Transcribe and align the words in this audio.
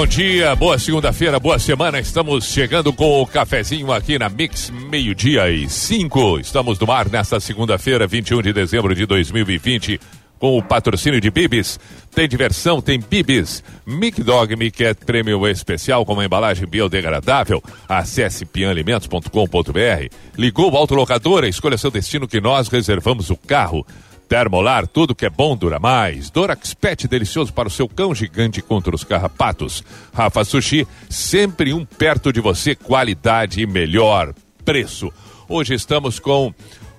Bom 0.00 0.06
dia, 0.06 0.56
boa 0.56 0.78
segunda-feira, 0.78 1.38
boa 1.38 1.58
semana. 1.58 2.00
Estamos 2.00 2.46
chegando 2.46 2.90
com 2.90 3.20
o 3.20 3.26
cafezinho 3.26 3.92
aqui 3.92 4.18
na 4.18 4.30
Mix, 4.30 4.70
meio-dia 4.70 5.50
e 5.50 5.68
cinco. 5.68 6.40
Estamos 6.40 6.78
no 6.78 6.90
ar 6.90 7.10
nesta 7.10 7.38
segunda-feira, 7.38 8.06
21 8.06 8.40
de 8.40 8.50
dezembro 8.50 8.94
de 8.94 9.04
2020, 9.04 10.00
com 10.38 10.56
o 10.56 10.62
patrocínio 10.62 11.20
de 11.20 11.30
Bibis. 11.30 11.78
Tem 12.14 12.26
diversão, 12.26 12.80
tem 12.80 12.98
Bibis. 12.98 13.62
Mic 13.84 14.22
Dog 14.22 14.56
Miquet 14.56 14.94
Prêmio 15.04 15.46
Especial 15.46 16.06
com 16.06 16.14
uma 16.14 16.24
embalagem 16.24 16.66
biodegradável. 16.66 17.62
Acesse 17.86 18.46
pianalimentos.com.br. 18.46 20.14
Ligou 20.34 20.72
o 20.72 20.76
autolocadora, 20.78 21.46
escolha 21.46 21.76
seu 21.76 21.90
destino 21.90 22.26
que 22.26 22.40
nós 22.40 22.68
reservamos 22.68 23.28
o 23.28 23.36
carro. 23.36 23.86
Termolar, 24.30 24.86
tudo 24.86 25.12
que 25.12 25.26
é 25.26 25.28
bom 25.28 25.56
dura 25.56 25.80
mais. 25.80 26.30
Dorax 26.30 26.72
Pet, 26.72 27.08
delicioso 27.08 27.52
para 27.52 27.66
o 27.66 27.70
seu 27.70 27.88
cão 27.88 28.14
gigante 28.14 28.62
contra 28.62 28.94
os 28.94 29.02
carrapatos. 29.02 29.82
Rafa 30.14 30.44
Sushi, 30.44 30.86
sempre 31.08 31.72
um 31.72 31.84
perto 31.84 32.32
de 32.32 32.40
você, 32.40 32.76
qualidade 32.76 33.60
e 33.60 33.66
melhor 33.66 34.32
preço. 34.64 35.12
Hoje 35.48 35.74
estamos 35.74 36.20
com 36.20 36.54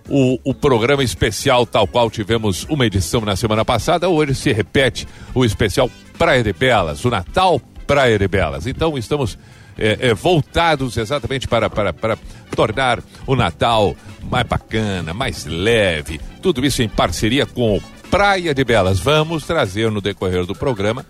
o, 0.10 0.38
o, 0.44 0.54
programa 0.54 1.06
especial, 1.06 1.66
tal 1.66 1.88
qual 1.88 2.12
tivemos 2.12 2.66
uma 2.66 2.86
edição 2.86 3.22
na 3.22 3.38
semana 3.38 3.64
passada. 3.64 4.10
Hoje 4.10 4.36
se 4.36 4.52
repete 4.52 5.08
o 5.34 5.46
especial 5.46 5.90
Praia 6.18 6.44
de 6.44 6.52
Belas, 6.52 7.06
o 7.06 7.10
Natal 7.10 7.62
Praia 7.88 8.20
de 8.20 8.28
Belas. 8.28 8.68
Então 8.68 8.98
estamos 8.98 9.38
é, 9.82 10.10
é, 10.10 10.14
voltados 10.14 10.96
exatamente 10.98 11.48
para, 11.48 11.70
para, 11.70 11.92
para 11.92 12.18
tornar 12.56 13.02
o 13.26 13.36
Natal 13.36 13.96
mais 14.30 14.46
bacana, 14.46 15.14
mais 15.14 15.46
leve. 15.46 16.22
Tudo 16.42 16.66
isso 16.66 16.84
em 16.84 16.90
parceria 16.90 17.46
com 17.46 17.78
o 17.78 17.82
Praia 18.10 18.54
de 18.54 18.64
Belas. 18.64 19.00
Vamos 19.00 19.46
trazer 19.46 19.90
no 19.90 20.02
decorrer 20.02 20.46
do 20.46 20.54
programa 20.54 21.06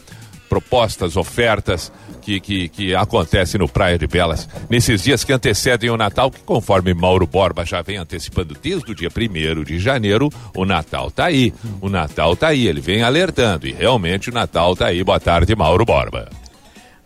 propostas, 0.52 1.16
ofertas 1.16 1.94
que, 2.22 2.42
que, 2.42 2.68
que 2.68 2.94
acontecem 2.94 3.58
no 3.58 3.70
Praia 3.70 3.98
de 3.98 4.06
Belas 4.06 4.50
nesses 4.70 5.02
dias 5.02 5.24
que 5.24 5.32
antecedem 5.32 5.90
o 5.90 5.96
Natal, 5.96 6.30
que 6.30 6.42
conforme 6.42 6.94
Mauro 6.94 7.26
Borba 7.26 7.66
já 7.66 7.82
vem 7.82 7.96
antecipando 7.96 8.54
desde 8.62 8.92
o 8.92 8.94
dia 8.94 9.08
1 9.10 9.64
de 9.64 9.80
janeiro, 9.80 10.30
o 10.54 10.66
Natal 10.66 11.10
tá 11.10 11.26
aí. 11.26 11.54
O 11.80 11.88
Natal 11.90 12.36
tá 12.36 12.50
aí, 12.50 12.68
ele 12.68 12.82
vem 12.82 13.02
alertando 13.02 13.66
e 13.66 13.72
realmente 13.72 14.30
o 14.30 14.34
Natal 14.34 14.76
tá 14.76 14.88
aí. 14.88 15.02
Boa 15.06 15.22
tarde, 15.22 15.56
Mauro 15.56 15.86
Borba. 15.86 16.41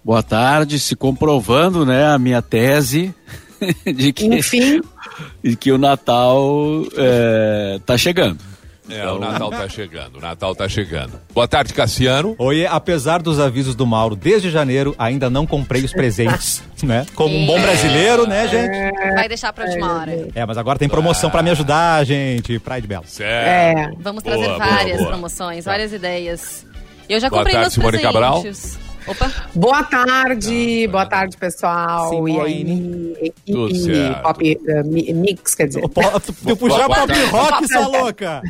Boa 0.06 0.22
tarde, 0.22 0.80
se 0.80 0.96
comprovando, 0.96 1.84
né, 1.84 2.06
a 2.06 2.20
minha 2.20 2.40
tese 2.40 3.12
de 3.84 4.14
que, 4.14 4.28
Enfim. 4.28 4.80
de 5.44 5.56
que 5.56 5.72
o 5.72 5.80
Natal 5.80 6.84
é, 6.96 7.80
tá 7.84 7.98
chegando. 7.98 8.38
É, 8.88 9.00
então... 9.00 9.16
o 9.16 9.20
Natal 9.20 9.50
tá 9.50 9.68
chegando, 9.68 10.18
o 10.18 10.22
Natal 10.22 10.54
tá 10.54 10.70
chegando. 10.70 11.20
Boa 11.34 11.48
tarde, 11.48 11.74
Cassiano. 11.74 12.36
Oi, 12.38 12.68
apesar 12.68 13.20
dos 13.20 13.40
avisos 13.40 13.74
do 13.74 13.84
Mauro, 13.84 14.16
desde 14.16 14.52
janeiro 14.52 14.94
ainda 14.96 15.28
não 15.28 15.48
comprei 15.48 15.84
os 15.84 15.92
presentes, 15.92 16.62
né? 16.84 17.08
Como 17.16 17.36
um 17.36 17.48
bom 17.48 17.60
brasileiro, 17.60 18.28
né, 18.28 18.48
gente? 18.48 19.16
Vai 19.16 19.28
deixar 19.28 19.52
pra 19.54 19.66
última 19.66 20.02
hora. 20.02 20.28
É, 20.36 20.46
mas 20.46 20.56
agora 20.60 20.78
tem 20.78 20.88
promoção 20.88 21.32
pra 21.32 21.42
me 21.42 21.50
ajudar, 21.50 22.06
gente. 22.06 22.60
Praia 22.60 22.80
de 22.80 22.88
Belo. 22.88 23.06
Certo. 23.08 23.48
É. 23.48 23.92
Vamos 24.00 24.22
trazer 24.22 24.46
boa, 24.46 24.58
várias 24.60 24.98
boa, 24.98 24.98
boa. 24.98 25.10
promoções, 25.10 25.66
várias 25.66 25.92
ideias. 25.92 26.64
Eu 27.10 27.20
já 27.20 27.28
comprei 27.28 27.54
boa 27.56 27.64
tarde, 27.64 27.64
meus 27.64 27.74
Simone 27.74 27.98
presentes. 27.98 28.14
Cabral. 28.14 28.85
Opa. 29.08 29.50
Boa 29.54 29.84
tarde, 29.84 30.88
boa 30.88 31.06
tarde, 31.06 31.38
pessoal. 31.38 32.10
Sim, 32.10 32.28
e 32.28 32.40
aí, 32.40 33.18
equipe 33.22 34.22
pop 34.24 34.60
uh, 34.62 35.16
mix, 35.16 35.54
quer 35.54 35.68
dizer. 35.68 35.82
Tu 35.82 36.58
puxar 36.58 36.88
pop 36.88 37.14
rock, 37.30 37.68
sua 37.68 37.86
louca. 38.02 38.42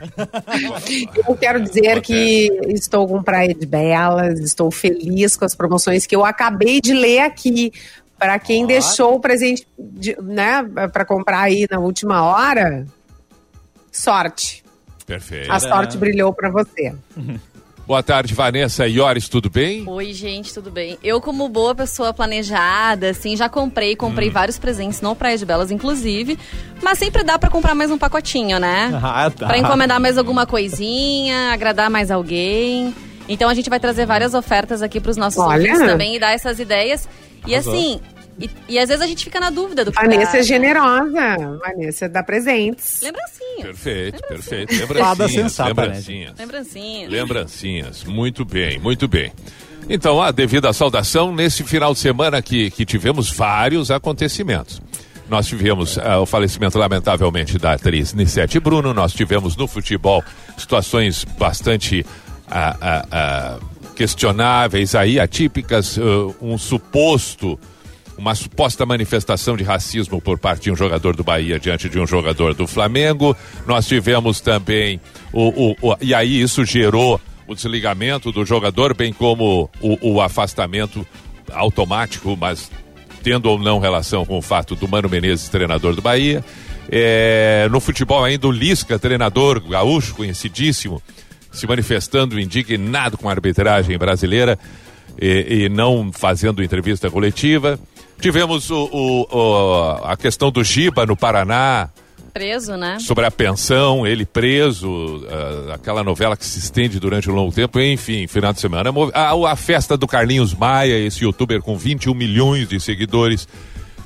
Eu 1.28 1.36
quero 1.36 1.62
dizer 1.62 2.02
que 2.02 2.48
estou 2.68 3.08
com 3.08 3.22
Praia 3.22 3.54
de 3.54 3.66
Belas, 3.66 4.40
estou 4.40 4.72
feliz 4.72 5.36
com 5.36 5.44
as 5.44 5.54
promoções 5.54 6.06
que 6.06 6.16
eu 6.16 6.24
acabei 6.24 6.80
de 6.80 6.94
ler 6.94 7.20
aqui. 7.20 7.72
Para 8.18 8.40
quem 8.40 8.64
ah. 8.64 8.68
deixou 8.68 9.16
o 9.16 9.20
presente, 9.20 9.68
de, 9.78 10.16
né, 10.22 10.64
para 10.94 11.04
comprar 11.04 11.42
aí 11.42 11.68
na 11.70 11.80
última 11.80 12.24
hora, 12.24 12.86
sorte. 13.92 14.64
Perfeito. 15.06 15.52
A 15.52 15.60
sorte 15.60 15.98
brilhou 15.98 16.34
para 16.34 16.50
você. 16.50 16.96
Boa 17.88 18.01
tarde, 18.01 18.34
Vanessa 18.34 18.88
Iores, 18.88 19.29
tudo 19.29 19.47
bem? 19.47 19.88
Oi, 19.88 20.12
gente, 20.12 20.51
tudo 20.51 20.72
bem? 20.72 20.97
Eu, 21.03 21.22
como 21.22 21.47
boa 21.47 21.75
pessoa 21.75 22.12
planejada, 22.12 23.12
assim, 23.12 23.38
já 23.38 23.47
comprei, 23.47 23.96
comprei 23.96 24.29
hum. 24.29 24.31
vários 24.31 24.57
presentes 24.57 25.01
no 25.01 25.16
Praia 25.16 25.38
de 25.38 25.46
Belas, 25.46 25.69
inclusive. 25.69 26.35
Mas 26.81 26.97
sempre 26.97 27.23
dá 27.23 27.38
para 27.38 27.47
comprar 27.47 27.75
mais 27.75 27.91
um 27.91 27.97
pacotinho, 27.97 28.59
né? 28.59 28.91
Ah, 29.06 29.29
tá. 29.29 29.47
Pra 29.47 29.57
encomendar 29.57 30.00
mais 30.00 30.18
alguma 30.18 30.47
coisinha, 30.47 31.53
agradar 31.53 31.91
mais 31.91 32.09
alguém. 32.09 32.94
Então 33.29 33.47
a 33.47 33.53
gente 33.53 33.69
vai 33.69 33.79
trazer 33.79 34.06
várias 34.06 34.34
ofertas 34.34 34.81
aqui 34.81 35.00
pros 35.00 35.16
nossos 35.16 35.40
Olha. 35.40 35.57
ouvintes 35.57 35.79
também 35.79 36.16
e 36.16 36.19
dar 36.19 36.31
essas 36.31 36.59
ideias. 36.59 37.07
E 37.46 37.53
assim, 37.53 38.02
e, 38.40 38.50
e, 38.68 38.79
às 38.79 38.90
vezes 38.90 39.01
a 39.01 39.07
gente 39.07 39.23
fica 39.23 39.40
na 39.40 39.50
dúvida 39.50 39.85
do 39.85 39.91
que 39.91 40.01
Vanessa 40.01 40.38
é 40.38 40.44
generosa. 40.44 41.57
Vanessa 41.59 42.09
dá 42.09 42.22
presentes. 42.22 43.01
Lembrancinhas. 43.01 43.62
Perfeito, 43.62 44.22
Lembrancinhas. 44.22 44.47
perfeito. 44.47 44.73
Lembrancinhas. 44.94 45.31
sensata, 45.31 45.69
lembrancinhas. 45.69 46.29
Né? 46.31 46.35
Lembrancinhas. 46.40 47.12
Lembrancinhas. 47.12 48.03
Muito 48.03 48.44
bem, 48.44 48.79
muito 48.79 49.07
bem. 49.07 49.31
Então, 49.88 50.22
a 50.22 50.31
devida 50.31 50.73
saudação, 50.73 51.34
nesse 51.34 51.63
final 51.63 51.94
de 51.94 52.00
semana 52.00 52.41
que, 52.41 52.72
que 52.72 52.85
tivemos 52.85 53.31
vários 53.31 53.91
acontecimentos. 53.91 54.81
Nós 55.29 55.47
tivemos 55.47 55.97
uh, 55.97 56.19
o 56.22 56.25
falecimento, 56.25 56.78
lamentavelmente, 56.78 57.57
da 57.57 57.73
atriz 57.73 58.13
Nissete 58.13 58.59
Bruno. 58.59 58.94
Nós 58.94 59.13
tivemos 59.13 59.56
no 59.56 59.67
futebol 59.67 60.23
situações 60.57 61.23
bastante 61.38 62.06
uh, 62.47 63.59
uh, 63.59 63.94
questionáveis 63.96 64.94
aí, 64.94 65.19
atípicas. 65.19 65.97
um 66.41 66.57
suposto 66.57 67.57
uma 68.18 68.34
suposta 68.36 68.86
manifestação 68.86 69.58
de 69.58 69.64
racismo 69.64 70.22
por 70.22 70.38
parte 70.38 70.64
de 70.64 70.72
um 70.72 70.76
jogador 70.76 71.16
do 71.16 71.24
Bahia 71.24 71.59
diante 71.59 71.90
de 71.90 72.00
um 72.00 72.08
jogador 72.08 72.53
do 72.53 72.66
Flamengo. 72.68 73.36
Nós 73.66 73.88
tivemos 73.88 74.40
também 74.40 75.00
o, 75.34 75.72
o, 75.72 75.76
o 75.81 75.98
e 76.02 76.14
aí 76.14 76.42
isso 76.42 76.64
gerou 76.66 77.20
o 77.48 77.53
desligamento 77.53 78.31
do 78.31 78.46
jogador, 78.46 78.96
bem 78.96 79.14
como 79.14 79.70
o, 79.80 80.14
o 80.14 80.22
afastamento 80.22 81.06
automático, 81.52 82.36
mas 82.40 82.72
tendo 83.24 83.50
ou 83.50 83.59
não 83.59 83.80
relação 83.80 84.26
com 84.26 84.38
o 84.38 84.42
fato 84.42 84.76
do 84.76 84.88
Mano 84.88 85.09
Menezes, 85.09 85.50
treinador 85.50 85.96
do 85.96 86.02
Bahia. 86.02 86.44
É, 86.90 87.68
no 87.72 87.80
futebol 87.80 88.24
ainda 88.24 88.47
o 88.47 88.52
Lisca, 88.52 89.00
treinador 89.00 89.59
gaúcho, 89.59 90.14
conhecidíssimo, 90.14 91.02
se 91.52 91.66
manifestando 91.66 92.40
indignado 92.40 93.18
com 93.18 93.28
a 93.28 93.32
arbitragem 93.32 93.97
brasileira 93.97 94.59
e, 95.20 95.64
e 95.66 95.70
não 95.70 96.12
fazendo 96.12 96.64
entrevista 96.64 97.09
coletiva. 97.09 97.80
Tivemos 98.20 98.70
o, 98.70 98.90
o, 98.92 99.28
o, 99.30 99.92
a 100.03 100.18
questão 100.18 100.52
do 100.52 100.64
Giba 100.64 101.06
no 101.06 101.16
Paraná. 101.16 101.90
Preso, 102.34 102.76
né? 102.76 102.98
Sobre 103.00 103.26
a 103.26 103.31
pensão, 103.31 104.06
ele 104.06 104.26
preso, 104.26 104.90
uh, 104.90 105.72
aquela 105.74 106.03
novela 106.03 106.36
que 106.36 106.46
se 106.46 106.59
estende 106.59 107.00
durante 107.00 107.30
um 107.30 107.34
longo 107.34 107.53
tempo, 107.53 107.80
enfim, 107.80 108.28
final 108.28 108.52
de 108.52 108.59
semana. 108.59 108.92
A, 109.14 109.52
a 109.52 109.56
festa 109.56 109.96
do 109.96 110.06
Carlinhos 110.06 110.53
Maia, 110.53 110.98
esse 110.98 111.24
youtuber 111.24 111.62
com 111.62 111.78
21 111.78 112.14
milhões 112.14 112.68
de 112.68 112.80
seguidores. 112.80 113.48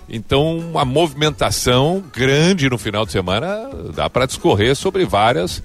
Então, 0.07 0.57
uma 0.57 0.85
movimentação 0.85 2.03
grande 2.13 2.69
no 2.69 2.77
final 2.77 3.05
de 3.05 3.11
semana, 3.11 3.69
dá 3.95 4.09
para 4.09 4.25
discorrer 4.25 4.75
sobre 4.75 5.05
várias 5.05 5.63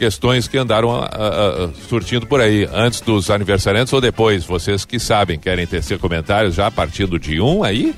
questões 0.00 0.48
que 0.48 0.56
andaram 0.56 0.90
a, 0.90 1.04
a, 1.04 1.64
a, 1.66 1.68
surtindo 1.86 2.26
por 2.26 2.40
aí, 2.40 2.66
antes 2.72 3.02
dos 3.02 3.30
aniversariantes 3.30 3.92
ou 3.92 4.00
depois. 4.00 4.46
Vocês 4.46 4.86
que 4.86 4.98
sabem, 4.98 5.38
querem 5.38 5.66
tecer 5.66 5.98
comentários 5.98 6.54
já 6.54 6.68
a 6.68 6.70
partir 6.70 7.04
do 7.04 7.18
dia 7.18 7.44
1 7.44 7.62
aí? 7.62 7.94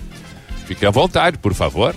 Fiquem 0.66 0.88
à 0.88 0.90
vontade, 0.90 1.38
por 1.38 1.54
favor. 1.54 1.94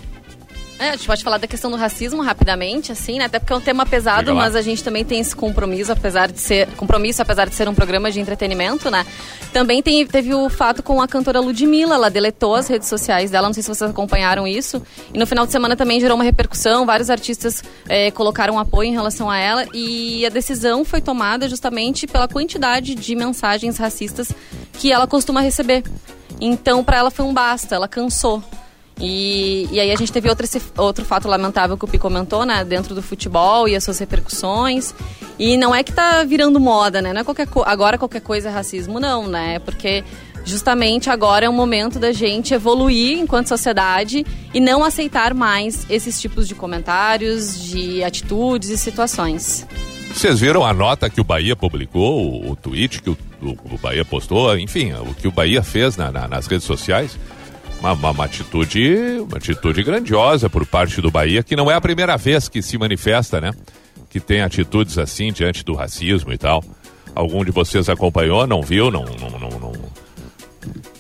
É, 0.78 0.90
a 0.90 0.92
gente 0.92 1.08
pode 1.08 1.24
falar 1.24 1.38
da 1.38 1.48
questão 1.48 1.72
do 1.72 1.78
racismo 1.78 2.22
rapidamente, 2.22 2.92
assim, 2.92 3.18
né? 3.18 3.26
Até 3.26 3.40
porque 3.40 3.54
é 3.54 3.56
um 3.56 3.62
tema 3.62 3.86
pesado, 3.86 4.36
mas 4.36 4.58
a 4.58 4.62
gente 4.62 4.84
também 4.84 5.06
tem 5.06 5.22
esse 5.22 5.34
compromisso, 5.34 5.92
apesar 5.92 6.30
de 6.30 6.40
ser 6.40 6.68
compromisso, 6.76 7.22
apesar 7.22 7.48
de 7.48 7.56
ser 7.56 7.70
um 7.70 7.74
programa 7.74 8.12
de 8.12 8.20
entretenimento, 8.20 8.92
né? 8.92 9.06
Também 9.54 9.82
tem, 9.82 10.06
teve 10.06 10.34
o 10.34 10.50
fato 10.50 10.84
com 10.84 11.02
a 11.02 11.08
cantora 11.08 11.40
Ludmilla, 11.40 11.96
ela 11.96 12.10
deletou 12.10 12.56
as 12.56 12.68
redes 12.68 12.90
sociais 12.90 13.32
dela, 13.32 13.48
não 13.48 13.54
sei 13.54 13.64
se 13.64 13.70
vocês 13.70 13.90
acompanharam 13.90 14.46
isso. 14.46 14.82
E 15.14 15.18
no 15.18 15.26
final 15.26 15.46
de 15.46 15.54
semana 15.54 15.78
também 15.78 15.98
gerou 16.02 16.16
uma 16.16 16.26
repercussão, 16.26 16.86
vários 16.86 17.10
artistas 17.10 17.64
é, 17.88 18.12
colocaram 18.12 18.60
apoio 18.60 18.90
em 18.90 18.94
relação 18.94 19.30
a 19.30 19.38
ela 19.38 19.66
e 19.74 20.26
a 20.26 20.30
decisão 20.30 20.84
foi 20.84 21.00
tomada 21.00 21.48
justamente 21.48 22.06
pela 22.06 22.28
quantidade 22.28 22.96
de 22.96 23.16
mensagens 23.16 23.78
racistas 23.78 24.30
que 24.74 24.92
ela 24.92 25.08
costuma 25.08 25.40
receber. 25.40 25.84
Então, 26.42 26.84
para 26.84 26.98
ela 26.98 27.12
foi 27.12 27.24
um 27.24 27.34
basta, 27.34 27.76
ela 27.76 27.88
cansou. 27.88 28.44
E, 29.00 29.68
e 29.72 29.80
aí 29.80 29.92
a 29.92 29.96
gente 29.96 30.12
teve 30.12 30.30
outro, 30.30 30.48
outro 30.78 31.04
fato 31.04 31.28
lamentável 31.28 31.78
que 31.78 31.84
o 31.84 31.88
Pi 31.88 31.98
comentou, 31.98 32.46
né? 32.46 32.64
Dentro 32.64 32.96
do 32.96 33.02
futebol 33.02 33.68
e 33.68 33.76
as 33.76 33.84
suas 33.84 34.00
repercussões. 34.00 34.94
E 35.38 35.58
não 35.58 35.76
é 35.76 35.84
que 35.84 35.92
tá 35.92 36.24
virando 36.24 36.60
moda, 36.60 37.02
né? 37.02 37.12
Não 37.12 37.22
é 37.22 37.24
qualquer 37.24 37.48
agora 37.66 37.98
qualquer 37.98 38.22
coisa 38.22 38.50
é 38.50 38.52
racismo, 38.52 39.00
não, 39.00 39.28
né? 39.28 39.60
Porque 39.60 40.04
justamente 40.46 41.10
agora 41.10 41.46
é 41.46 41.50
o 41.50 41.54
momento 41.54 42.00
da 42.00 42.14
gente 42.14 42.54
evoluir 42.54 43.18
enquanto 43.18 43.48
sociedade 43.48 44.26
e 44.54 44.60
não 44.60 44.84
aceitar 44.84 45.34
mais 45.34 45.86
esses 45.90 46.22
tipos 46.22 46.48
de 46.48 46.56
comentários, 46.56 47.60
de 47.60 48.04
atitudes 48.04 48.70
e 48.70 48.78
situações. 48.78 49.68
Vocês 50.14 50.40
viram 50.40 50.66
a 50.66 50.74
nota 50.74 51.10
que 51.10 51.20
o 51.20 51.26
Bahia 51.26 51.58
publicou, 51.58 52.46
o, 52.46 52.52
o 52.52 52.56
tweet 52.56 53.02
que 53.02 53.10
o, 53.10 53.18
o, 53.42 53.50
o, 53.74 53.78
Bahia 53.78 54.06
postou, 54.06 54.58
enfim, 54.58 54.94
o 54.94 55.14
que 55.14 55.28
o 55.28 55.32
Bahia 55.32 55.62
fez 55.62 55.98
na, 55.98 56.10
na, 56.10 56.26
nas 56.26 56.48
redes 56.48 56.66
sociais? 56.66 57.18
Uma, 57.86 57.94
uma, 57.94 58.12
uma, 58.12 58.26
atitude, 58.26 59.20
uma 59.20 59.38
atitude 59.38 59.84
grandiosa 59.84 60.50
por 60.50 60.66
parte 60.66 61.00
do 61.02 61.12
Bahia, 61.12 61.44
que 61.44 61.56
não 61.56 61.70
é 61.70 61.76
a 61.76 61.82
primeira 61.82 62.18
vez 62.18 62.50
que 62.50 62.60
se 62.60 62.80
manifesta, 62.80 63.40
né? 63.40 63.52
Que 64.10 64.20
tem 64.20 64.42
atitudes 64.42 64.98
assim 64.98 65.32
diante 65.32 65.64
do 65.64 65.76
racismo 65.76 66.34
e 66.34 66.38
tal. 66.38 66.64
Algum 67.14 67.46
de 67.46 67.52
vocês 67.52 67.88
acompanhou, 67.88 68.48
não 68.48 68.64
viu, 68.64 68.90
não, 68.90 69.06
não, 69.06 69.30
não, 69.30 69.50
não 69.60 69.74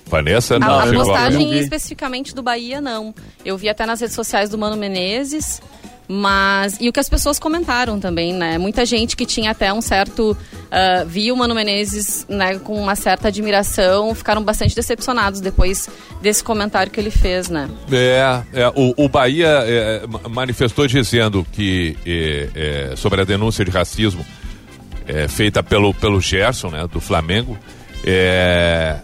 Vanessa, 0.05 0.59
não. 0.59 0.79
A, 0.79 0.83
a 0.83 0.93
postagem 0.93 1.57
especificamente 1.57 2.35
do 2.35 2.43
Bahia, 2.43 2.79
não. 2.79 3.15
Eu 3.43 3.57
vi 3.57 3.67
até 3.67 3.83
nas 3.87 3.99
redes 3.99 4.15
sociais 4.15 4.51
do 4.51 4.57
Mano 4.57 4.77
Menezes, 4.77 5.63
mas. 6.07 6.77
E 6.79 6.87
o 6.89 6.93
que 6.93 6.99
as 6.99 7.09
pessoas 7.09 7.39
comentaram 7.39 7.99
também, 7.99 8.33
né? 8.33 8.57
Muita 8.57 8.85
gente 8.85 9.15
que 9.15 9.25
tinha 9.25 9.51
até 9.51 9.73
um 9.73 9.81
certo. 9.81 10.31
Uh, 10.65 11.05
viu 11.07 11.33
o 11.33 11.37
Mano 11.37 11.55
Menezes 11.55 12.25
né, 12.27 12.59
com 12.59 12.75
uma 12.75 12.95
certa 12.95 13.29
admiração, 13.29 14.13
ficaram 14.13 14.43
bastante 14.43 14.75
decepcionados 14.75 15.39
depois 15.39 15.87
desse 16.21 16.43
comentário 16.43 16.91
que 16.91 16.99
ele 16.99 17.11
fez, 17.11 17.49
né? 17.49 17.69
É, 17.91 18.43
é 18.53 18.67
o, 18.75 18.93
o, 18.97 19.07
Bahia 19.07 19.47
é, 19.63 20.03
manifestou 20.29 20.85
dizendo 20.87 21.45
que 21.51 21.95
é, 22.05 22.49
é, 22.91 22.95
sobre 22.95 23.21
a 23.21 23.23
denúncia 23.23 23.63
de 23.63 23.71
racismo 23.71 24.25
é, 25.07 25.27
feita 25.27 25.63
pelo, 25.63 25.93
pelo 25.93 26.19
Gerson, 26.19 26.69
né, 26.69 26.87
do 26.91 26.99
Flamengo, 26.99 27.57
é, 28.03 28.97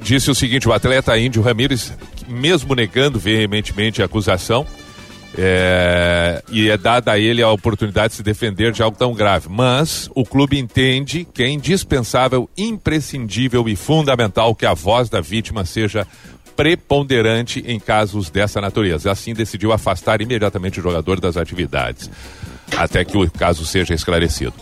disse 0.00 0.30
o 0.30 0.34
seguinte: 0.34 0.68
o 0.68 0.72
atleta 0.72 1.16
índio 1.18 1.42
Ramírez, 1.42 1.92
mesmo 2.28 2.74
negando 2.74 3.18
veementemente 3.18 4.02
a 4.02 4.04
acusação, 4.04 4.66
é, 5.36 6.42
e 6.50 6.68
é 6.68 6.76
dada 6.76 7.12
a 7.12 7.18
ele 7.18 7.42
a 7.42 7.50
oportunidade 7.50 8.10
de 8.10 8.16
se 8.16 8.22
defender 8.22 8.72
de 8.72 8.82
algo 8.82 8.96
tão 8.96 9.14
grave. 9.14 9.48
Mas 9.48 10.10
o 10.14 10.24
clube 10.24 10.58
entende 10.58 11.26
que 11.32 11.42
é 11.42 11.48
indispensável, 11.48 12.48
imprescindível 12.56 13.68
e 13.68 13.74
fundamental 13.74 14.54
que 14.54 14.66
a 14.66 14.74
voz 14.74 15.08
da 15.08 15.20
vítima 15.20 15.64
seja 15.64 16.06
preponderante 16.54 17.64
em 17.66 17.80
casos 17.80 18.28
dessa 18.28 18.60
natureza. 18.60 19.10
Assim 19.10 19.32
decidiu 19.32 19.72
afastar 19.72 20.20
imediatamente 20.20 20.80
o 20.80 20.82
jogador 20.82 21.18
das 21.18 21.36
atividades, 21.38 22.10
até 22.76 23.04
que 23.04 23.16
o 23.16 23.30
caso 23.30 23.64
seja 23.64 23.94
esclarecido 23.94 24.52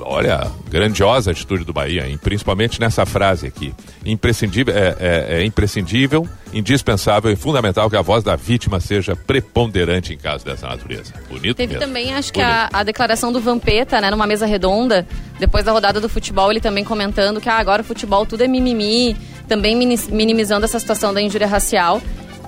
olha, 0.00 0.50
grandiosa 0.68 1.30
atitude 1.30 1.64
do 1.64 1.72
Bahia, 1.72 2.06
hein? 2.06 2.18
principalmente 2.22 2.80
nessa 2.80 3.04
frase 3.04 3.46
aqui. 3.46 3.74
Imprescindível, 4.04 4.74
é, 4.74 4.96
é, 4.98 5.26
é, 5.38 5.44
imprescindível, 5.44 6.28
indispensável 6.52 7.30
e 7.30 7.36
fundamental 7.36 7.90
que 7.90 7.96
a 7.96 8.02
voz 8.02 8.22
da 8.22 8.36
vítima 8.36 8.78
seja 8.80 9.16
preponderante 9.16 10.12
em 10.12 10.16
caso 10.16 10.44
dessa 10.44 10.68
natureza. 10.68 11.12
Bonito 11.28 11.56
Teve 11.56 11.74
mesmo. 11.74 11.86
também, 11.86 12.14
acho 12.14 12.32
Bonito. 12.32 12.32
que 12.32 12.40
a, 12.40 12.68
a, 12.72 12.82
declaração 12.82 13.32
do 13.32 13.40
Vampeta, 13.40 14.00
né, 14.00 14.10
numa 14.10 14.26
mesa 14.26 14.46
redonda, 14.46 15.06
depois 15.38 15.64
da 15.64 15.72
rodada 15.72 16.00
do 16.00 16.08
futebol, 16.08 16.50
ele 16.50 16.60
também 16.60 16.84
comentando 16.84 17.40
que 17.40 17.48
ah, 17.48 17.58
agora 17.58 17.82
o 17.82 17.84
futebol 17.84 18.24
tudo 18.24 18.42
é 18.42 18.48
mimimi, 18.48 19.16
também 19.48 19.76
minimizando 19.76 20.64
essa 20.64 20.78
situação 20.78 21.12
da 21.12 21.20
injúria 21.20 21.46
racial. 21.46 22.00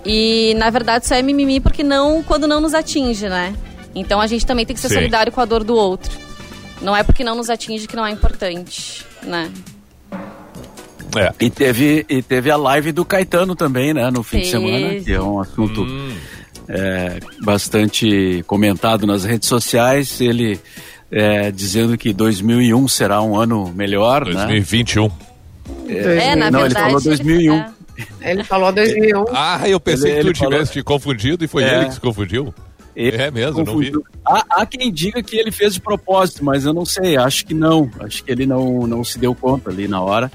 E, 0.05 0.55
na 0.57 0.71
verdade, 0.71 1.05
isso 1.05 1.15
é 1.15 1.21
mimimi 1.23 1.61
porque 1.61 1.83
não, 1.83 2.23
quando 2.23 2.47
não 2.47 2.61
nos 2.61 2.73
atinge, 2.73 3.29
né? 3.29 3.55
Então 3.95 4.21
a 4.21 4.27
gente 4.27 4.47
também 4.47 4.65
tem 4.65 4.75
que 4.75 4.81
ser 4.81 4.89
Sim. 4.89 4.95
solidário 4.95 5.33
com 5.33 5.41
a 5.41 5.45
dor 5.45 5.65
do 5.65 5.75
outro. 5.75 6.28
Não 6.81 6.97
é 6.97 7.03
porque 7.03 7.25
não 7.25 7.35
nos 7.35 7.51
atinge 7.51 7.87
que 7.87 7.97
não 7.97 8.07
é 8.07 8.11
importante, 8.11 9.05
né? 9.23 9.51
É. 11.17 11.33
E 11.41 11.51
teve, 11.51 12.05
e 12.09 12.23
teve 12.23 12.51
a 12.51 12.57
live 12.57 12.93
do 12.93 13.05
Caetano 13.05 13.55
também, 13.57 13.95
né, 13.95 14.11
no 14.11 14.23
fim 14.23 14.41
de 14.41 14.49
semana, 14.49 15.01
que 15.01 15.13
é 15.13 15.21
um 15.21 15.41
assunto 15.41 15.83
hum. 15.83 16.15
é, 16.69 17.19
bastante 17.43 18.45
comentado 18.47 19.07
nas 19.07 19.25
redes 19.25 19.49
sociais. 19.49 20.21
Ele 20.21 20.61
é, 21.11 21.51
dizendo 21.51 21.97
que 21.97 22.13
2001 22.13 22.89
será 22.89 23.23
um 23.23 23.37
ano 23.37 23.73
melhor, 23.75 24.25
2021. 24.25 25.05
né? 25.05 25.11
2021. 25.11 25.29
É, 25.89 26.33
é, 26.33 26.37
na 26.37 26.51
não, 26.51 26.61
verdade, 26.61 26.85
ele 26.85 26.91
falou 26.91 27.03
2001. 27.03 27.55
Ele, 27.55 27.65
ele 28.21 28.45
falou 28.45 28.73
2001. 28.73 29.25
Ah, 29.33 29.69
eu 29.69 29.81
pensei 29.81 30.13
ele, 30.13 30.21
que 30.21 30.27
tu 30.27 30.45
tivesse 30.45 30.67
falou... 30.67 30.73
te 30.73 30.83
confundido 30.83 31.45
e 31.45 31.49
foi 31.49 31.65
é. 31.65 31.75
ele 31.75 31.87
que 31.87 31.95
se 31.95 32.01
confundiu. 32.01 32.55
Ele 32.99 33.17
é 33.17 33.31
mesmo, 33.31 33.63
não 33.63 33.79
vi. 33.79 33.93
Há, 34.27 34.45
há, 34.51 34.67
quem 34.67 34.93
diga 34.93 35.23
que 35.23 35.37
ele 35.37 35.53
fez 35.53 35.75
de 35.75 35.81
propósito, 35.81 36.45
mas 36.45 36.65
eu 36.65 36.75
não 36.75 36.85
sei, 36.85 37.17
acho 37.17 37.47
que 37.47 37.55
não. 37.55 37.89
Acho 38.01 38.25
que 38.25 38.33
ele 38.33 38.45
não, 38.45 38.89
não 38.89 39.05
se 39.05 39.21
deu 39.21 39.33
conta 39.37 39.71
ali 39.71 39.87
na 39.87 40.01
hora. 40.01 40.33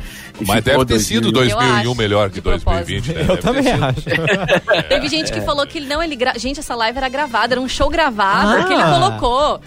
Mas 0.47 0.63
deve 0.63 0.85
ter 0.85 0.99
sido 1.01 1.29
2001 1.29 1.93
melhor 1.93 2.29
que 2.29 2.39
2020, 2.39 3.07
né? 3.07 3.21
Eu 3.21 3.27
deve 3.27 3.41
também 3.41 3.67
acho. 3.69 4.09
É. 4.09 4.81
Teve 4.87 5.09
gente 5.09 5.33
que 5.33 5.41
falou 5.41 5.67
que 5.67 5.77
ele 5.77 5.87
não, 5.87 6.01
ele 6.01 6.15
gra... 6.15 6.39
gente, 6.39 6.61
essa 6.61 6.73
live 6.73 6.97
era 6.97 7.09
gravada, 7.09 7.53
era 7.53 7.59
um 7.59 7.67
show 7.67 7.89
gravado 7.89 8.61
ah. 8.61 8.63
que 8.63 8.71
ele 8.71 8.83
colocou. 8.83 9.61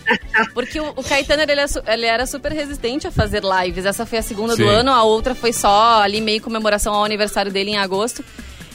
Porque 0.54 0.80
o, 0.80 0.94
o 0.96 1.04
Caetano 1.04 1.42
ele, 1.42 1.52
ele, 1.86 2.06
era 2.06 2.24
super 2.24 2.50
resistente 2.50 3.06
a 3.06 3.10
fazer 3.10 3.42
lives. 3.44 3.84
Essa 3.84 4.06
foi 4.06 4.20
a 4.20 4.22
segunda 4.22 4.56
Sim. 4.56 4.62
do 4.62 4.68
ano, 4.70 4.90
a 4.90 5.02
outra 5.02 5.34
foi 5.34 5.52
só 5.52 6.00
ali 6.00 6.22
meio 6.22 6.40
comemoração 6.40 6.94
ao 6.94 7.04
aniversário 7.04 7.52
dele 7.52 7.72
em 7.72 7.76
agosto. 7.76 8.24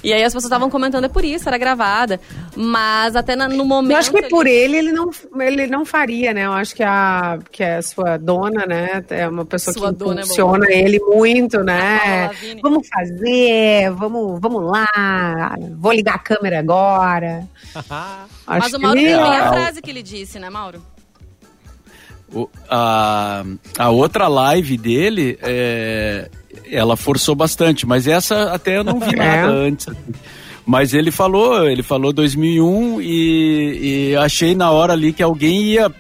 E 0.04 0.12
aí 0.12 0.24
as 0.24 0.34
pessoas 0.34 0.46
estavam 0.46 0.70
comentando, 0.70 1.06
é 1.06 1.10
por 1.10 1.24
isso, 1.24 1.48
era 1.48 1.58
gravada. 1.58 2.20
Mas 2.56 3.16
até 3.16 3.36
na, 3.36 3.48
no 3.48 3.64
momento. 3.64 3.92
Eu 3.92 3.98
acho 3.98 4.12
que 4.12 4.24
por 4.30 4.48
ele, 4.48 4.78
ele 4.78 4.92
não, 4.92 5.10
ele 5.40 5.68
não 5.68 5.86
faria, 5.86 6.34
né? 6.34 6.46
Eu 6.46 6.54
acho 6.54 6.76
que 6.76 6.84
a, 6.84 7.40
que 7.52 7.64
a 7.64 7.82
sua 7.82 8.18
dona, 8.18 8.66
né? 8.66 9.04
É 9.10 9.28
uma 9.28 9.46
pessoa 9.46 9.74
sua 9.74 9.94
que 9.94 10.04
é 10.04 10.24
funciona 10.24 10.66
é 10.68 10.80
ele 10.80 11.00
muito, 11.00 11.64
né? 11.64 12.30
vamos 12.62 12.88
fazer, 12.88 13.92
vamos, 13.92 14.40
vamos 14.40 14.64
lá, 14.64 15.56
vou 15.78 15.92
ligar 15.92 16.16
a 16.16 16.20
câmera 16.20 16.60
agora. 16.60 17.48
Mas 18.48 18.74
o 18.74 18.80
Mauro 18.80 19.00
tem 19.00 19.14
a 19.14 19.52
frase 19.52 19.82
que 19.82 19.90
ele 19.90 20.04
disse, 20.04 20.40
né, 20.40 20.50
Mauro? 20.50 20.82
O, 22.34 22.50
a, 22.70 23.44
a 23.78 23.90
outra 23.90 24.28
live 24.28 24.78
dele 24.78 25.38
é, 25.42 26.30
ela 26.70 26.96
forçou 26.96 27.36
bastante, 27.36 27.86
mas 27.86 28.08
essa 28.08 28.54
até 28.54 28.78
eu 28.78 28.84
não 28.84 29.00
vi 29.00 29.16
nada 29.16 29.54
é. 29.54 29.68
antes. 29.68 29.88
Assim. 29.88 30.14
Mas 30.66 30.94
ele 30.94 31.12
falou, 31.12 31.68
ele 31.68 31.84
falou 31.84 32.14
2001 32.14 33.02
e, 33.02 34.12
e 34.12 34.16
achei 34.16 34.56
na 34.56 34.72
hora 34.72 34.94
ali 34.94 35.12
que 35.12 35.24
alguém 35.24 35.64
ia 35.64 35.92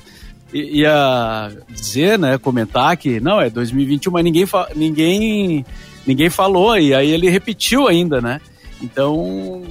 ia 0.53 1.49
dizer, 1.69 2.19
né, 2.19 2.37
comentar 2.37 2.97
que 2.97 3.21
não 3.21 3.39
é 3.39 3.49
2021, 3.49 4.11
mas 4.11 4.23
ninguém 4.23 4.45
ninguém 4.75 5.65
ninguém 6.05 6.29
falou 6.29 6.77
e 6.77 6.93
aí 6.93 7.09
ele 7.09 7.29
repetiu 7.29 7.87
ainda, 7.87 8.19
né? 8.21 8.41
Então 8.81 9.63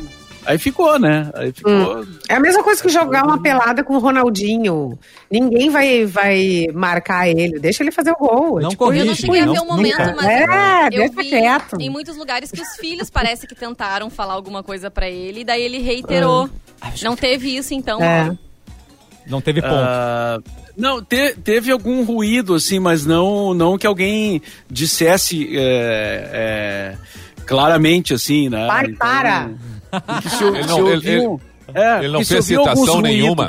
Aí 0.46 0.58
ficou, 0.58 0.98
né? 0.98 1.30
Aí 1.34 1.52
ficou. 1.52 2.00
Hum. 2.00 2.06
É 2.28 2.34
a 2.34 2.40
mesma 2.40 2.62
coisa 2.62 2.82
que 2.82 2.88
jogar 2.88 3.24
uma 3.24 3.40
pelada 3.40 3.84
com 3.84 3.94
o 3.94 3.98
Ronaldinho. 3.98 4.98
Ninguém 5.30 5.68
vai, 5.70 6.06
vai 6.06 6.66
marcar 6.72 7.28
ele, 7.28 7.58
deixa 7.58 7.82
ele 7.82 7.90
fazer 7.90 8.12
o 8.12 8.16
gol. 8.16 8.60
Não 8.60 8.70
tipo, 8.70 8.84
corrige, 8.84 9.02
eu 9.02 9.06
não 9.06 9.14
cheguei 9.14 9.42
não, 9.42 9.50
a 9.50 9.52
ver 9.52 9.60
um 9.60 9.66
momento, 9.66 9.98
nunca. 9.98 10.16
mas 10.16 10.26
é, 10.26 10.86
eu 10.86 10.90
deixa 10.90 11.14
vi 11.14 11.28
quieto. 11.28 11.76
em 11.80 11.90
muitos 11.90 12.16
lugares 12.16 12.50
que 12.50 12.60
os 12.60 12.76
filhos 12.76 13.10
parece 13.10 13.46
que 13.46 13.54
tentaram 13.54 14.08
falar 14.08 14.34
alguma 14.34 14.62
coisa 14.62 14.90
para 14.90 15.08
ele, 15.08 15.40
e 15.40 15.44
daí 15.44 15.62
ele 15.62 15.78
reiterou. 15.78 16.46
Hum. 16.46 16.50
Não 17.02 17.14
teve 17.14 17.56
isso, 17.56 17.74
então. 17.74 18.02
É. 18.02 18.36
Não 19.26 19.40
teve 19.40 19.60
ponto. 19.60 19.74
Uh, 19.74 20.42
não, 20.76 21.02
te, 21.02 21.34
teve 21.34 21.70
algum 21.70 22.02
ruído, 22.04 22.54
assim, 22.54 22.78
mas 22.78 23.04
não, 23.04 23.52
não 23.52 23.76
que 23.76 23.86
alguém 23.86 24.40
dissesse 24.68 25.56
é, 25.56 26.30
é, 26.32 26.98
claramente, 27.44 28.14
assim, 28.14 28.48
né? 28.48 28.66
Para, 28.66 28.88
então, 28.88 28.98
para! 28.98 29.50
Se, 30.28 30.44
ele 30.44 30.66
não, 30.66 30.88
ele, 30.88 31.08
ele, 31.08 31.38
é, 31.74 31.98
ele 31.98 32.08
não 32.08 32.24
fez 32.24 32.44
citação 32.44 33.00
nenhuma. 33.00 33.48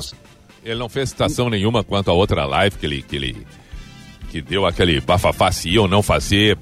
Ele 0.63 0.79
não 0.79 0.89
fez 0.89 1.09
citação 1.09 1.49
nenhuma 1.49 1.83
quanto 1.83 2.11
a 2.11 2.13
outra 2.13 2.45
live 2.45 2.77
que 2.77 2.85
ele, 2.85 3.01
que 3.01 3.15
ele 3.15 3.47
que 4.29 4.41
deu 4.41 4.65
aquele 4.65 5.01
bafafá 5.01 5.51
se 5.51 5.69
ia 5.69 5.81
ou 5.81 5.87
não 5.87 6.01
fazer 6.01 6.57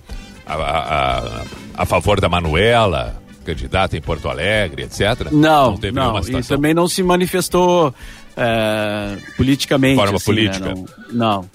a, 0.46 0.54
a, 0.54 1.20
a, 1.20 1.44
a 1.78 1.86
favor 1.86 2.20
da 2.20 2.28
Manuela, 2.28 3.22
candidata 3.46 3.96
em 3.96 4.02
Porto 4.02 4.28
Alegre, 4.28 4.84
etc. 4.84 5.32
Não, 5.32 5.78
não, 5.94 6.14
não 6.14 6.40
e 6.40 6.44
também 6.44 6.74
não 6.74 6.88
se 6.88 7.04
manifestou 7.04 7.94
é, 8.36 9.18
politicamente. 9.38 9.96
Forma 9.96 10.16
assim, 10.16 10.26
política. 10.26 10.66
Né? 10.66 10.74
Não, 11.12 11.42
não, 11.42 11.50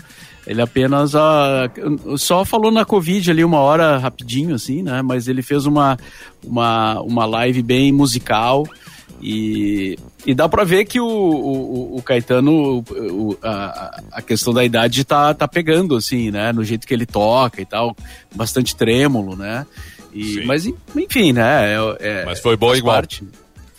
Ele 0.47 0.61
apenas 0.61 1.15
uh, 1.15 2.19
só 2.19 2.45
falou 2.45 2.71
na 2.71 2.85
Covid 2.85 3.31
ali 3.31 3.45
uma 3.45 3.61
hora 3.61 3.97
rapidinho, 3.99 4.55
assim, 4.55 4.83
né? 4.83 5.01
Mas 5.03 5.27
ele 5.27 5.43
fez 5.43 5.65
uma, 5.65 5.99
uma, 6.45 7.01
uma 7.01 7.25
live 7.25 7.63
bem 7.63 7.93
musical. 7.93 8.67
E, 9.23 9.99
e 10.27 10.35
dá 10.35 10.47
pra 10.49 10.65
ver 10.65 10.85
que 10.85 11.01
o, 11.01 11.07
o, 11.07 11.97
o 11.97 12.03
Caetano, 12.03 12.85
o, 12.91 13.39
a, 13.43 14.03
a 14.13 14.23
questão 14.23 14.53
da 14.53 14.63
idade 14.63 15.03
tá, 15.03 15.33
tá 15.33 15.49
pegando, 15.49 15.97
assim, 15.97 16.31
né? 16.31 16.53
No 16.53 16.63
jeito 16.63 16.87
que 16.87 16.93
ele 16.93 17.07
toca 17.07 17.63
e 17.63 17.65
tal, 17.65 17.97
bastante 18.35 18.77
trêmulo, 18.77 19.35
né? 19.35 19.67
E, 20.13 20.45
mas, 20.45 20.67
enfim, 20.67 21.33
né? 21.33 21.75
É, 21.75 21.97
é, 22.01 22.25
mas 22.25 22.39
foi 22.39 22.57
boa 22.57 22.77
igual. 22.77 22.97
Parte. 22.97 23.25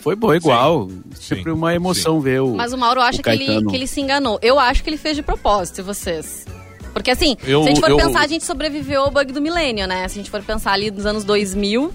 Foi 0.06 0.14
boa 0.14 0.36
igual. 0.36 0.88
Sim. 0.88 1.34
Sempre 1.34 1.50
uma 1.50 1.74
emoção 1.74 2.18
Sim. 2.18 2.22
ver 2.22 2.40
o. 2.40 2.54
Mas 2.54 2.72
o 2.72 2.78
Mauro 2.78 3.00
acha 3.00 3.20
o 3.20 3.24
que, 3.24 3.28
ele, 3.28 3.66
que 3.66 3.74
ele 3.74 3.88
se 3.88 4.00
enganou. 4.00 4.38
Eu 4.40 4.56
acho 4.56 4.84
que 4.84 4.88
ele 4.88 4.96
fez 4.96 5.16
de 5.16 5.22
propósito, 5.22 5.82
vocês. 5.82 6.46
Porque 6.92 7.10
assim, 7.10 7.36
eu, 7.44 7.64
se 7.64 7.70
a 7.70 7.74
gente 7.74 7.80
for 7.80 7.90
eu... 7.90 7.96
pensar, 7.96 8.20
a 8.20 8.26
gente 8.28 8.44
sobreviveu 8.44 9.02
ao 9.02 9.10
bug 9.10 9.32
do 9.32 9.42
milênio, 9.42 9.84
né? 9.88 10.06
Se 10.06 10.16
a 10.16 10.22
gente 10.22 10.30
for 10.30 10.40
pensar 10.44 10.74
ali 10.74 10.92
nos 10.92 11.06
anos 11.06 11.24
2000, 11.24 11.92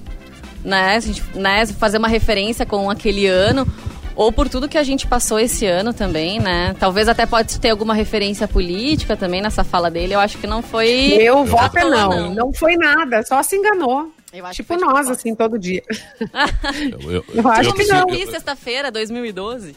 né? 0.62 1.00
Se 1.00 1.10
a 1.10 1.14
gente 1.14 1.38
né, 1.38 1.66
fazer 1.68 2.00
uma 2.00 2.10
referência 2.10 2.66
com 2.66 2.90
aquele 2.90 3.28
ano, 3.28 3.66
ou 4.14 4.30
por 4.30 4.50
tudo 4.50 4.68
que 4.68 4.78
a 4.78 4.84
gente 4.84 5.08
passou 5.08 5.40
esse 5.40 5.66
ano 5.66 5.94
também, 5.94 6.38
né? 6.38 6.76
Talvez 6.78 7.08
até 7.08 7.26
pode 7.26 7.62
ter 7.62 7.70
alguma 7.70 7.94
referência 7.94 8.46
política 8.46 9.16
também 9.16 9.42
nessa 9.42 9.64
fala 9.64 9.90
dele. 9.90 10.16
Eu 10.16 10.20
acho 10.20 10.38
que 10.38 10.46
não 10.46 10.62
foi. 10.62 10.90
Eu 11.18 11.46
voto 11.46 11.78
não. 11.78 12.10
não. 12.10 12.34
Não 12.36 12.54
foi 12.54 12.76
nada, 12.76 13.24
só 13.24 13.42
se 13.42 13.56
enganou. 13.56 14.12
Tipo 14.54 14.78
nós, 14.78 15.10
assim, 15.10 15.36
todo 15.36 15.60
dia. 15.60 15.84
eu, 17.02 17.12
eu, 17.12 17.26
eu 17.34 17.48
acho 17.50 17.70
eu, 17.70 17.74
que 17.74 17.86
não. 17.86 18.10
sexta-feira, 18.32 18.92
2012. 18.92 19.76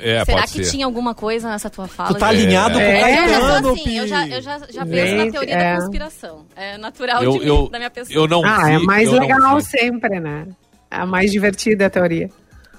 É, 0.00 0.24
Será 0.24 0.42
que 0.42 0.64
ser. 0.64 0.70
tinha 0.70 0.86
alguma 0.86 1.14
coisa 1.14 1.50
nessa 1.50 1.68
tua 1.68 1.88
fala? 1.88 2.10
Tu 2.10 2.18
tá 2.18 2.28
alinhado 2.28 2.78
é. 2.78 2.84
com 2.84 2.98
o 2.98 3.00
Caetano, 3.00 3.72
assim, 3.72 3.98
eu 3.98 4.06
já, 4.06 4.28
eu 4.28 4.42
já, 4.42 4.58
já 4.70 4.86
penso 4.86 5.16
na 5.16 5.32
teoria 5.32 5.54
é. 5.54 5.74
da 5.74 5.80
conspiração. 5.80 6.46
É 6.54 6.78
natural 6.78 7.22
eu, 7.22 7.32
de 7.32 7.38
mim, 7.40 7.68
da 7.70 7.78
minha 7.78 7.90
pessoa. 7.90 8.14
Eu 8.14 8.28
não 8.28 8.44
ah, 8.44 8.64
vi, 8.64 8.72
é 8.74 8.78
mais 8.78 9.10
legal 9.10 9.60
sempre, 9.60 10.20
né? 10.20 10.46
É 10.90 10.96
a 10.96 11.06
mais 11.06 11.32
divertida 11.32 11.86
a 11.86 11.90
teoria. 11.90 12.30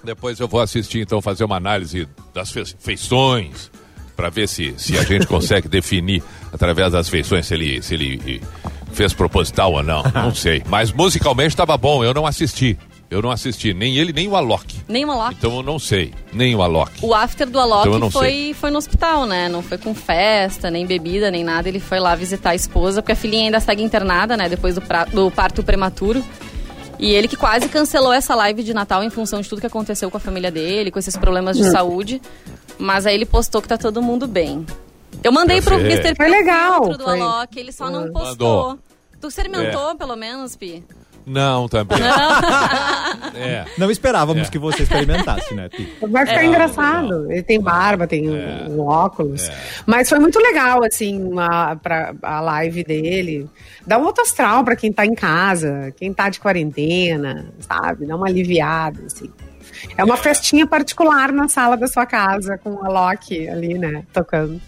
Depois 0.03 0.39
eu 0.39 0.47
vou 0.47 0.61
assistir, 0.61 1.01
então, 1.01 1.21
fazer 1.21 1.43
uma 1.43 1.57
análise 1.57 2.07
das 2.33 2.51
feições, 2.79 3.69
para 4.15 4.29
ver 4.29 4.47
se, 4.47 4.73
se 4.77 4.97
a 4.97 5.03
gente 5.03 5.27
consegue 5.27 5.67
definir, 5.67 6.23
através 6.53 6.91
das 6.91 7.09
feições, 7.09 7.45
se 7.45 7.53
ele, 7.53 7.81
se 7.81 7.95
ele 7.95 8.41
fez 8.91 9.13
proposital 9.13 9.73
ou 9.73 9.83
não. 9.83 10.03
Não 10.13 10.33
sei. 10.35 10.63
Mas 10.67 10.91
musicalmente 10.91 11.49
estava 11.49 11.77
bom, 11.77 12.03
eu 12.03 12.13
não 12.13 12.25
assisti. 12.25 12.77
Eu 13.09 13.23
não 13.23 13.31
assisti, 13.31 13.73
nem 13.73 13.97
ele, 13.97 14.13
nem 14.13 14.27
o 14.27 14.35
Alok. 14.35 14.81
Nem 14.87 15.03
o 15.03 15.09
Alok? 15.09 15.33
Então 15.33 15.55
eu 15.55 15.63
não 15.63 15.79
sei, 15.79 16.13
nem 16.31 16.53
o 16.53 16.61
Alok. 16.61 16.91
O 17.01 17.15
after 17.15 17.49
do 17.49 17.59
Alok 17.59 17.87
então 17.87 18.11
foi, 18.11 18.53
foi 18.53 18.69
no 18.69 18.77
hospital, 18.77 19.25
né? 19.25 19.49
Não 19.49 19.63
foi 19.63 19.79
com 19.79 19.95
festa, 19.95 20.69
nem 20.69 20.85
bebida, 20.85 21.31
nem 21.31 21.43
nada. 21.43 21.67
Ele 21.67 21.79
foi 21.79 21.99
lá 21.99 22.13
visitar 22.13 22.51
a 22.51 22.55
esposa, 22.55 23.01
porque 23.01 23.13
a 23.13 23.15
filhinha 23.15 23.45
ainda 23.45 23.59
segue 23.59 23.81
internada, 23.81 24.37
né? 24.37 24.47
Depois 24.47 24.75
do, 24.75 24.81
pra, 24.81 25.05
do 25.05 25.31
parto 25.31 25.63
prematuro. 25.63 26.23
E 26.99 27.11
ele 27.11 27.27
que 27.27 27.35
quase 27.35 27.67
cancelou 27.67 28.13
essa 28.13 28.35
live 28.35 28.61
de 28.61 28.75
Natal 28.75 29.03
em 29.03 29.09
função 29.09 29.41
de 29.41 29.49
tudo 29.49 29.59
que 29.59 29.67
aconteceu 29.67 30.11
com 30.11 30.17
a 30.17 30.19
família 30.19 30.51
dele, 30.51 30.91
com 30.91 30.99
esses 30.99 31.17
problemas 31.17 31.57
de 31.57 31.63
hum. 31.63 31.71
saúde. 31.71 32.21
Mas 32.77 33.07
aí 33.07 33.15
ele 33.15 33.25
postou 33.25 33.59
que 33.59 33.67
tá 33.67 33.77
todo 33.77 34.03
mundo 34.03 34.27
bem. 34.27 34.65
Eu 35.23 35.31
mandei 35.31 35.61
pro 35.61 35.79
Mr. 35.79 36.15
Foi 36.15 36.29
legal. 36.29 36.97
do 36.97 37.09
Alok, 37.09 37.59
ele 37.59 37.71
só 37.71 37.89
não 37.89 38.11
postou. 38.11 38.69
Mandou. 38.69 38.79
Tu 39.19 39.27
experimentou, 39.27 39.91
é. 39.91 39.95
pelo 39.95 40.15
menos, 40.15 40.55
Pi? 40.55 40.83
Não, 41.25 41.67
também. 41.67 41.99
Não, 41.99 43.35
é. 43.39 43.65
não 43.77 43.91
esperávamos 43.91 44.47
é. 44.47 44.51
que 44.51 44.57
você 44.57 44.83
experimentasse, 44.83 45.53
né, 45.53 45.69
Pi? 45.69 45.87
Vai 46.09 46.25
ficar 46.25 46.41
é. 46.41 46.45
engraçado. 46.45 47.31
Ele 47.31 47.43
tem 47.43 47.59
barba, 47.59 48.07
tem 48.07 48.27
é. 48.27 48.65
um, 48.67 48.79
óculos. 48.79 49.47
É. 49.47 49.55
Mas 49.85 50.09
foi 50.09 50.17
muito 50.19 50.39
legal, 50.39 50.83
assim, 50.83 51.31
a, 51.37 51.75
pra, 51.75 52.15
a 52.21 52.39
live 52.39 52.83
dele. 52.83 53.47
Dá 53.85 53.97
um 53.97 54.05
outro 54.05 54.23
astral 54.23 54.63
pra 54.63 54.75
quem 54.75 54.91
tá 54.91 55.05
em 55.05 55.13
casa, 55.13 55.93
quem 55.97 56.13
tá 56.13 56.29
de 56.29 56.39
quarentena, 56.39 57.53
sabe? 57.59 58.05
Dá 58.05 58.15
uma 58.15 58.27
aliviada, 58.27 59.01
assim. 59.05 59.29
É 59.95 60.03
uma 60.03 60.17
festinha 60.17 60.65
particular 60.65 61.31
na 61.31 61.47
sala 61.47 61.77
da 61.77 61.87
sua 61.87 62.05
casa, 62.05 62.57
com 62.57 62.83
a 62.83 62.89
Loki 62.89 63.47
ali, 63.47 63.77
né, 63.77 64.03
tocando. 64.11 64.59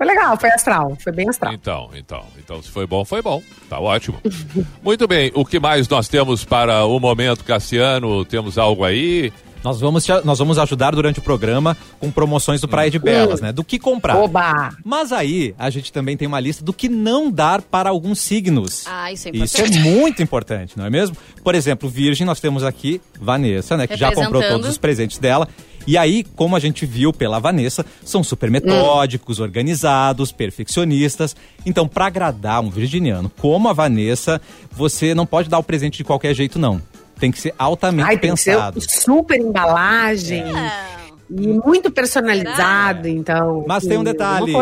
Foi 0.00 0.06
legal, 0.06 0.34
foi 0.34 0.48
astral, 0.48 0.96
foi 0.98 1.12
bem 1.12 1.28
astral. 1.28 1.52
Então, 1.52 1.90
então, 1.94 2.24
então 2.38 2.62
se 2.62 2.70
foi 2.70 2.86
bom, 2.86 3.04
foi 3.04 3.20
bom. 3.20 3.42
Tá 3.68 3.78
ótimo. 3.78 4.18
Muito 4.82 5.06
bem, 5.06 5.30
o 5.34 5.44
que 5.44 5.60
mais 5.60 5.86
nós 5.90 6.08
temos 6.08 6.42
para 6.42 6.86
o 6.86 6.98
momento, 6.98 7.44
Cassiano? 7.44 8.24
Temos 8.24 8.56
algo 8.56 8.82
aí? 8.82 9.30
Nós 9.62 9.78
vamos, 9.78 10.06
nós 10.24 10.38
vamos 10.38 10.58
ajudar 10.58 10.92
durante 10.92 11.18
o 11.18 11.22
programa 11.22 11.76
com 11.98 12.10
promoções 12.10 12.62
do 12.62 12.66
Praia 12.66 12.90
de 12.90 12.98
Belas, 12.98 13.40
hum. 13.40 13.44
né? 13.44 13.52
Do 13.52 13.62
que 13.62 13.78
comprar. 13.78 14.16
Oba! 14.16 14.70
Mas 14.82 15.12
aí, 15.12 15.54
a 15.58 15.68
gente 15.68 15.92
também 15.92 16.16
tem 16.16 16.26
uma 16.26 16.40
lista 16.40 16.64
do 16.64 16.72
que 16.72 16.88
não 16.88 17.30
dar 17.30 17.60
para 17.60 17.90
alguns 17.90 18.20
signos. 18.20 18.84
Ah, 18.86 19.12
isso 19.12 19.28
é 19.28 19.32
importante. 19.32 19.70
Isso 19.70 19.78
é 19.78 19.82
muito 19.82 20.22
importante, 20.22 20.78
não 20.78 20.86
é 20.86 20.88
mesmo? 20.88 21.14
Por 21.44 21.54
exemplo, 21.54 21.90
Virgem, 21.90 22.26
nós 22.26 22.40
temos 22.40 22.64
aqui 22.64 23.02
Vanessa, 23.20 23.76
né? 23.76 23.86
Que 23.86 23.98
já 23.98 24.10
comprou 24.14 24.42
todos 24.42 24.66
os 24.66 24.78
presentes 24.78 25.18
dela. 25.18 25.46
E 25.86 25.96
aí, 25.96 26.24
como 26.36 26.54
a 26.54 26.60
gente 26.60 26.84
viu 26.84 27.12
pela 27.12 27.38
Vanessa, 27.38 27.84
são 28.04 28.22
super 28.22 28.50
metódicos, 28.50 29.38
hum. 29.38 29.42
organizados, 29.42 30.30
perfeccionistas. 30.30 31.34
Então, 31.64 31.88
para 31.88 32.06
agradar 32.06 32.60
um 32.60 32.70
virginiano 32.70 33.30
como 33.38 33.68
a 33.68 33.72
Vanessa, 33.72 34.40
você 34.70 35.14
não 35.14 35.26
pode 35.26 35.48
dar 35.48 35.58
o 35.58 35.62
presente 35.62 35.98
de 35.98 36.04
qualquer 36.04 36.34
jeito, 36.34 36.58
não. 36.58 36.80
Tem 37.18 37.30
que 37.30 37.38
ser 37.38 37.54
altamente 37.58 38.08
Ai, 38.08 38.18
pensado. 38.18 38.80
super 38.80 39.38
embalagem. 39.38 40.42
É. 40.42 41.00
E 41.30 41.46
muito 41.64 41.90
personalizado, 41.90 43.06
então. 43.06 43.64
Mas 43.68 43.84
tem 43.84 43.96
um 43.96 44.02
detalhe. 44.02 44.52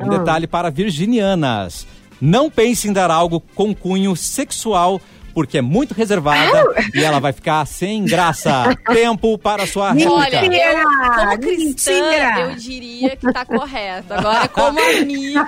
Um 0.00 0.08
detalhe 0.08 0.46
para 0.46 0.68
virginianas. 0.68 1.86
Não 2.20 2.50
pense 2.50 2.88
em 2.88 2.92
dar 2.92 3.10
algo 3.10 3.40
com 3.54 3.74
cunho 3.74 4.16
sexual 4.16 5.00
porque 5.32 5.58
é 5.58 5.62
muito 5.62 5.94
reservada 5.94 6.64
e 6.94 7.02
ela 7.02 7.18
vai 7.18 7.32
ficar 7.32 7.66
sem 7.66 8.04
graça. 8.04 8.76
Tempo 8.92 9.38
para 9.38 9.66
sua 9.66 9.92
réplica. 9.92 10.12
Olha, 10.12 10.44
eu, 10.44 10.84
como 11.14 11.38
cristã, 11.40 11.92
Mentira. 11.92 12.40
eu 12.40 12.54
diria 12.56 13.16
que 13.16 13.32
tá 13.32 13.44
correto. 13.44 14.12
Agora, 14.12 14.48
como 14.48 14.78
amiga, 14.80 15.46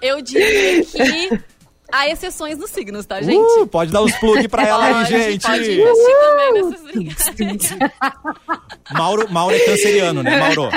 eu 0.00 0.20
diria 0.22 0.84
que 0.84 1.42
Há 1.92 2.08
exceções 2.08 2.56
nos 2.56 2.70
signos, 2.70 3.04
tá, 3.04 3.20
gente? 3.20 3.38
Uh, 3.38 3.66
pode 3.66 3.92
dar 3.92 4.00
os 4.00 4.14
plug 4.14 4.48
pra 4.48 4.66
ela 4.66 5.00
aí, 5.00 5.04
gente. 5.04 5.42
Pode 5.42 5.70
investir 5.70 6.16
também 6.20 6.52
nessas 6.54 7.78
Mauro, 8.92 9.30
Mauro 9.30 9.54
é 9.54 9.58
canceriano, 9.58 10.22
né, 10.22 10.38
Mauro? 10.38 10.70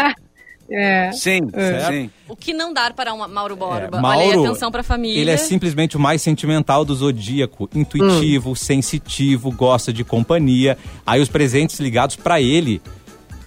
É. 0.70 1.12
Sim, 1.12 1.42
é. 1.54 1.80
sim. 1.88 2.10
O 2.28 2.36
que 2.36 2.54
não 2.54 2.74
dar 2.74 2.94
para 2.94 3.14
um 3.14 3.28
Mauro 3.28 3.56
Borba? 3.56 3.98
É, 3.98 4.02
Mauro, 4.02 4.20
Olha 4.20 4.36
aí, 4.36 4.46
atenção 4.46 4.72
para 4.72 4.82
a 4.82 4.84
família. 4.84 5.22
Ele 5.22 5.32
é 5.32 5.38
simplesmente 5.38 5.96
o 5.96 6.00
mais 6.00 6.22
sentimental 6.22 6.84
do 6.84 6.96
zodíaco, 6.96 7.70
intuitivo, 7.74 8.52
hum. 8.52 8.56
sensitivo, 8.56 9.52
gosta 9.52 9.94
de 9.94 10.04
companhia. 10.04 10.78
Aí 11.06 11.22
os 11.22 11.30
presentes 11.30 11.80
ligados 11.80 12.16
para 12.16 12.42
ele, 12.42 12.82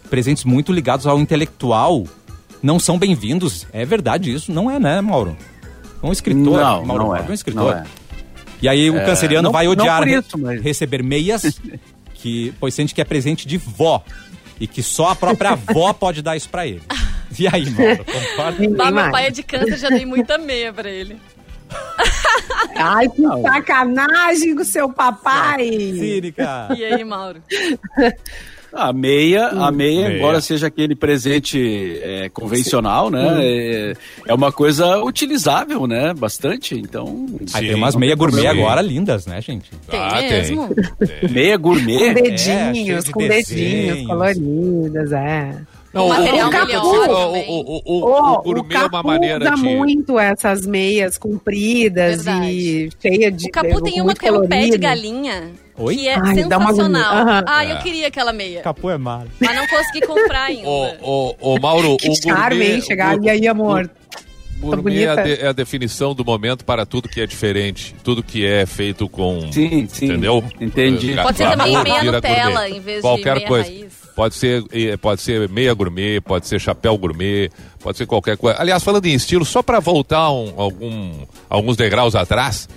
presentes 0.09 0.45
muito 0.45 0.73
ligados 0.73 1.07
ao 1.07 1.19
intelectual, 1.19 2.05
não 2.63 2.79
são 2.79 2.99
bem-vindos. 2.99 3.67
É 3.73 3.85
verdade 3.85 4.33
isso, 4.33 4.53
não 4.53 4.71
é, 4.71 4.79
né, 4.79 5.01
Mauro? 5.01 5.37
Um 6.03 6.13
escritor, 6.13 6.61
não, 6.61 6.85
Mauro 6.85 7.03
não 7.03 7.11
Borba, 7.11 7.27
é. 7.27 7.31
um 7.31 7.35
escritor. 7.35 7.77
É. 7.77 7.85
E 8.63 8.69
aí 8.69 8.91
o 8.91 8.97
é, 8.97 9.05
canceriano 9.05 9.47
não, 9.47 9.53
vai 9.53 9.67
odiar 9.67 10.07
isso, 10.07 10.39
mas... 10.39 10.61
receber 10.61 11.03
meias, 11.03 11.61
que 12.15 12.53
pois 12.61 12.75
sente 12.75 12.95
que 12.95 13.01
é 13.01 13.05
presente 13.05 13.47
de 13.47 13.57
vó 13.57 14.03
e 14.61 14.67
que 14.67 14.83
só 14.83 15.09
a 15.11 15.17
própria 15.17 15.51
avó 15.51 15.93
pode 15.93 16.23
dar 16.23 16.37
isso 16.37 16.49
para 16.49 16.67
ele. 16.67 16.83
E 17.39 17.47
aí, 17.47 17.69
Mauro, 17.71 18.05
concorda? 18.05 18.69
Mas 18.77 18.95
meu 18.95 19.11
pai 19.11 19.27
é 19.27 19.31
de 19.31 19.43
câncer, 19.43 19.79
já 19.79 19.89
dei 19.89 20.07
muita 20.07 20.39
meia 20.39 20.73
pra 20.73 20.89
ele. 20.89 21.17
Ai, 22.75 23.09
que 23.09 23.23
sacanagem 23.43 24.57
com 24.57 24.65
seu 24.65 24.91
papai! 24.91 25.69
Cínica! 25.69 26.69
E 26.77 26.85
aí, 26.85 27.05
Mauro? 27.05 27.43
A 28.79 28.93
meia, 28.93 29.49
a 29.49 29.73
meia, 29.73 30.09
meia, 30.09 30.17
embora 30.17 30.41
seja 30.41 30.69
aquele 30.69 30.95
presente 30.95 31.99
é, 32.03 32.29
convencional, 32.29 33.11
né? 33.11 33.27
Hum. 33.27 33.39
É, 33.41 33.93
é, 34.29 34.35
uma 34.35 34.53
coisa 34.53 35.03
utilizável, 35.03 35.87
né? 35.87 36.15
Bastante. 36.15 36.77
Então. 36.77 37.27
Aí 37.53 37.67
tem 37.67 37.75
umas 37.75 37.97
meia 37.97 38.15
gourmet 38.15 38.47
agora 38.47 38.81
lindas, 38.81 39.27
né, 39.27 39.41
gente? 39.41 39.71
Tem 39.89 40.01
ah, 40.01 40.23
mesmo? 40.23 40.69
Tem. 40.69 41.31
Meia 41.31 41.57
gourmet. 41.57 42.15
Com 42.15 42.23
dedinhos, 42.23 43.09
é, 43.09 43.13
com 43.13 43.29
dedinhos 43.29 44.07
coloridas, 44.07 45.13
é. 45.13 45.57
Não, 45.93 46.07
o, 46.07 46.09
material 46.11 46.51
o. 46.51 46.89
O, 46.89 47.49
o, 47.49 47.83
o, 47.85 48.33
o, 48.35 48.43
gourmet 48.43 48.77
é 48.77 48.87
uma 48.87 49.03
maneira 49.03 49.53
usa 49.53 49.57
de... 49.57 49.63
muito 49.63 50.19
essas 50.19 50.67
meias 50.67 51.17
compridas 51.17 52.25
Verdade. 52.25 52.51
e 52.51 52.91
cheia 53.01 53.33
de... 53.33 53.47
O 53.47 53.51
Capu 53.51 53.83
tem 53.83 54.01
uma 54.01 54.15
que 54.15 54.29
é 54.29 54.33
um 54.33 54.47
pé 54.47 54.69
de 54.69 54.79
galinha. 54.79 55.51
Oi? 55.79 55.97
Que 55.97 56.09
é 56.09 56.19
Ai, 56.19 56.35
sensacional. 56.35 57.15
Uhum. 57.15 57.45
Ah, 57.47 57.65
eu 57.65 57.79
queria 57.79 58.09
aquela 58.09 58.33
meia. 58.33 58.63
Capu 58.63 58.91
é 58.91 58.99
malo. 58.99 59.29
Mas 59.41 59.57
não 59.57 59.67
consegui 59.67 60.07
comprar 60.07 60.45
ainda. 60.51 60.69
Ô, 60.69 60.95
ô, 61.01 61.37
ô 61.41 61.61
Mauro, 61.61 61.97
que 61.99 62.11
o 62.11 62.15
charme, 62.15 62.57
gourmet... 62.57 62.75
Hein, 62.75 62.81
chegar 62.83 63.23
e 63.23 63.31
aí, 63.31 63.47
amor. 63.47 63.89
Gourmet 64.61 65.05
é 65.05 65.09
a, 65.09 65.15
de, 65.23 65.33
é 65.35 65.47
a, 65.47 65.53
definição 65.53 66.15
do 66.15 66.25
momento 66.25 66.65
para 66.65 66.85
tudo 66.85 67.09
que 67.09 67.21
é 67.21 67.27
diferente, 67.27 67.95
tudo 68.03 68.25
que 68.25 68.45
é 68.45 68.67
feito 68.67 69.09
com. 69.09 69.53
Sim, 69.53 69.87
sim. 69.89 70.07
Entendeu? 70.07 70.43
Entendi. 70.61 71.15
Pode 71.15 71.39
ser 71.39 71.51
também 71.51 71.81
meia 71.81 72.03
Nutella 72.03 72.69
em 72.69 72.81
vez 72.81 73.01
Qualquer 73.01 73.35
de 73.35 73.39
meia 73.39 73.49
coisa. 73.49 73.69
raiz. 73.69 74.09
Pode 74.17 74.35
ser, 74.35 74.65
pode 75.01 75.21
ser 75.23 75.49
meia 75.49 75.73
gourmet, 75.73 76.21
pode 76.21 76.49
ser 76.49 76.61
chapéu 76.61 76.99
gourmet, 76.99 77.53
pode 77.79 77.99
ser 77.99 78.05
qualquer 78.05 78.37
coisa. 78.37 78.61
Aliás, 78.61 78.83
falando 78.83 79.07
em 79.07 79.15
estilo, 79.15 79.45
só 79.45 79.63
para 79.63 79.79
voltar 79.79 80.33
um, 80.33 80.55
algum, 80.57 81.13
alguns 81.49 81.77
degraus 81.77 82.17
atrás, 82.17 82.69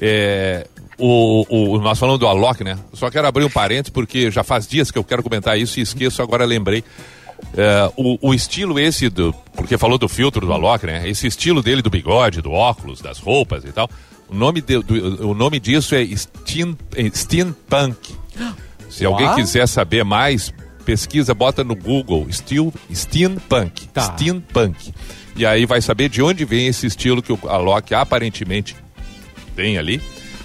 é, 0.00 0.64
o, 1.00 1.46
o, 1.48 1.78
nós 1.80 1.98
falamos 1.98 2.20
do 2.20 2.26
Alok, 2.26 2.62
né? 2.62 2.78
Só 2.92 3.10
quero 3.10 3.26
abrir 3.26 3.44
um 3.44 3.50
parênteses, 3.50 3.90
porque 3.90 4.30
já 4.30 4.44
faz 4.44 4.66
dias 4.66 4.90
que 4.90 4.98
eu 4.98 5.04
quero 5.04 5.22
comentar 5.22 5.58
isso 5.58 5.78
e 5.78 5.82
esqueço, 5.82 6.22
agora 6.22 6.44
lembrei. 6.44 6.84
É, 7.56 7.90
o, 7.96 8.28
o, 8.28 8.34
estilo 8.34 8.78
esse 8.78 9.08
do. 9.08 9.34
Porque 9.54 9.78
falou 9.78 9.96
do 9.96 10.08
filtro 10.08 10.46
do 10.46 10.52
Alok, 10.52 10.86
né? 10.86 11.08
Esse 11.08 11.26
estilo 11.26 11.62
dele 11.62 11.80
do 11.80 11.90
bigode, 11.90 12.42
do 12.42 12.52
óculos, 12.52 13.00
das 13.00 13.18
roupas 13.18 13.64
e 13.64 13.72
tal. 13.72 13.88
O 14.28 14.34
nome, 14.34 14.60
de, 14.60 14.78
do, 14.82 15.28
o 15.28 15.34
nome 15.34 15.58
disso 15.58 15.94
é 15.94 16.04
Steam, 16.04 16.76
Steampunk. 17.14 18.14
Se 18.88 19.04
Uau. 19.06 19.14
alguém 19.14 19.34
quiser 19.34 19.66
saber 19.66 20.04
mais, 20.04 20.52
pesquisa, 20.84 21.34
bota 21.34 21.64
no 21.64 21.74
Google 21.74 22.26
Steel, 22.30 22.72
Steampunk. 22.92 23.88
Tá. 23.88 24.02
Steampunk. 24.02 24.92
E 25.36 25.46
aí 25.46 25.64
vai 25.64 25.80
saber 25.80 26.08
de 26.08 26.22
onde 26.22 26.44
vem 26.44 26.66
esse 26.66 26.86
estilo 26.86 27.22
que 27.22 27.32
o 27.32 27.38
Alok 27.48 27.94
aparentemente 27.94 28.76
tem 29.56 29.78
ali, 29.78 30.00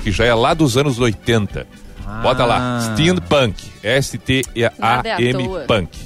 que 0.06 0.12
já 0.12 0.24
é 0.24 0.36
lá 0.36 0.54
dos 0.54 0.78
anos 0.78 1.00
80. 1.00 1.66
Ah. 2.06 2.20
Bota 2.22 2.46
lá, 2.46 2.80
Steampunk, 2.94 3.56
S-T-A-M 3.82 5.50
Punk. 5.68 5.98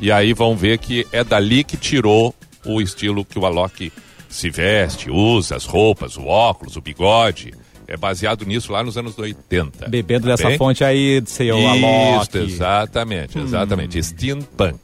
E 0.00 0.10
aí 0.10 0.32
vão 0.32 0.56
ver 0.56 0.78
que 0.78 1.06
é 1.12 1.22
dali 1.22 1.62
que 1.62 1.76
tirou 1.76 2.34
o 2.66 2.80
estilo 2.80 3.24
que 3.24 3.38
o 3.38 3.46
Alok 3.46 3.92
se 4.28 4.50
veste, 4.50 5.08
usa, 5.08 5.54
as 5.54 5.64
roupas, 5.66 6.16
o 6.16 6.26
óculos, 6.26 6.74
o 6.74 6.80
bigode. 6.80 7.54
É 7.86 7.96
baseado 7.96 8.44
nisso 8.44 8.72
lá 8.72 8.82
nos 8.82 8.98
anos 8.98 9.16
80. 9.16 9.88
Bebendo 9.88 10.26
tá 10.26 10.32
dessa 10.32 10.48
bem? 10.48 10.58
fonte 10.58 10.82
aí, 10.82 11.22
seu 11.24 11.56
Alok. 11.56 12.36
Isso, 12.36 12.38
exatamente, 12.38 13.38
exatamente. 13.38 13.98
Hum. 14.00 14.02
Steampunk. 14.02 14.80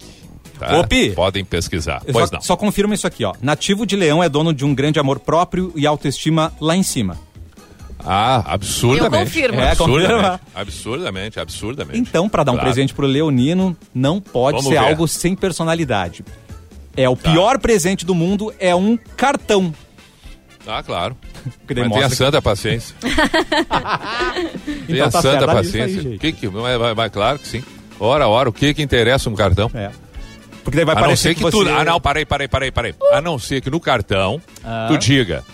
Tá? 0.61 0.79
Opi. 0.79 1.11
Podem 1.11 1.45
pesquisar. 1.45 2.03
Pois 2.11 2.29
só, 2.29 2.37
não. 2.37 2.41
Só 2.41 2.57
confirma 2.57 2.95
isso 2.95 3.07
aqui, 3.07 3.25
ó. 3.25 3.35
Nativo 3.43 3.85
de 3.85 3.97
Leão 3.97 4.23
é 4.23 4.29
dono 4.29 4.55
de 4.55 4.65
um 4.65 4.73
grande 4.73 5.01
amor 5.01 5.19
próprio 5.19 5.73
e 5.75 5.89
autoestima 5.89 6.53
lá 6.61 6.77
em 6.77 6.85
cima. 6.85 7.19
Ah, 7.99 8.43
absurdamente. 8.47 9.15
Eu 9.15 9.25
confirmo. 9.25 9.61
É, 9.61 9.71
absurdamente, 9.71 10.41
absurdamente, 10.55 11.41
absurdamente. 11.41 11.99
Então, 11.99 12.29
para 12.29 12.45
dar 12.45 12.53
um 12.53 12.57
claro. 12.57 12.71
presente 12.71 12.95
pro 12.95 13.07
Leonino, 13.07 13.77
não 13.95 14.21
pode 14.21 14.59
Vamos 14.59 14.73
ser 14.73 14.81
ver. 14.81 14.89
algo 14.89 15.07
sem 15.09 15.35
personalidade. 15.35 16.25
É 16.97 17.09
o 17.09 17.17
tá. 17.17 17.31
pior 17.31 17.59
presente 17.59 18.05
do 18.05 18.15
mundo, 18.15 18.53
é 18.59 18.75
um 18.75 18.97
cartão. 19.17 19.75
Ah, 20.67 20.83
claro. 20.83 21.17
Que 21.67 21.75
Mas 21.75 21.93
tenha 21.93 22.09
santa 22.09 22.41
paciência. 22.41 22.97
tenha 23.01 23.11
então, 24.89 25.11
tá 25.11 25.21
santa 25.21 25.47
paciência. 25.47 26.01
Aí, 26.01 26.19
que 26.19 26.33
que, 26.33 26.49
mas, 26.49 26.97
mas, 26.97 27.13
claro 27.13 27.39
que 27.39 27.47
sim. 27.47 27.63
Ora, 28.01 28.27
ora, 28.29 28.49
o 28.49 28.53
que 28.53 28.73
que 28.73 28.83
interessa 28.83 29.29
um 29.29 29.35
cartão? 29.35 29.71
É. 29.75 29.91
Porque 30.63 30.77
daí 30.77 30.87
vai 30.87 30.97
a 30.97 30.99
parecer 30.99 31.11
não 31.11 31.17
ser 31.17 31.29
que, 31.35 31.35
que 31.35 31.43
você... 31.43 31.71
tu... 31.71 31.71
Ah, 31.71 31.85
não, 31.85 32.01
parei, 32.01 32.25
parei, 32.25 32.49
parei, 32.49 32.71
parei. 32.71 32.95
A 33.13 33.21
não 33.21 33.39
ser 33.39 33.61
que 33.61 33.71
no 33.71 33.79
cartão 33.79 34.41
ah. 34.65 34.87
tu 34.89 34.97
diga 34.97 35.45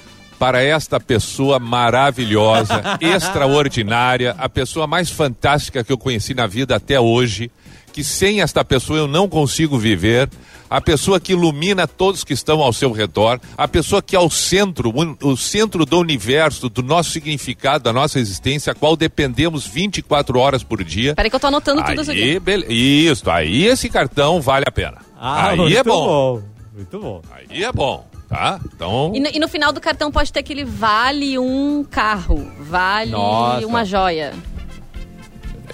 para 0.41 0.63
esta 0.63 0.99
pessoa 0.99 1.59
maravilhosa, 1.59 2.83
extraordinária, 2.99 4.35
a 4.39 4.49
pessoa 4.49 4.87
mais 4.87 5.11
fantástica 5.11 5.85
que 5.85 5.93
eu 5.93 5.99
conheci 5.99 6.33
na 6.33 6.47
vida 6.47 6.75
até 6.75 6.99
hoje, 6.99 7.51
que 7.93 8.03
sem 8.03 8.41
esta 8.41 8.65
pessoa 8.65 9.01
eu 9.01 9.07
não 9.07 9.29
consigo 9.29 9.77
viver, 9.77 10.31
a 10.71 10.81
pessoa 10.81 11.21
que 11.21 11.33
ilumina 11.33 11.87
todos 11.87 12.25
que 12.25 12.33
estão 12.33 12.61
ao 12.63 12.73
seu 12.73 12.91
redor, 12.91 13.39
a 13.55 13.69
pessoa 13.69 14.01
que 14.01 14.17
é 14.17 14.19
o 14.19 14.31
centro, 14.31 14.95
o, 15.23 15.37
centro 15.37 15.85
do 15.85 15.99
universo, 15.99 16.71
do 16.71 16.83
nosso 16.83 17.11
significado, 17.11 17.85
da 17.85 17.93
nossa 17.93 18.19
existência, 18.19 18.73
a 18.73 18.75
qual 18.75 18.97
dependemos 18.97 19.67
24 19.67 20.39
horas 20.39 20.63
por 20.63 20.83
dia. 20.83 21.15
Peraí 21.17 21.29
que 21.29 21.37
eu 21.37 21.41
tô 21.41 21.49
anotando 21.49 21.83
aí, 21.83 21.87
tudo 21.89 22.01
isso 22.01 22.11
aqui. 22.13 22.41
Isso, 22.73 23.31
aí 23.31 23.67
esse 23.67 23.91
cartão 23.91 24.41
vale 24.41 24.65
a 24.67 24.73
pena. 24.73 24.99
Ah, 25.21 25.51
aí 25.51 25.77
é 25.77 25.85
bom. 25.85 26.07
bom. 26.07 26.43
Muito 26.73 26.99
bom. 26.99 27.23
Aí 27.31 27.63
é 27.63 27.71
bom. 27.71 28.10
Tá? 28.31 28.61
Então. 28.65 29.11
E 29.13 29.19
no, 29.19 29.29
e 29.29 29.41
no, 29.41 29.49
final 29.49 29.73
do 29.73 29.81
cartão 29.81 30.13
pode 30.13 30.33
ter 30.33 30.39
aquele 30.39 30.65
vale 30.65 31.37
um 31.37 31.83
carro, 31.83 32.49
vale 32.61 33.11
Nossa. 33.11 33.67
uma 33.67 33.85
joia. 33.85 34.33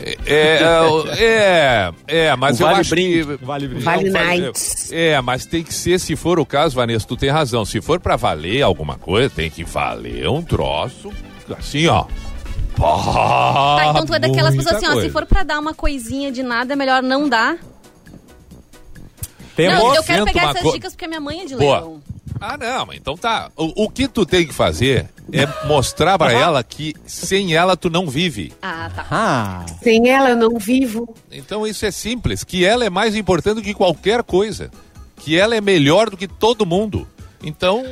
É, 0.00 0.16
é, 0.26 0.62
é, 1.18 1.92
é, 2.06 2.36
mas 2.36 2.58
eu 2.58 2.66
vale 2.66 2.80
acho 2.80 2.94
que... 2.94 3.22
Vale, 3.42 3.68
vale 3.68 4.08
nights. 4.08 4.90
É, 4.90 5.20
mas 5.20 5.44
tem 5.44 5.62
que 5.62 5.74
ser, 5.74 6.00
se 6.00 6.16
for 6.16 6.38
o 6.38 6.46
caso, 6.46 6.74
Vanessa, 6.74 7.06
tu 7.06 7.14
tem 7.14 7.28
razão. 7.28 7.62
Se 7.66 7.82
for 7.82 8.00
para 8.00 8.16
valer 8.16 8.62
alguma 8.62 8.96
coisa, 8.96 9.28
tem 9.28 9.50
que 9.50 9.62
valer 9.62 10.26
um 10.26 10.42
troço, 10.42 11.12
assim, 11.58 11.86
ó. 11.88 12.06
tá, 12.74 13.86
então 13.90 14.06
tu 14.06 14.14
é 14.14 14.18
daquelas 14.18 14.56
pessoas 14.56 14.76
assim, 14.76 14.86
ó, 14.86 14.98
se 14.98 15.10
for 15.10 15.26
para 15.26 15.42
dar 15.42 15.58
uma 15.58 15.74
coisinha 15.74 16.32
de 16.32 16.42
nada, 16.42 16.72
é 16.72 16.76
melhor 16.76 17.02
não 17.02 17.28
dar. 17.28 17.58
Tem 19.54 19.68
não, 19.68 19.94
eu 19.94 20.02
quero 20.02 20.24
pegar 20.24 20.54
essas 20.54 20.72
dicas 20.72 20.92
porque 20.92 21.04
a 21.04 21.08
minha 21.08 21.20
mãe 21.20 21.42
é 21.42 21.44
de 21.44 21.54
Boa. 21.54 21.80
leão. 21.80 22.15
Ah, 22.40 22.56
não, 22.56 22.92
então 22.92 23.16
tá. 23.16 23.50
O, 23.56 23.84
o 23.84 23.90
que 23.90 24.08
tu 24.08 24.26
tem 24.26 24.46
que 24.46 24.52
fazer 24.52 25.06
é 25.32 25.66
mostrar 25.66 26.18
para 26.18 26.32
ela 26.32 26.62
que 26.62 26.94
sem 27.06 27.54
ela 27.54 27.76
tu 27.76 27.90
não 27.90 28.08
vive. 28.08 28.52
Ah, 28.62 28.90
tá. 28.94 29.06
Ah. 29.10 29.66
Sem 29.82 30.08
ela 30.08 30.30
eu 30.30 30.36
não 30.36 30.58
vivo. 30.58 31.14
Então 31.30 31.66
isso 31.66 31.84
é 31.84 31.90
simples, 31.90 32.44
que 32.44 32.64
ela 32.64 32.84
é 32.84 32.90
mais 32.90 33.16
importante 33.16 33.56
do 33.56 33.62
que 33.62 33.74
qualquer 33.74 34.22
coisa. 34.22 34.70
Que 35.18 35.38
ela 35.38 35.56
é 35.56 35.60
melhor 35.60 36.10
do 36.10 36.16
que 36.16 36.28
todo 36.28 36.66
mundo. 36.66 37.06
Então, 37.42 37.82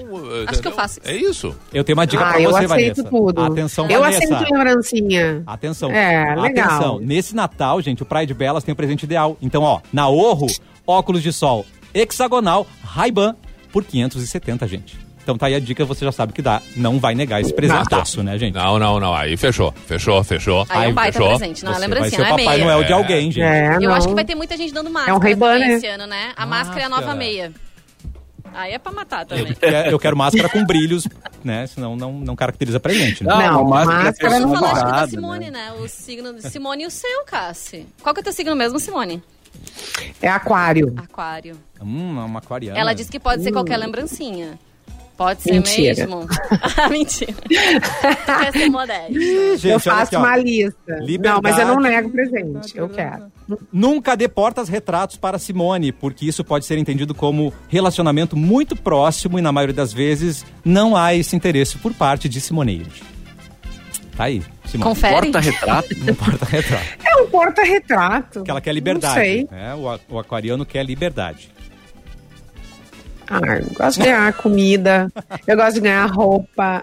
acho 0.48 0.60
que 0.60 0.68
eu 0.68 0.72
faço. 0.72 0.98
Isso. 1.00 1.08
É 1.08 1.16
isso. 1.16 1.56
Eu 1.72 1.84
tenho 1.84 1.96
uma 1.96 2.06
dica 2.06 2.24
ah, 2.24 2.32
para 2.32 2.40
você, 2.40 2.66
Vanessa. 2.66 2.72
Eu 2.72 2.92
aceito 2.92 3.04
tudo. 3.04 3.42
Atenção, 3.42 3.88
eu 3.88 4.00
Vanessa. 4.00 4.34
aceito 4.34 4.52
lembrancinha. 4.52 5.42
Atenção. 5.46 5.90
É, 5.90 6.34
legal. 6.34 6.66
Atenção. 6.66 7.00
Nesse 7.00 7.34
Natal, 7.34 7.80
gente, 7.80 8.02
o 8.02 8.06
Pride 8.06 8.34
Belas 8.34 8.64
tem 8.64 8.72
o 8.72 8.76
presente 8.76 9.04
ideal. 9.04 9.36
Então, 9.40 9.62
ó, 9.62 9.80
na 9.92 10.08
Orro, 10.08 10.46
óculos 10.86 11.22
de 11.22 11.32
sol 11.32 11.64
hexagonal 11.94 12.66
Ray-Ban 12.82 13.36
por 13.74 13.82
570, 13.82 14.68
gente. 14.68 14.96
Então 15.20 15.36
tá 15.36 15.46
aí 15.46 15.54
a 15.56 15.58
dica, 15.58 15.84
você 15.84 16.04
já 16.04 16.12
sabe 16.12 16.32
que 16.32 16.40
dá. 16.40 16.62
Não 16.76 17.00
vai 17.00 17.12
negar 17.12 17.40
esse 17.40 17.52
presentaço, 17.52 18.22
né, 18.22 18.38
gente? 18.38 18.54
Não, 18.54 18.78
não, 18.78 19.00
não. 19.00 19.12
Aí 19.12 19.36
fechou. 19.36 19.72
Fechou, 19.72 20.22
fechou. 20.22 20.64
Aí 20.68 20.90
é 20.90 20.92
um 20.92 20.94
baita 20.94 21.18
fechou. 21.18 21.36
presente, 21.36 21.64
não 21.64 21.74
é 21.74 21.78
lembrancinha, 21.78 22.20
vai 22.20 22.28
ser 22.28 22.34
o 22.34 22.44
Papai 22.44 22.58
Noel 22.58 22.84
de 22.84 22.92
é. 22.92 22.94
alguém, 22.94 23.32
gente. 23.32 23.42
É, 23.42 23.78
Eu 23.80 23.92
acho 23.92 24.06
que 24.06 24.14
vai 24.14 24.24
ter 24.24 24.36
muita 24.36 24.56
gente 24.56 24.72
dando 24.72 24.90
máscara 24.90 25.10
é 25.10 25.34
um 25.34 25.58
né? 25.58 25.72
esse 25.74 25.86
ano, 25.88 26.06
né? 26.06 26.32
A 26.36 26.46
máscara 26.46 26.82
é 26.82 26.84
a 26.84 26.88
nova 26.88 27.16
meia. 27.16 27.52
Aí 28.52 28.74
é 28.74 28.78
pra 28.78 28.92
matar 28.92 29.26
também. 29.26 29.48
Eu 29.48 29.56
quero, 29.56 29.90
eu 29.90 29.98
quero 29.98 30.16
máscara 30.16 30.48
com 30.48 30.64
brilhos, 30.64 31.08
né? 31.42 31.66
Senão 31.66 31.96
não, 31.96 32.12
não 32.12 32.36
caracteriza 32.36 32.78
pra 32.78 32.92
gente, 32.92 33.24
né? 33.24 33.34
Não, 33.34 33.54
não 33.54 33.64
máscara, 33.64 34.04
máscara 34.04 34.38
não 34.38 34.54
falaste 34.54 34.84
da 34.84 35.08
Simone, 35.08 35.50
né? 35.50 35.50
né? 35.50 35.72
O 35.80 35.88
signo 35.88 36.32
de 36.32 36.42
Simone 36.48 36.84
e 36.84 36.86
o 36.86 36.90
seu, 36.90 37.24
Cassi. 37.24 37.84
Qual 38.00 38.14
que 38.14 38.20
é 38.20 38.22
o 38.22 38.24
teu 38.24 38.32
signo 38.32 38.54
mesmo, 38.54 38.78
Simone? 38.78 39.20
É 40.20 40.28
aquário. 40.28 40.94
Aquário. 40.96 41.56
Hum, 41.80 42.18
é 42.20 42.24
uma 42.24 42.38
aquariana. 42.38 42.78
Ela 42.78 42.94
disse 42.94 43.10
que 43.10 43.20
pode 43.20 43.42
ser 43.42 43.52
qualquer 43.52 43.76
lembrancinha. 43.76 44.58
Pode 45.16 45.42
ser 45.42 45.52
Mentira. 45.52 46.06
mesmo. 46.06 46.26
Ah, 46.76 46.88
mentira. 46.88 47.34
Quer 47.48 48.52
ser 48.52 48.68
modesto. 48.68 49.12
Gente, 49.12 49.68
eu 49.68 49.80
faço 49.80 50.02
aqui, 50.02 50.16
uma 50.16 50.36
lista. 50.36 50.96
Liberdade. 51.00 51.34
Não, 51.34 51.40
mas 51.42 51.58
eu 51.58 51.66
não 51.66 51.80
nego 51.80 52.10
presente. 52.10 52.76
Eu 52.76 52.88
quero. 52.88 53.32
Nunca 53.72 54.16
dê 54.16 54.26
portas 54.26 54.68
retratos 54.68 55.16
para 55.16 55.38
Simone, 55.38 55.92
porque 55.92 56.26
isso 56.26 56.42
pode 56.42 56.64
ser 56.64 56.78
entendido 56.78 57.14
como 57.14 57.52
relacionamento 57.68 58.36
muito 58.36 58.74
próximo 58.74 59.38
e 59.38 59.42
na 59.42 59.52
maioria 59.52 59.74
das 59.74 59.92
vezes 59.92 60.44
não 60.64 60.96
há 60.96 61.14
esse 61.14 61.36
interesse 61.36 61.78
por 61.78 61.94
parte 61.94 62.28
de 62.28 62.40
Simoneide. 62.40 63.13
Tá 64.16 64.24
aí. 64.24 64.42
Simone. 64.64 64.90
Confere. 64.90 65.32
Porta-retrato? 65.32 65.88
um 66.10 66.14
porta-retrato. 66.14 66.84
É 67.04 67.16
um 67.16 67.26
porta-retrato. 67.28 68.42
Que 68.44 68.50
ela 68.50 68.60
quer 68.60 68.72
liberdade. 68.72 69.14
Não 69.14 69.22
sei. 69.22 69.48
Né? 69.50 69.74
O, 69.74 70.14
o 70.14 70.18
aquariano 70.18 70.64
quer 70.64 70.84
liberdade. 70.84 71.53
Ah, 73.28 73.40
eu 73.58 73.74
gosto 73.74 73.98
de 73.98 74.04
ganhar 74.04 74.32
comida, 74.34 75.12
eu 75.46 75.56
gosto 75.56 75.74
de 75.74 75.80
ganhar 75.80 76.06
roupa. 76.06 76.82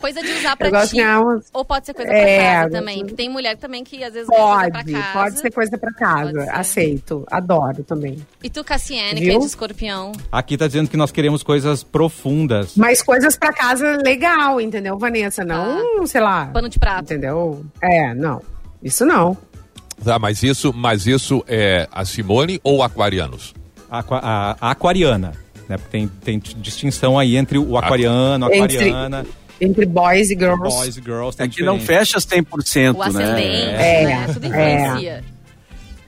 Coisa 0.00 0.22
de 0.22 0.32
usar 0.32 0.56
pra 0.56 0.68
eu 0.68 0.86
ti. 0.86 1.00
Umas... 1.00 1.46
Ou 1.52 1.64
pode 1.64 1.86
ser 1.86 1.94
coisa 1.94 2.10
pra 2.10 2.18
é, 2.18 2.38
casa 2.38 2.70
também. 2.70 3.06
Que 3.06 3.14
tem 3.14 3.28
mulher 3.28 3.56
também 3.56 3.84
que 3.84 4.02
às 4.02 4.12
vezes 4.12 4.28
pode, 4.28 4.70
coisa 4.70 4.70
pra 4.70 4.84
casa. 4.84 5.12
Pode 5.12 5.40
ser 5.40 5.50
coisa 5.52 5.78
pra 5.78 5.92
casa. 5.92 6.52
Aceito. 6.52 7.24
Adoro 7.30 7.84
também. 7.84 8.24
E 8.42 8.50
tu, 8.50 8.64
Cassiane, 8.64 9.20
Viu? 9.20 9.30
que 9.30 9.36
é 9.36 9.38
de 9.38 9.46
escorpião? 9.46 10.12
Aqui 10.30 10.56
tá 10.56 10.66
dizendo 10.66 10.88
que 10.88 10.96
nós 10.96 11.10
queremos 11.10 11.42
coisas 11.42 11.82
profundas. 11.82 12.76
Mas 12.76 13.02
coisas 13.02 13.36
pra 13.36 13.52
casa 13.52 13.98
legal, 14.04 14.60
entendeu, 14.60 14.98
Vanessa? 14.98 15.44
Não, 15.44 16.02
ah. 16.02 16.06
sei 16.06 16.20
lá. 16.20 16.46
Pano 16.46 16.68
de 16.68 16.78
prato. 16.78 17.04
Entendeu? 17.04 17.64
É, 17.80 18.14
não. 18.14 18.40
Isso 18.82 19.04
não. 19.04 19.36
Tá, 20.04 20.18
mas 20.18 20.42
isso, 20.42 20.72
mas 20.72 21.06
isso 21.06 21.44
é 21.46 21.88
a 21.92 22.04
Simone 22.04 22.60
ou 22.64 22.82
aquarianos? 22.82 23.54
A, 24.00 24.56
a, 24.60 24.70
aquariana. 24.70 25.32
Né? 25.68 25.76
Tem, 25.90 26.08
tem 26.08 26.38
distinção 26.38 27.18
aí 27.18 27.36
entre 27.36 27.58
o 27.58 27.76
aquariano, 27.76 28.46
a 28.46 28.48
aquariana. 28.48 29.20
Entre, 29.20 29.32
entre 29.60 29.86
boys 29.86 30.30
e 30.30 30.34
girls. 30.34 30.76
Boys 30.76 30.96
e 30.96 31.02
girls 31.02 31.36
tem 31.36 31.46
é 31.46 31.48
que 31.48 31.62
não 31.62 31.78
fecha 31.78 32.18
100%, 32.18 32.94
o 32.94 33.12
né? 33.12 33.44
É, 33.74 34.06
né? 34.06 34.26
Tudo 34.32 34.46
influencia. 34.46 35.10
É. 35.10 35.22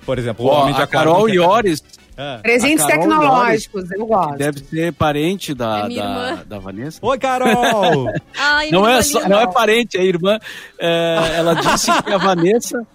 Por 0.04 0.18
exemplo, 0.18 0.46
o 0.46 0.48
homem 0.48 0.74
de 0.74 0.82
a 0.82 0.86
Carol 0.86 1.28
Iores 1.28 1.82
é. 2.16 2.38
Presentes 2.38 2.86
tecnológicos, 2.86 3.90
eu 3.90 4.06
gosto. 4.06 4.38
Deve 4.38 4.60
ser 4.60 4.92
parente 4.92 5.52
da, 5.52 5.88
é 5.90 5.96
da, 5.96 6.34
da, 6.44 6.58
Vanessa. 6.60 7.00
Oi, 7.02 7.18
Carol! 7.18 8.08
Ai, 8.38 8.70
não, 8.70 8.88
é 8.88 9.02
só, 9.02 9.28
não 9.28 9.40
é 9.40 9.50
parente, 9.50 9.98
é 9.98 10.04
irmã. 10.04 10.38
É, 10.78 11.16
ela 11.34 11.54
disse 11.54 11.90
que 12.02 12.12
a 12.12 12.18
Vanessa 12.18 12.86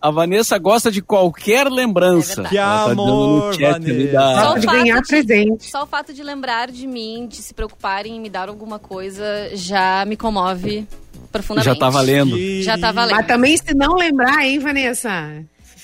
a 0.00 0.10
Vanessa 0.10 0.58
gosta 0.58 0.90
de 0.90 1.02
qualquer 1.02 1.68
lembrança. 1.68 2.42
É 2.42 2.48
que 2.48 2.56
tá 2.56 2.84
amor, 2.90 3.58
Vanessa. 3.58 4.12
Da... 4.12 4.42
Só, 4.42 4.58
de 4.58 4.66
ganhar 4.66 5.00
de, 5.00 5.08
presente. 5.08 5.70
só 5.70 5.82
o 5.82 5.86
fato 5.86 6.12
de 6.12 6.22
lembrar 6.22 6.70
de 6.70 6.86
mim, 6.86 7.26
de 7.28 7.36
se 7.36 7.54
preocuparem 7.54 8.16
em 8.16 8.20
me 8.20 8.28
dar 8.30 8.48
alguma 8.48 8.78
coisa, 8.78 9.24
já 9.54 10.04
me 10.06 10.16
comove 10.16 10.86
profundamente. 11.32 11.74
Já 11.74 11.78
tá 11.78 11.90
valendo. 11.90 12.62
Já 12.62 12.78
tá 12.78 12.92
valendo. 12.92 13.16
Mas 13.16 13.26
também 13.26 13.56
se 13.56 13.74
não 13.74 13.94
lembrar, 13.94 14.44
hein, 14.44 14.58
Vanessa? 14.58 15.10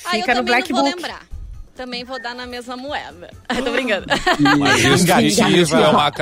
Ah, 0.04 0.10
Fica 0.10 0.34
no 0.34 0.42
Black 0.42 0.72
não 0.72 0.80
vou 0.80 0.90
Book. 0.90 1.02
lembrar 1.02 1.32
também 1.74 2.04
vou 2.04 2.20
dar 2.20 2.34
na 2.34 2.46
mesma 2.46 2.76
moeda. 2.76 3.30
tô 3.64 3.72
brincando. 3.72 4.06
Mas 4.58 4.84
isso, 4.84 5.20
isso, 5.20 5.42
é 5.74 5.88
uma, 5.88 6.12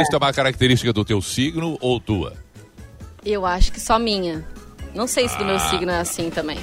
isso 0.00 0.14
é 0.14 0.16
uma 0.16 0.32
característica 0.32 0.92
do 0.92 1.04
teu 1.04 1.20
signo 1.20 1.76
ou 1.80 2.00
tua? 2.00 2.34
Eu 3.24 3.44
acho 3.44 3.72
que 3.72 3.80
só 3.80 3.98
minha. 3.98 4.46
Não 4.94 5.06
sei 5.06 5.28
se 5.28 5.36
do 5.36 5.44
meu 5.44 5.56
ah. 5.56 5.58
signo 5.58 5.90
é 5.90 5.98
assim 5.98 6.30
também. 6.30 6.58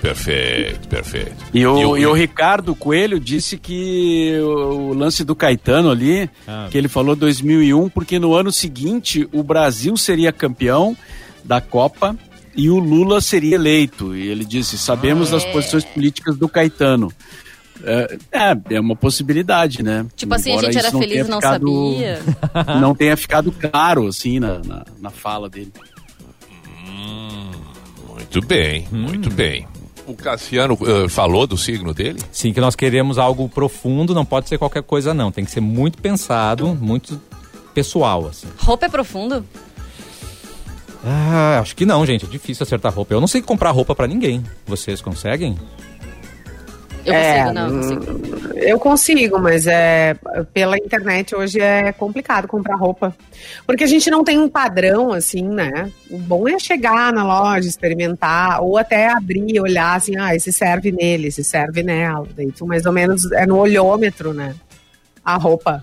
Perfeito, 0.00 0.88
perfeito. 0.88 1.36
E 1.52 1.66
o, 1.66 1.78
e 1.78 1.84
o, 1.84 1.98
e 1.98 2.06
o 2.06 2.12
Ricardo 2.12 2.74
Coelho 2.74 3.20
disse 3.20 3.58
que 3.58 4.38
o, 4.40 4.90
o 4.90 4.94
lance 4.94 5.24
do 5.24 5.36
Caetano 5.36 5.90
ali, 5.90 6.28
ah. 6.48 6.68
que 6.70 6.78
ele 6.78 6.88
falou 6.88 7.14
2001, 7.14 7.88
porque 7.90 8.18
no 8.18 8.34
ano 8.34 8.50
seguinte 8.50 9.28
o 9.32 9.42
Brasil 9.42 9.96
seria 9.96 10.32
campeão 10.32 10.96
da 11.44 11.60
Copa 11.60 12.16
e 12.56 12.70
o 12.70 12.78
Lula 12.78 13.20
seria 13.20 13.56
eleito. 13.56 14.16
E 14.16 14.28
ele 14.28 14.44
disse: 14.44 14.78
sabemos 14.78 15.28
ah, 15.28 15.32
das 15.36 15.44
é. 15.44 15.52
posições 15.52 15.84
políticas 15.84 16.36
do 16.36 16.48
Caetano. 16.48 17.12
É, 17.82 18.18
é, 18.32 18.74
é 18.74 18.80
uma 18.80 18.94
possibilidade, 18.94 19.82
né? 19.82 20.06
Tipo 20.14 20.34
assim, 20.34 20.50
Embora 20.50 20.68
a 20.68 20.72
gente 20.72 20.84
era 20.84 20.98
feliz 20.98 21.26
e 21.26 21.30
não 21.30 21.40
ficado, 21.40 21.92
sabia. 21.92 22.22
Não 22.80 22.94
tenha 22.94 23.16
ficado 23.16 23.52
claro, 23.52 24.06
assim, 24.06 24.38
na, 24.38 24.58
na, 24.58 24.84
na 25.00 25.10
fala 25.10 25.48
dele. 25.48 25.72
Hum, 26.86 27.50
muito 28.08 28.46
bem, 28.46 28.86
hum. 28.92 28.98
muito 28.98 29.30
bem. 29.30 29.66
O 30.10 30.14
Cassiano 30.14 30.74
uh, 30.74 31.08
falou 31.08 31.46
do 31.46 31.56
signo 31.56 31.94
dele? 31.94 32.18
Sim, 32.32 32.52
que 32.52 32.60
nós 32.60 32.74
queremos 32.74 33.16
algo 33.16 33.48
profundo, 33.48 34.12
não 34.12 34.24
pode 34.24 34.48
ser 34.48 34.58
qualquer 34.58 34.82
coisa, 34.82 35.14
não. 35.14 35.30
Tem 35.30 35.44
que 35.44 35.50
ser 35.50 35.60
muito 35.60 35.98
pensado, 36.02 36.74
muito 36.74 37.20
pessoal, 37.72 38.26
assim. 38.26 38.48
Roupa 38.58 38.86
é 38.86 38.88
profundo? 38.88 39.44
Ah, 41.04 41.58
acho 41.60 41.76
que 41.76 41.86
não, 41.86 42.04
gente. 42.04 42.24
É 42.24 42.28
difícil 42.28 42.64
acertar 42.64 42.92
roupa. 42.92 43.14
Eu 43.14 43.20
não 43.20 43.28
sei 43.28 43.40
comprar 43.40 43.70
roupa 43.70 43.94
para 43.94 44.06
ninguém. 44.06 44.44
Vocês 44.66 45.00
conseguem? 45.00 45.56
Eu 47.04 47.14
é, 47.14 47.44
consigo, 47.44 47.52
não, 47.54 47.68
eu 47.68 47.98
consigo. 47.98 48.60
Eu 48.60 48.78
consigo, 48.78 49.38
mas 49.38 49.66
é 49.66 50.14
pela 50.52 50.76
internet 50.76 51.34
hoje 51.34 51.60
é 51.60 51.92
complicado 51.92 52.46
comprar 52.46 52.76
roupa. 52.76 53.16
Porque 53.66 53.84
a 53.84 53.86
gente 53.86 54.10
não 54.10 54.22
tem 54.22 54.38
um 54.38 54.48
padrão, 54.48 55.12
assim, 55.12 55.42
né? 55.42 55.90
O 56.10 56.18
bom 56.18 56.46
é 56.48 56.58
chegar 56.58 57.12
na 57.12 57.24
loja, 57.24 57.68
experimentar, 57.68 58.62
ou 58.62 58.76
até 58.76 59.08
abrir 59.08 59.54
e 59.54 59.60
olhar 59.60 59.96
assim, 59.96 60.16
ah, 60.18 60.34
esse 60.34 60.52
serve 60.52 60.92
nele, 60.92 61.28
esse 61.28 61.42
serve 61.42 61.82
nela. 61.82 62.26
Daí 62.36 62.52
tu 62.52 62.66
mais 62.66 62.84
ou 62.84 62.92
menos 62.92 63.30
é 63.32 63.46
no 63.46 63.58
olhômetro, 63.58 64.34
né? 64.34 64.54
A 65.24 65.36
roupa. 65.36 65.82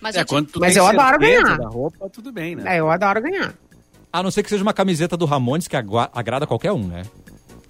Mas, 0.00 0.16
é, 0.16 0.24
quando 0.24 0.48
tu 0.48 0.60
mas 0.60 0.76
eu 0.76 0.86
adoro 0.86 1.18
ganhar. 1.18 1.58
Da 1.58 1.68
roupa, 1.68 2.08
tudo 2.10 2.32
bem, 2.32 2.56
né? 2.56 2.76
É, 2.76 2.80
eu 2.80 2.90
adoro 2.90 3.22
ganhar. 3.22 3.54
A 4.12 4.22
não 4.22 4.30
ser 4.30 4.42
que 4.42 4.50
seja 4.50 4.62
uma 4.62 4.74
camiseta 4.74 5.16
do 5.16 5.24
Ramones 5.24 5.66
que 5.66 5.76
agrada 5.76 6.46
qualquer 6.46 6.72
um, 6.72 6.86
né? 6.86 7.02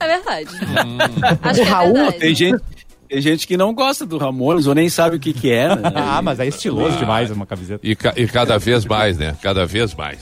É 0.02 0.08
verdade. 0.08 0.48
Hum. 0.86 0.98
Acho 1.42 1.60
do 1.60 1.66
é 1.66 1.70
Raul, 1.70 1.94
verdade. 1.94 2.18
tem 2.18 2.34
gente. 2.34 2.62
Tem 3.08 3.20
gente 3.20 3.46
que 3.46 3.58
não 3.58 3.74
gosta 3.74 4.06
do 4.06 4.16
Ramones 4.16 4.66
ou 4.66 4.74
nem 4.74 4.88
sabe 4.88 5.16
o 5.16 5.20
que, 5.20 5.34
que 5.34 5.52
é. 5.52 5.68
Né? 5.68 5.82
ah, 5.94 6.22
mas 6.22 6.40
é 6.40 6.46
estiloso 6.46 6.96
ah, 6.96 6.98
demais 6.98 7.30
uma 7.30 7.44
camiseta. 7.44 7.86
E, 7.86 7.94
ca 7.94 8.14
e 8.16 8.26
cada 8.26 8.58
vez 8.58 8.86
mais, 8.86 9.18
né? 9.18 9.36
Cada 9.42 9.66
vez 9.66 9.94
mais. 9.94 10.18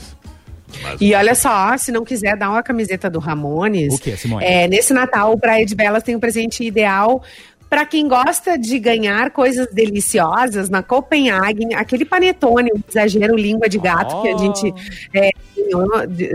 Mas... 0.83 0.99
E 0.99 1.13
olha 1.13 1.33
só, 1.33 1.77
se 1.77 1.89
não 1.89 2.03
quiser 2.03 2.35
dar 2.35 2.49
uma 2.49 2.61
camiseta 2.61 3.09
do 3.09 3.17
Ramones, 3.17 3.95
o 3.95 3.97
que, 3.97 4.17
Simone? 4.17 4.43
É, 4.43 4.67
nesse 4.67 4.93
Natal 4.93 5.31
o 5.31 5.39
Praia 5.39 5.65
de 5.65 5.73
Belas 5.73 6.03
tem 6.03 6.17
um 6.17 6.19
presente 6.19 6.65
ideal 6.65 7.23
para 7.69 7.85
quem 7.85 8.05
gosta 8.05 8.59
de 8.59 8.77
ganhar 8.77 9.31
coisas 9.31 9.67
deliciosas 9.71 10.69
na 10.69 10.83
Copenhagen, 10.83 11.73
aquele 11.73 12.03
panetone, 12.03 12.69
o 12.73 12.83
exagero 12.89 13.37
língua 13.37 13.69
de 13.69 13.77
gato 13.77 14.17
oh. 14.17 14.21
que 14.21 14.27
a 14.27 14.37
gente 14.37 14.73
é, 15.13 15.29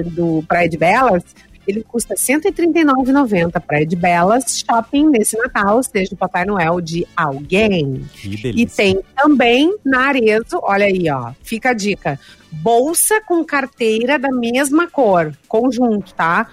do 0.07 0.43
Praia 0.49 0.67
de 0.67 0.79
Belas, 0.79 1.23
ele 1.67 1.83
custa 1.83 2.15
R$ 2.15 2.21
139,90 2.21 3.61
para 3.61 3.85
de 3.85 3.97
Belas 3.97 4.61
Shopping 4.61 5.09
nesse 5.09 5.37
Natal, 5.37 5.83
seja 5.83 6.15
o 6.15 6.17
Papai 6.17 6.45
Noel 6.45 6.81
de 6.81 7.05
alguém. 7.17 8.09
E 8.23 8.65
tem 8.67 9.03
também 9.17 9.77
na 9.85 10.07
Arezo, 10.09 10.61
olha 10.63 10.87
aí, 10.87 11.11
ó, 11.11 11.33
fica 11.43 11.71
a 11.71 11.75
dica, 11.75 12.21
bolsa 12.51 13.21
com 13.23 13.45
carteira 13.45 14.17
da 14.19 14.31
mesma 14.31 14.89
cor, 14.89 15.37
conjunto, 15.49 16.15
tá? 16.15 16.43
R$ 16.45 16.49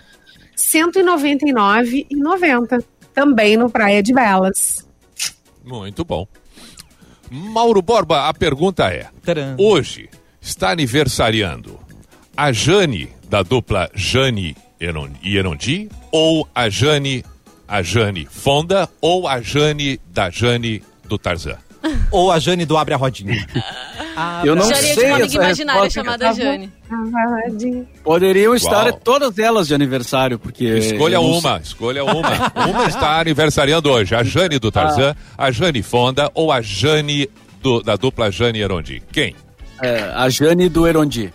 199,90, 0.57 2.83
também 3.13 3.57
no 3.57 3.69
Praia 3.69 4.01
de 4.01 4.13
Belas. 4.13 4.87
Muito 5.63 6.03
bom. 6.03 6.27
Mauro 7.29 7.81
Borba, 7.81 8.27
a 8.27 8.33
pergunta 8.33 8.91
é: 8.93 9.07
Tcharam. 9.23 9.55
hoje 9.57 10.09
está 10.39 10.71
aniversariando 10.71 11.79
a 12.35 12.51
Jane 12.51 13.09
da 13.29 13.41
dupla 13.41 13.89
Jane 13.95 14.55
Ierondi 15.23 15.89
ou 16.11 16.47
a 16.53 16.69
Jane, 16.69 17.23
a 17.67 17.81
Jane 17.81 18.27
Fonda 18.29 18.89
ou 19.01 19.27
a 19.27 19.41
Jane 19.41 19.99
da 20.11 20.29
Jane 20.29 20.83
do 21.05 21.17
Tarzan? 21.17 21.57
ou 22.11 22.31
a 22.31 22.39
Jane 22.39 22.65
do 22.65 22.77
Abre 22.77 22.93
a 22.93 22.97
Rodinha? 22.97 23.45
Ah, 24.15 24.43
eu 24.45 24.55
não 24.55 24.69
Jane 24.69 24.75
sei. 24.75 24.91
É 24.91 24.95
de 24.95 25.05
uma 25.05 25.15
amiga 25.15 25.35
imaginária 25.35 25.89
chamada 25.89 26.25
tá 26.27 26.33
Jane. 26.33 26.71
Poderiam 28.03 28.53
estar 28.53 28.85
Uau. 28.85 28.99
todas 29.03 29.39
elas 29.39 29.67
de 29.67 29.73
aniversário, 29.73 30.37
porque. 30.37 30.65
Escolha 30.65 31.19
uma, 31.19 31.57
escolha 31.57 32.03
uma. 32.03 32.29
uma 32.69 32.85
está 32.85 33.19
aniversariando 33.19 33.89
hoje. 33.89 34.13
A 34.13 34.21
Jane 34.21 34.59
do 34.59 34.71
Tarzan, 34.71 35.15
ah. 35.35 35.45
a 35.45 35.51
Jane 35.51 35.81
Fonda 35.81 36.29
ou 36.35 36.51
a 36.51 36.61
Jane 36.61 37.27
do, 37.59 37.81
da 37.81 37.95
dupla 37.95 38.29
Jane 38.29 38.59
Erondi? 38.59 39.01
Quem? 39.11 39.35
É, 39.81 40.03
a 40.13 40.29
Jane 40.29 40.69
do 40.69 40.85
Erondi. 40.85 41.33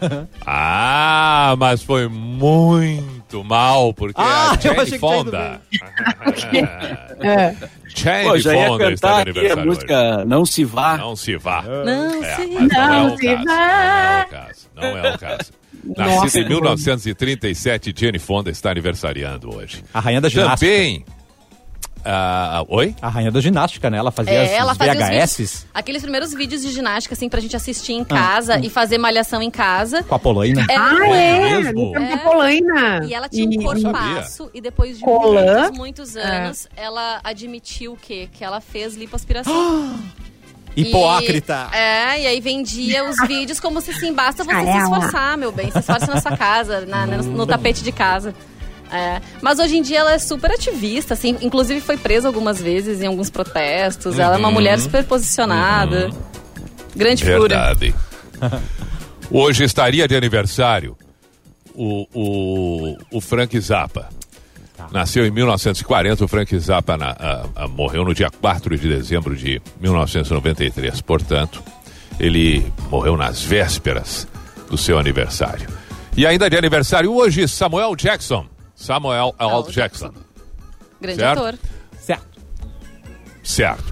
ah, 0.46 1.54
mas 1.58 1.82
foi 1.82 2.08
muito 2.08 3.44
mal, 3.44 3.92
porque 3.94 4.20
ah, 4.20 4.52
a 4.52 4.56
Jane 4.56 4.98
Fonda. 4.98 5.60
é. 7.20 7.54
Jane 7.94 8.24
Pô, 8.24 8.38
já 8.38 8.52
Fonda 8.52 8.84
ia 8.84 8.90
cantar 8.90 9.28
aqui 9.28 9.46
a 9.46 9.56
música 9.56 10.16
hoje. 10.16 10.24
Não 10.26 10.46
Se 10.46 10.64
Vá. 10.64 10.96
Não 10.96 11.16
Se 11.16 11.36
Vá. 11.36 11.62
Não, 11.62 12.24
é, 12.24 12.36
se, 12.36 12.46
não, 12.46 12.68
não, 12.68 13.08
é 13.08 13.16
se 13.16 13.34
vá. 13.34 13.44
Não 13.44 13.54
é 13.54 14.22
o 14.22 14.28
caso. 14.28 14.70
Não 14.74 14.84
é 14.84 15.14
o 15.14 15.18
caso. 15.18 15.52
Nascida 15.96 16.44
em 16.44 16.48
1937, 16.48 17.94
Jane 17.96 18.18
Fonda 18.18 18.50
está 18.50 18.70
aniversariando 18.70 19.54
hoje. 19.54 19.82
A 19.94 20.00
rainha 20.00 20.20
da 20.20 20.28
ginástica. 20.28 20.58
Também 20.58 21.04
Uh, 22.00 22.64
oi? 22.68 22.94
A 23.02 23.08
rainha 23.08 23.30
da 23.30 23.40
ginástica, 23.40 23.90
né? 23.90 23.98
Ela 23.98 24.10
fazia 24.10 24.32
é, 24.32 24.54
ela 24.54 24.74
fazia 24.74 24.94
VHS. 24.94 25.36
Vídeos, 25.36 25.66
aqueles 25.72 26.02
primeiros 26.02 26.32
vídeos 26.32 26.62
de 26.62 26.70
ginástica, 26.70 27.14
assim, 27.14 27.28
pra 27.28 27.40
gente 27.40 27.54
assistir 27.54 27.92
em 27.92 28.04
casa 28.04 28.54
ah, 28.54 28.58
e 28.58 28.70
fazer 28.70 28.98
malhação 28.98 29.42
em 29.42 29.50
casa. 29.50 30.02
Com 30.02 30.14
a 30.14 30.18
Polaina. 30.18 30.66
É, 30.68 30.76
ah, 30.76 31.08
é? 31.08 31.62
Tempo 31.64 31.96
é. 31.98 32.16
Polaina. 32.18 33.04
E 33.06 33.14
ela 33.14 33.28
tinha 33.28 33.48
um 33.48 33.62
corpaço 33.62 34.50
e 34.54 34.60
depois 34.60 34.98
de 34.98 35.04
muitos, 35.04 35.78
muitos 35.78 36.16
é. 36.16 36.22
anos, 36.22 36.68
é. 36.76 36.84
ela 36.84 37.20
admitiu 37.22 37.92
o 37.92 37.96
quê? 37.96 38.28
Que 38.32 38.44
ela 38.44 38.60
fez 38.60 38.94
lipoaspiração. 38.94 39.52
Hipócrita! 40.76 41.68
E, 41.72 41.76
é, 41.76 42.20
e 42.22 42.26
aí 42.28 42.40
vendia 42.40 43.04
os 43.04 43.16
vídeos 43.26 43.58
como 43.58 43.80
se 43.80 43.92
sim, 43.94 44.12
basta 44.12 44.44
você 44.44 44.64
se 44.64 44.78
esforçar, 44.78 45.36
meu 45.36 45.52
bem. 45.52 45.70
Se 45.70 45.78
esforce 45.80 46.06
na 46.06 46.20
sua 46.20 46.36
casa, 46.36 46.86
na, 46.86 47.06
no, 47.06 47.22
no 47.22 47.46
tapete 47.46 47.82
de 47.82 47.92
casa. 47.92 48.34
É. 48.92 49.20
Mas 49.40 49.58
hoje 49.58 49.76
em 49.76 49.82
dia 49.82 50.00
ela 50.00 50.12
é 50.12 50.18
super 50.18 50.50
ativista, 50.50 51.14
assim, 51.14 51.36
inclusive 51.40 51.80
foi 51.80 51.96
presa 51.96 52.28
algumas 52.28 52.60
vezes 52.60 53.00
em 53.00 53.06
alguns 53.06 53.30
protestos. 53.30 54.16
Uhum. 54.16 54.22
Ela 54.22 54.34
é 54.34 54.38
uma 54.38 54.48
uhum. 54.48 54.54
mulher 54.54 54.78
super 54.78 55.04
posicionada. 55.04 56.06
Uhum. 56.06 56.18
Grande 56.96 57.24
Verdade. 57.24 57.94
figura. 58.40 58.62
hoje 59.30 59.64
estaria 59.64 60.08
de 60.08 60.16
aniversário 60.16 60.96
o, 61.74 62.06
o, 62.12 62.96
o 63.12 63.20
Frank 63.20 63.58
Zappa. 63.60 64.08
Tá. 64.76 64.88
Nasceu 64.92 65.26
em 65.26 65.30
1940, 65.30 66.24
o 66.24 66.28
Frank 66.28 66.58
Zappa 66.58 66.96
na, 66.96 67.10
a, 67.10 67.64
a, 67.64 67.68
morreu 67.68 68.04
no 68.04 68.14
dia 68.14 68.30
4 68.30 68.76
de 68.76 68.88
dezembro 68.88 69.36
de 69.36 69.60
1993. 69.80 71.00
Portanto, 71.02 71.62
ele 72.18 72.66
morreu 72.90 73.16
nas 73.16 73.42
vésperas 73.42 74.26
do 74.68 74.76
seu 74.76 74.98
aniversário. 74.98 75.68
E 76.16 76.26
ainda 76.26 76.50
de 76.50 76.56
aniversário 76.56 77.12
hoje, 77.12 77.46
Samuel 77.46 77.94
Jackson. 77.94 78.46
Samuel 78.80 79.34
L. 79.38 79.70
Jackson. 79.70 80.10
Grande 80.98 81.20
certo? 81.20 81.38
ator. 81.38 81.58
Certo. 82.00 82.40
Certo. 83.42 83.84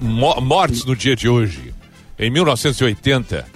Mortes 0.00 0.84
no 0.84 0.96
dia 0.96 1.14
de 1.14 1.28
hoje. 1.28 1.72
Em 2.18 2.28
1980, 2.28 3.46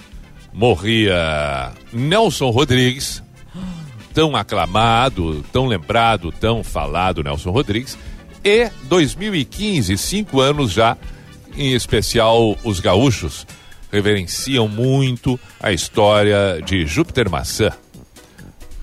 morria 0.53 1.73
Nelson 1.91 2.49
Rodrigues, 2.51 3.21
tão 4.13 4.33
aclamado, 4.33 5.43
tão 5.51 5.67
lembrado, 5.67 6.31
tão 6.31 6.63
falado 6.63 7.21
Nelson 7.21 7.51
Rodrigues. 7.51 7.97
E 8.43 8.69
2015, 8.83 9.97
cinco 9.97 10.39
anos 10.39 10.71
já, 10.71 10.97
em 11.57 11.73
especial 11.73 12.55
os 12.63 12.79
gaúchos, 12.79 13.45
reverenciam 13.91 14.69
muito 14.69 15.37
a 15.59 15.73
história 15.73 16.61
de 16.65 16.87
Júpiter 16.87 17.29
Maçã, 17.29 17.71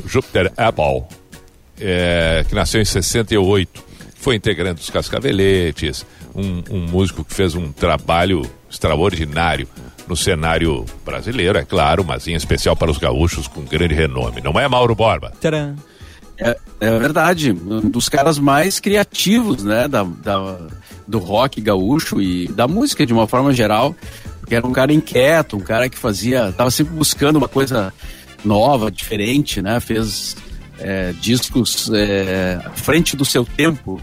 Júpiter 0.04 0.52
Apple, 0.56 1.21
é, 1.82 2.44
que 2.48 2.54
nasceu 2.54 2.80
em 2.80 2.84
68, 2.84 3.84
foi 4.16 4.36
integrante 4.36 4.80
dos 4.80 4.90
Cascaveletes, 4.90 6.06
um, 6.34 6.62
um 6.70 6.86
músico 6.86 7.24
que 7.24 7.34
fez 7.34 7.54
um 7.54 7.72
trabalho 7.72 8.42
extraordinário 8.70 9.68
no 10.06 10.16
cenário 10.16 10.84
brasileiro, 11.04 11.58
é 11.58 11.64
claro, 11.64 12.04
mas 12.04 12.26
em 12.28 12.34
especial 12.34 12.76
para 12.76 12.90
os 12.90 12.98
gaúchos 12.98 13.48
com 13.48 13.62
grande 13.62 13.94
renome. 13.94 14.40
Não 14.40 14.58
é, 14.58 14.66
Mauro 14.68 14.94
Borba? 14.94 15.32
Tcharam. 15.40 15.76
É, 16.38 16.56
é 16.80 16.98
verdade, 16.98 17.52
um 17.52 17.88
dos 17.88 18.08
caras 18.08 18.38
mais 18.38 18.80
criativos, 18.80 19.62
né, 19.62 19.86
da, 19.86 20.02
da, 20.02 20.58
do 21.06 21.18
rock 21.18 21.60
gaúcho 21.60 22.20
e 22.20 22.48
da 22.48 22.66
música 22.66 23.04
de 23.04 23.12
uma 23.12 23.26
forma 23.26 23.52
geral, 23.52 23.94
porque 24.40 24.54
era 24.54 24.66
um 24.66 24.72
cara 24.72 24.92
inquieto, 24.92 25.56
um 25.56 25.60
cara 25.60 25.88
que 25.88 25.98
fazia, 25.98 26.48
estava 26.48 26.70
sempre 26.70 26.94
buscando 26.94 27.36
uma 27.36 27.48
coisa 27.48 27.92
nova, 28.44 28.90
diferente, 28.90 29.60
né, 29.60 29.78
fez 29.78 30.36
é, 30.82 31.12
discos 31.12 31.90
é, 31.92 32.60
à 32.64 32.70
frente 32.70 33.16
do 33.16 33.24
seu 33.24 33.44
tempo 33.44 34.00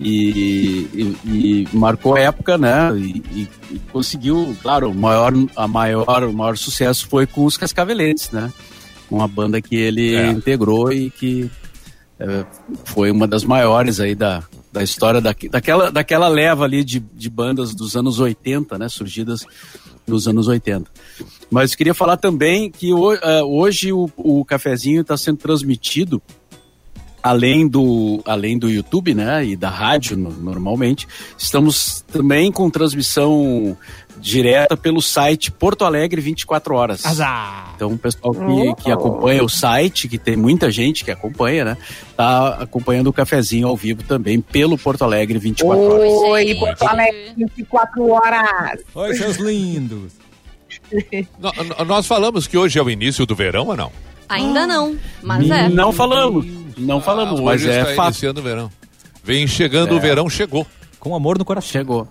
e, 0.00 0.88
e, 0.94 1.16
e 1.24 1.68
marcou 1.72 2.16
a 2.16 2.20
época, 2.20 2.56
né? 2.56 2.96
E, 2.96 3.48
e, 3.70 3.78
conseguiu, 3.92 4.56
claro, 4.62 4.90
o 4.90 4.94
maior, 4.94 5.32
a 5.56 5.68
maior, 5.68 6.24
o 6.24 6.32
maior 6.32 6.56
sucesso 6.56 7.06
foi 7.08 7.26
com 7.26 7.44
os 7.44 7.56
Cascaveletes, 7.56 8.30
né? 8.30 8.52
uma 9.10 9.28
banda 9.28 9.60
que 9.60 9.76
ele 9.76 10.14
é. 10.14 10.30
integrou 10.30 10.92
e 10.92 11.10
que 11.10 11.50
é, 12.18 12.44
foi 12.84 13.10
uma 13.10 13.26
das 13.26 13.44
maiores 13.44 14.00
aí 14.00 14.14
da, 14.14 14.42
da 14.72 14.82
história 14.82 15.20
da, 15.20 15.34
daquela, 15.50 15.90
daquela 15.90 16.28
leva 16.28 16.64
ali 16.64 16.84
de, 16.84 17.00
de 17.00 17.30
bandas 17.30 17.74
dos 17.74 17.96
anos 17.96 18.18
80, 18.18 18.78
né? 18.78 18.88
Surgidas 18.88 19.46
nos 20.06 20.26
anos 20.28 20.48
80. 20.48 20.90
Mas 21.50 21.74
queria 21.74 21.94
falar 21.94 22.16
também 22.16 22.70
que 22.70 22.92
uh, 22.92 23.08
hoje 23.44 23.92
o, 23.92 24.10
o 24.16 24.44
cafezinho 24.44 25.00
está 25.00 25.16
sendo 25.16 25.38
transmitido 25.38 26.22
além 27.24 27.66
do, 27.66 28.20
além 28.26 28.58
do 28.58 28.68
YouTube, 28.68 29.14
né, 29.14 29.46
e 29.46 29.56
da 29.56 29.70
rádio 29.70 30.14
no, 30.14 30.30
normalmente, 30.30 31.08
estamos 31.38 32.04
também 32.12 32.52
com 32.52 32.68
transmissão 32.68 33.74
direta 34.18 34.76
pelo 34.76 35.02
site 35.02 35.50
Porto 35.50 35.84
Alegre 35.84 36.20
24 36.20 36.74
horas. 36.74 37.04
Azar. 37.04 37.72
Então 37.76 37.92
o 37.92 37.98
pessoal 37.98 38.34
que, 38.34 38.84
que 38.84 38.90
acompanha 38.90 39.42
o 39.42 39.48
site, 39.48 40.08
que 40.08 40.18
tem 40.18 40.36
muita 40.36 40.70
gente 40.70 41.04
que 41.04 41.10
acompanha, 41.10 41.64
né, 41.64 41.76
tá 42.16 42.56
acompanhando 42.60 43.08
o 43.08 43.12
cafezinho 43.12 43.68
ao 43.68 43.76
vivo 43.76 44.02
também 44.02 44.40
pelo 44.40 44.78
Porto 44.78 45.02
Alegre 45.02 45.38
24 45.38 45.82
horas. 45.82 46.12
Oi, 46.12 46.54
Porto 46.54 46.82
Alegre 46.84 47.34
24 47.36 48.08
horas. 48.10 48.80
Oi, 48.94 49.14
seus 49.14 49.36
lindos. 49.36 50.12
Nós 51.86 52.06
falamos 52.06 52.46
que 52.46 52.56
hoje 52.56 52.78
é 52.78 52.82
o 52.82 52.90
início 52.90 53.26
do 53.26 53.34
verão 53.34 53.68
ou 53.68 53.76
não? 53.76 53.92
Ainda 54.28 54.66
não, 54.66 54.96
mas 55.22 55.48
é. 55.50 55.68
Não 55.68 55.92
falamos. 55.92 56.46
Não 56.76 57.00
falamos, 57.00 57.38
ah, 57.40 57.42
mas 57.42 57.64
é 57.64 57.80
está 57.80 57.94
fato. 57.94 58.08
iniciando 58.08 58.40
o 58.40 58.42
verão. 58.42 58.70
Vem 59.22 59.46
chegando 59.46 59.94
é. 59.94 59.96
o 59.96 60.00
verão, 60.00 60.28
chegou. 60.28 60.66
Com 60.98 61.14
amor 61.14 61.38
no 61.38 61.44
coração. 61.44 61.70
Chegou. 61.70 62.08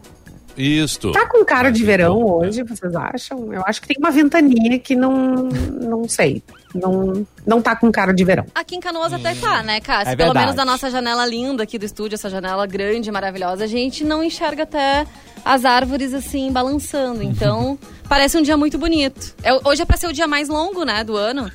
Isto. 0.58 1.12
Tá 1.12 1.28
com 1.28 1.44
cara 1.44 1.72
de 1.72 1.84
verão 1.84 2.24
hoje, 2.24 2.64
vocês 2.64 2.96
acham? 2.96 3.52
Eu 3.54 3.64
acho 3.66 3.82
que 3.82 3.88
tem 3.88 3.98
uma 3.98 4.12
ventania 4.12 4.78
que 4.80 4.96
não. 4.96 5.50
Não 5.82 6.08
sei. 6.08 6.44
Não, 6.74 7.26
não 7.46 7.62
tá 7.62 7.76
com 7.76 7.92
cara 7.92 8.14
de 8.14 8.24
verão. 8.24 8.46
Aqui 8.54 8.76
em 8.76 8.80
Canoas 8.80 9.14
hum. 9.14 9.18
até 9.18 9.36
tá, 9.36 9.62
né, 9.62 9.80
Cássio? 9.80 10.14
É 10.14 10.16
Pelo 10.16 10.34
menos 10.34 10.56
da 10.56 10.66
nossa 10.66 10.90
janela 10.90 11.26
linda 11.26 11.64
aqui 11.64 11.78
do 11.78 11.86
estúdio, 11.86 12.16
essa 12.16 12.30
janela 12.30 12.66
grande, 12.66 13.12
maravilhosa, 13.12 13.64
a 13.64 13.68
gente 13.68 14.04
não 14.04 14.24
enxerga 14.24 14.64
até 14.64 15.06
as 15.46 15.66
árvores 15.66 16.14
assim 16.14 16.52
balançando. 16.52 17.22
Então, 17.22 17.78
parece 18.10 18.38
um 18.38 18.42
dia 18.42 18.58
muito 18.58 18.78
bonito. 18.78 19.36
É, 19.44 19.54
hoje 19.68 19.82
é 19.82 19.86
pra 19.86 19.98
ser 19.98 20.08
o 20.08 20.14
dia 20.14 20.28
mais 20.28 20.50
longo, 20.50 20.84
né, 20.84 21.04
do 21.04 21.16
ano. 21.16 21.52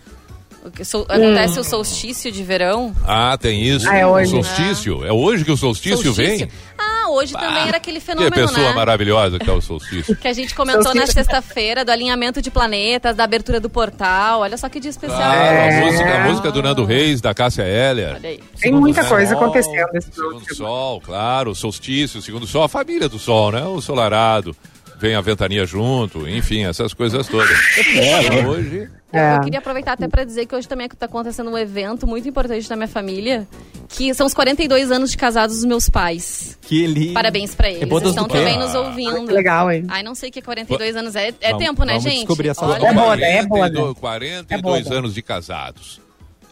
Acontece 1.08 1.58
hum. 1.58 1.60
o 1.60 1.64
solstício 1.64 2.30
de 2.30 2.42
verão. 2.42 2.94
Ah, 3.06 3.36
tem 3.40 3.62
isso. 3.62 3.88
Ah, 3.88 3.96
é 3.96 4.06
hoje. 4.06 4.36
O 4.36 4.42
solstício. 4.42 5.04
É 5.04 5.12
hoje 5.12 5.44
que 5.44 5.50
o 5.50 5.56
solstício, 5.56 6.14
solstício. 6.14 6.46
vem? 6.46 6.48
Ah, 6.76 7.10
hoje 7.10 7.32
bah. 7.32 7.40
também 7.40 7.68
era 7.68 7.76
aquele 7.76 8.00
fenômeno, 8.00 8.32
Que 8.32 8.40
pessoa 8.40 8.68
né? 8.68 8.74
maravilhosa 8.74 9.38
que 9.38 9.48
é 9.48 9.52
o 9.52 9.60
solstício. 9.60 10.16
que 10.16 10.28
a 10.28 10.32
gente 10.32 10.54
comentou 10.54 10.82
solstício. 10.82 11.06
na 11.06 11.12
sexta-feira 11.12 11.84
do 11.84 11.90
alinhamento 11.90 12.40
de 12.42 12.50
planetas, 12.50 13.16
da 13.16 13.24
abertura 13.24 13.60
do 13.60 13.70
portal. 13.70 14.40
Olha 14.40 14.56
só 14.56 14.68
que 14.68 14.78
dia 14.80 14.90
especial. 14.90 15.20
Ah, 15.20 15.34
é. 15.34 15.78
a, 15.78 15.86
música, 15.86 16.14
a 16.14 16.28
música 16.28 16.52
do 16.52 16.62
Nando 16.62 16.84
Reis, 16.84 17.20
da 17.20 17.34
Cássia 17.34 17.62
Heller. 17.62 18.14
Olha 18.16 18.28
aí. 18.30 18.40
Tem 18.60 18.72
muita 18.72 19.04
coisa 19.04 19.34
acontecendo. 19.34 19.88
Segundo 20.00 20.54
sol, 20.54 21.00
claro, 21.00 21.50
o 21.50 21.54
solstício, 21.54 22.20
segundo 22.22 22.46
sol, 22.46 22.62
a 22.62 22.68
família 22.68 23.08
do 23.08 23.18
sol, 23.18 23.52
né? 23.52 23.62
O 23.62 23.80
solarado 23.80 24.54
vem 24.98 25.14
a 25.14 25.20
ventania 25.20 25.64
junto, 25.64 26.28
enfim, 26.28 26.64
essas 26.64 26.92
coisas 26.92 27.26
todas. 27.28 27.48
É, 27.96 28.46
hoje. 28.46 28.90
É. 29.12 29.36
Eu 29.36 29.40
queria 29.40 29.58
aproveitar 29.58 29.92
até 29.92 30.06
para 30.06 30.22
dizer 30.22 30.44
que 30.46 30.54
hoje 30.54 30.68
também 30.68 30.86
está 30.86 31.06
acontecendo 31.06 31.50
um 31.50 31.56
evento 31.56 32.06
muito 32.06 32.28
importante 32.28 32.68
na 32.68 32.76
minha 32.76 32.88
família, 32.88 33.48
que 33.88 34.12
são 34.12 34.26
os 34.26 34.34
42 34.34 34.90
anos 34.90 35.10
de 35.10 35.16
casados 35.16 35.56
dos 35.56 35.64
meus 35.64 35.88
pais. 35.88 36.58
Que 36.60 36.86
lindo. 36.86 37.14
Parabéns 37.14 37.54
para 37.54 37.70
eles. 37.70 37.90
É 37.90 38.08
estão 38.08 38.28
também 38.28 38.58
nos 38.58 38.74
ouvindo. 38.74 39.30
Ah, 39.30 39.32
legal, 39.32 39.72
hein? 39.72 39.86
Ai, 39.88 40.02
não 40.02 40.14
sei 40.14 40.30
que 40.30 40.42
42 40.42 40.94
anos 40.94 41.16
é. 41.16 41.28
É 41.40 41.52
vamos, 41.52 41.64
tempo, 41.64 41.84
né, 41.84 41.92
vamos 41.94 42.04
gente? 42.04 42.18
Descobrir 42.18 42.48
essa 42.48 42.66
Olha, 42.66 43.24
é 43.24 43.46
boa, 43.46 43.66
é 43.66 43.70
boa. 43.70 43.94
42 43.94 44.90
é 44.90 44.94
anos 44.94 45.14
de 45.14 45.22
casados. 45.22 46.00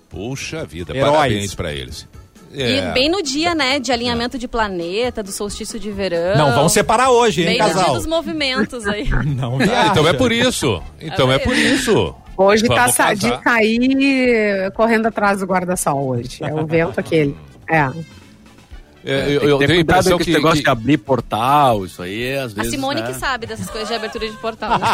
Puxa 0.08 0.64
vida, 0.64 0.96
Heróis. 0.96 1.14
parabéns 1.14 1.54
para 1.54 1.72
eles. 1.74 2.08
É. 2.54 2.78
E 2.78 2.92
bem 2.92 3.10
no 3.10 3.22
dia, 3.22 3.54
né, 3.54 3.78
de 3.78 3.92
alinhamento 3.92 4.38
de 4.38 4.48
planeta, 4.48 5.22
do 5.22 5.30
solstício 5.30 5.78
de 5.78 5.90
verão. 5.90 6.38
Não, 6.38 6.54
vamos 6.54 6.72
separar 6.72 7.10
hoje, 7.10 7.42
hein, 7.42 7.48
bem 7.48 7.58
casal? 7.58 7.74
Bem 7.74 7.82
no 7.82 7.90
dia 7.90 7.98
dos 7.98 8.06
movimentos 8.06 8.86
aí. 8.86 9.10
Não 9.36 9.58
ah, 9.58 9.88
então 9.90 10.08
é 10.08 10.14
por 10.14 10.32
isso. 10.32 10.82
Então 10.98 11.30
é, 11.30 11.34
é 11.34 11.38
por 11.38 11.54
isso. 11.54 12.14
Hoje 12.36 12.66
tá 12.66 12.74
vamos 12.74 12.94
tá 12.94 13.04
casar. 13.08 13.38
de 13.38 13.42
sair 13.42 14.70
correndo 14.72 15.06
atrás 15.06 15.40
do 15.40 15.46
guarda-sol 15.46 16.08
hoje. 16.08 16.42
É 16.42 16.54
o 16.54 16.66
vento 16.66 17.00
aquele. 17.00 17.36
É. 17.68 17.90
É, 19.08 19.36
eu, 19.36 19.42
eu 19.42 19.58
tenho 19.58 19.70
a 19.70 19.76
impressão 19.76 20.18
que, 20.18 20.24
que 20.24 20.32
negócio 20.32 20.60
de 20.60 20.68
abrir 20.68 20.98
portal, 20.98 21.86
isso 21.86 22.02
aí, 22.02 22.36
às 22.36 22.52
vezes. 22.52 22.72
A 22.72 22.74
Simone 22.74 23.00
né? 23.00 23.06
que 23.06 23.14
sabe 23.14 23.46
dessas 23.46 23.70
coisas 23.70 23.88
de 23.88 23.94
abertura 23.94 24.28
de 24.28 24.36
portal. 24.38 24.70
Né? 24.80 24.84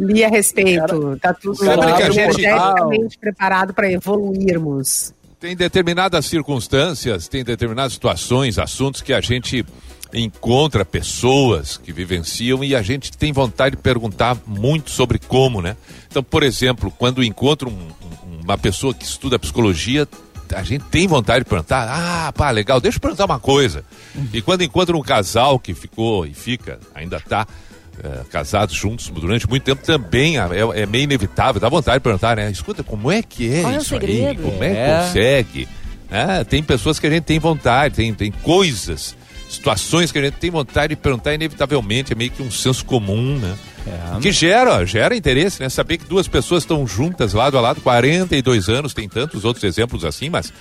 Li 0.00 0.24
a 0.24 0.28
respeito. 0.30 1.18
Tá 1.20 1.34
tudo 1.34 1.58
a 1.70 2.10
gente... 2.10 3.18
preparado 3.18 3.74
para 3.74 3.92
evoluirmos. 3.92 5.12
Tem 5.38 5.54
determinadas 5.54 6.24
circunstâncias, 6.24 7.28
tem 7.28 7.44
determinadas 7.44 7.92
situações, 7.92 8.58
assuntos 8.58 9.02
que 9.02 9.12
a 9.12 9.20
gente 9.20 9.66
encontra 10.14 10.84
pessoas 10.84 11.76
que 11.76 11.92
vivenciam 11.92 12.62
e 12.62 12.74
a 12.74 12.82
gente 12.82 13.12
tem 13.12 13.32
vontade 13.32 13.76
de 13.76 13.82
perguntar 13.82 14.36
muito 14.46 14.90
sobre 14.90 15.18
como, 15.18 15.60
né? 15.60 15.76
Então, 16.08 16.22
por 16.22 16.42
exemplo, 16.42 16.92
quando 16.96 17.22
encontro 17.22 17.68
um, 17.68 18.40
uma 18.42 18.56
pessoa 18.56 18.94
que 18.94 19.04
estuda 19.04 19.38
psicologia, 19.38 20.08
a 20.54 20.62
gente 20.62 20.84
tem 20.84 21.06
vontade 21.06 21.44
de 21.44 21.50
perguntar, 21.50 21.88
ah, 21.88 22.32
pá, 22.32 22.50
legal, 22.50 22.80
deixa 22.80 22.96
eu 22.96 23.00
perguntar 23.00 23.24
uma 23.24 23.40
coisa. 23.40 23.84
E 24.32 24.40
quando 24.40 24.62
encontra 24.62 24.96
um 24.96 25.02
casal 25.02 25.58
que 25.58 25.74
ficou 25.74 26.24
e 26.24 26.32
fica, 26.32 26.78
ainda 26.94 27.16
está 27.16 27.46
é, 28.02 28.20
casados 28.30 28.74
juntos 28.74 29.08
durante 29.08 29.48
muito 29.48 29.62
tempo, 29.62 29.82
também 29.84 30.38
é, 30.38 30.42
é, 30.74 30.86
meio 30.86 31.04
inevitável, 31.04 31.60
dá 31.60 31.68
vontade 31.68 31.98
de 31.98 32.02
perguntar, 32.02 32.36
né? 32.36 32.50
Escuta, 32.50 32.82
como 32.82 33.10
é 33.10 33.22
que 33.22 33.52
é 33.52 33.62
Qual 33.62 33.76
isso 33.76 33.94
é 33.94 33.98
aí? 33.98 34.36
Como 34.36 34.62
é 34.62 34.70
que 34.70 34.76
é. 34.76 34.98
consegue? 34.98 35.68
É, 36.10 36.44
tem 36.44 36.62
pessoas 36.62 36.98
que 36.98 37.06
a 37.06 37.10
gente 37.10 37.24
tem 37.24 37.38
vontade, 37.38 37.96
tem, 37.96 38.14
tem 38.14 38.30
coisas, 38.30 39.16
situações 39.54 40.12
que 40.12 40.18
a 40.18 40.22
gente 40.22 40.34
tem 40.34 40.50
vontade 40.50 40.94
de 40.94 41.00
perguntar, 41.00 41.34
inevitavelmente, 41.34 42.12
é 42.12 42.16
meio 42.16 42.30
que 42.30 42.42
um 42.42 42.50
senso 42.50 42.84
comum, 42.84 43.38
né? 43.38 43.56
É. 43.86 44.20
Que 44.20 44.32
gera, 44.32 44.84
gera 44.84 45.14
interesse, 45.14 45.60
né? 45.60 45.68
Saber 45.68 45.98
que 45.98 46.06
duas 46.06 46.26
pessoas 46.26 46.62
estão 46.62 46.86
juntas 46.86 47.32
lado 47.34 47.58
a 47.58 47.60
lado, 47.60 47.80
42 47.80 48.68
anos, 48.68 48.94
tem 48.94 49.08
tantos 49.08 49.44
outros 49.44 49.64
exemplos 49.64 50.04
assim, 50.04 50.30
mas 50.30 50.52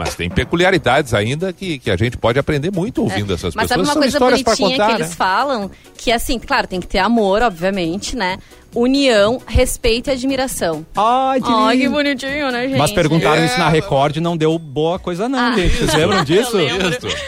mas 0.00 0.14
tem 0.14 0.30
peculiaridades 0.30 1.12
ainda 1.12 1.52
que, 1.52 1.78
que 1.78 1.90
a 1.90 1.96
gente 1.96 2.16
pode 2.16 2.38
aprender 2.38 2.72
muito 2.72 3.02
ouvindo 3.02 3.32
é. 3.32 3.34
essas 3.34 3.54
mas 3.54 3.68
pessoas. 3.68 3.68
Mas 3.68 3.68
sabe 3.68 3.82
uma 3.82 3.92
São 3.92 4.00
coisa 4.00 4.18
bonitinha 4.18 4.70
contar, 4.70 4.86
que 4.86 4.94
eles 4.94 5.10
né? 5.10 5.14
falam? 5.14 5.70
Que 5.94 6.10
assim, 6.10 6.38
claro, 6.38 6.66
tem 6.66 6.80
que 6.80 6.86
ter 6.86 7.00
amor, 7.00 7.42
obviamente, 7.42 8.16
né? 8.16 8.38
União, 8.74 9.40
respeito 9.46 10.10
e 10.10 10.12
admiração. 10.12 10.86
Ai, 10.96 11.40
que, 11.40 11.48
Ai, 11.50 11.78
que 11.78 11.88
bonitinho, 11.88 12.50
né, 12.50 12.68
gente? 12.68 12.78
Mas 12.78 12.92
perguntaram 12.92 13.42
é. 13.42 13.46
isso 13.46 13.58
na 13.58 13.68
Record 13.68 14.16
e 14.16 14.20
não 14.20 14.36
deu 14.36 14.58
boa 14.58 14.98
coisa 14.98 15.28
não, 15.28 15.38
ah, 15.38 15.54
gente. 15.54 15.76
Vocês 15.76 15.94
lembram 15.94 16.22
disso? 16.24 16.56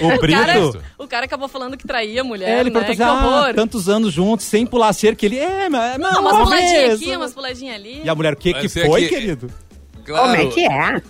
O 0.00 0.18
Brito. 0.18 0.38
O 0.38 0.46
cara, 0.46 0.70
o 0.98 1.08
cara, 1.08 1.24
acabou 1.26 1.48
falando 1.48 1.76
que 1.76 1.86
traía 1.86 2.20
a 2.20 2.24
mulher, 2.24 2.58
é, 2.58 2.60
ele 2.60 2.70
né? 2.70 2.82
Que 2.84 3.02
ah, 3.02 3.52
tantos 3.54 3.88
anos 3.88 4.12
juntos, 4.12 4.46
sem 4.46 4.66
pular 4.66 4.92
cerca. 4.92 5.24
Ele, 5.24 5.38
é, 5.38 5.68
mas... 5.68 5.98
Não, 5.98 6.20
umas 6.20 6.38
puladinhas 6.38 6.94
aqui, 6.94 7.16
umas 7.16 7.32
puladinhas 7.32 7.76
ali. 7.76 8.02
E 8.04 8.08
a 8.08 8.14
mulher, 8.14 8.32
o 8.34 8.36
que, 8.36 8.52
que 8.54 8.68
foi, 8.68 9.02
que... 9.02 9.08
querido? 9.08 9.50
Claro. 10.04 10.24
Como 10.24 10.36
é 10.36 10.46
que 10.46 10.66
é? 10.66 11.02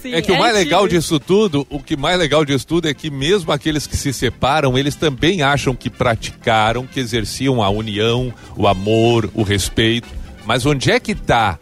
Sim, 0.00 0.14
é 0.14 0.22
que 0.22 0.32
é 0.32 0.34
o 0.34 0.38
mais 0.38 0.54
legal 0.54 0.88
disso 0.88 1.20
tudo, 1.20 1.66
o 1.68 1.78
que 1.78 1.96
mais 1.96 2.18
legal 2.18 2.44
disso 2.44 2.66
tudo 2.66 2.88
é 2.88 2.94
que 2.94 3.10
mesmo 3.10 3.52
aqueles 3.52 3.86
que 3.86 3.96
se 3.96 4.12
separam, 4.12 4.78
eles 4.78 4.94
também 4.96 5.42
acham 5.42 5.74
que 5.74 5.90
praticaram, 5.90 6.86
que 6.86 6.98
exerciam 6.98 7.62
a 7.62 7.68
união, 7.68 8.32
o 8.56 8.66
amor, 8.66 9.30
o 9.34 9.42
respeito. 9.42 10.08
Mas 10.46 10.64
onde 10.64 10.90
é 10.90 10.98
que 10.98 11.12
está 11.12 11.58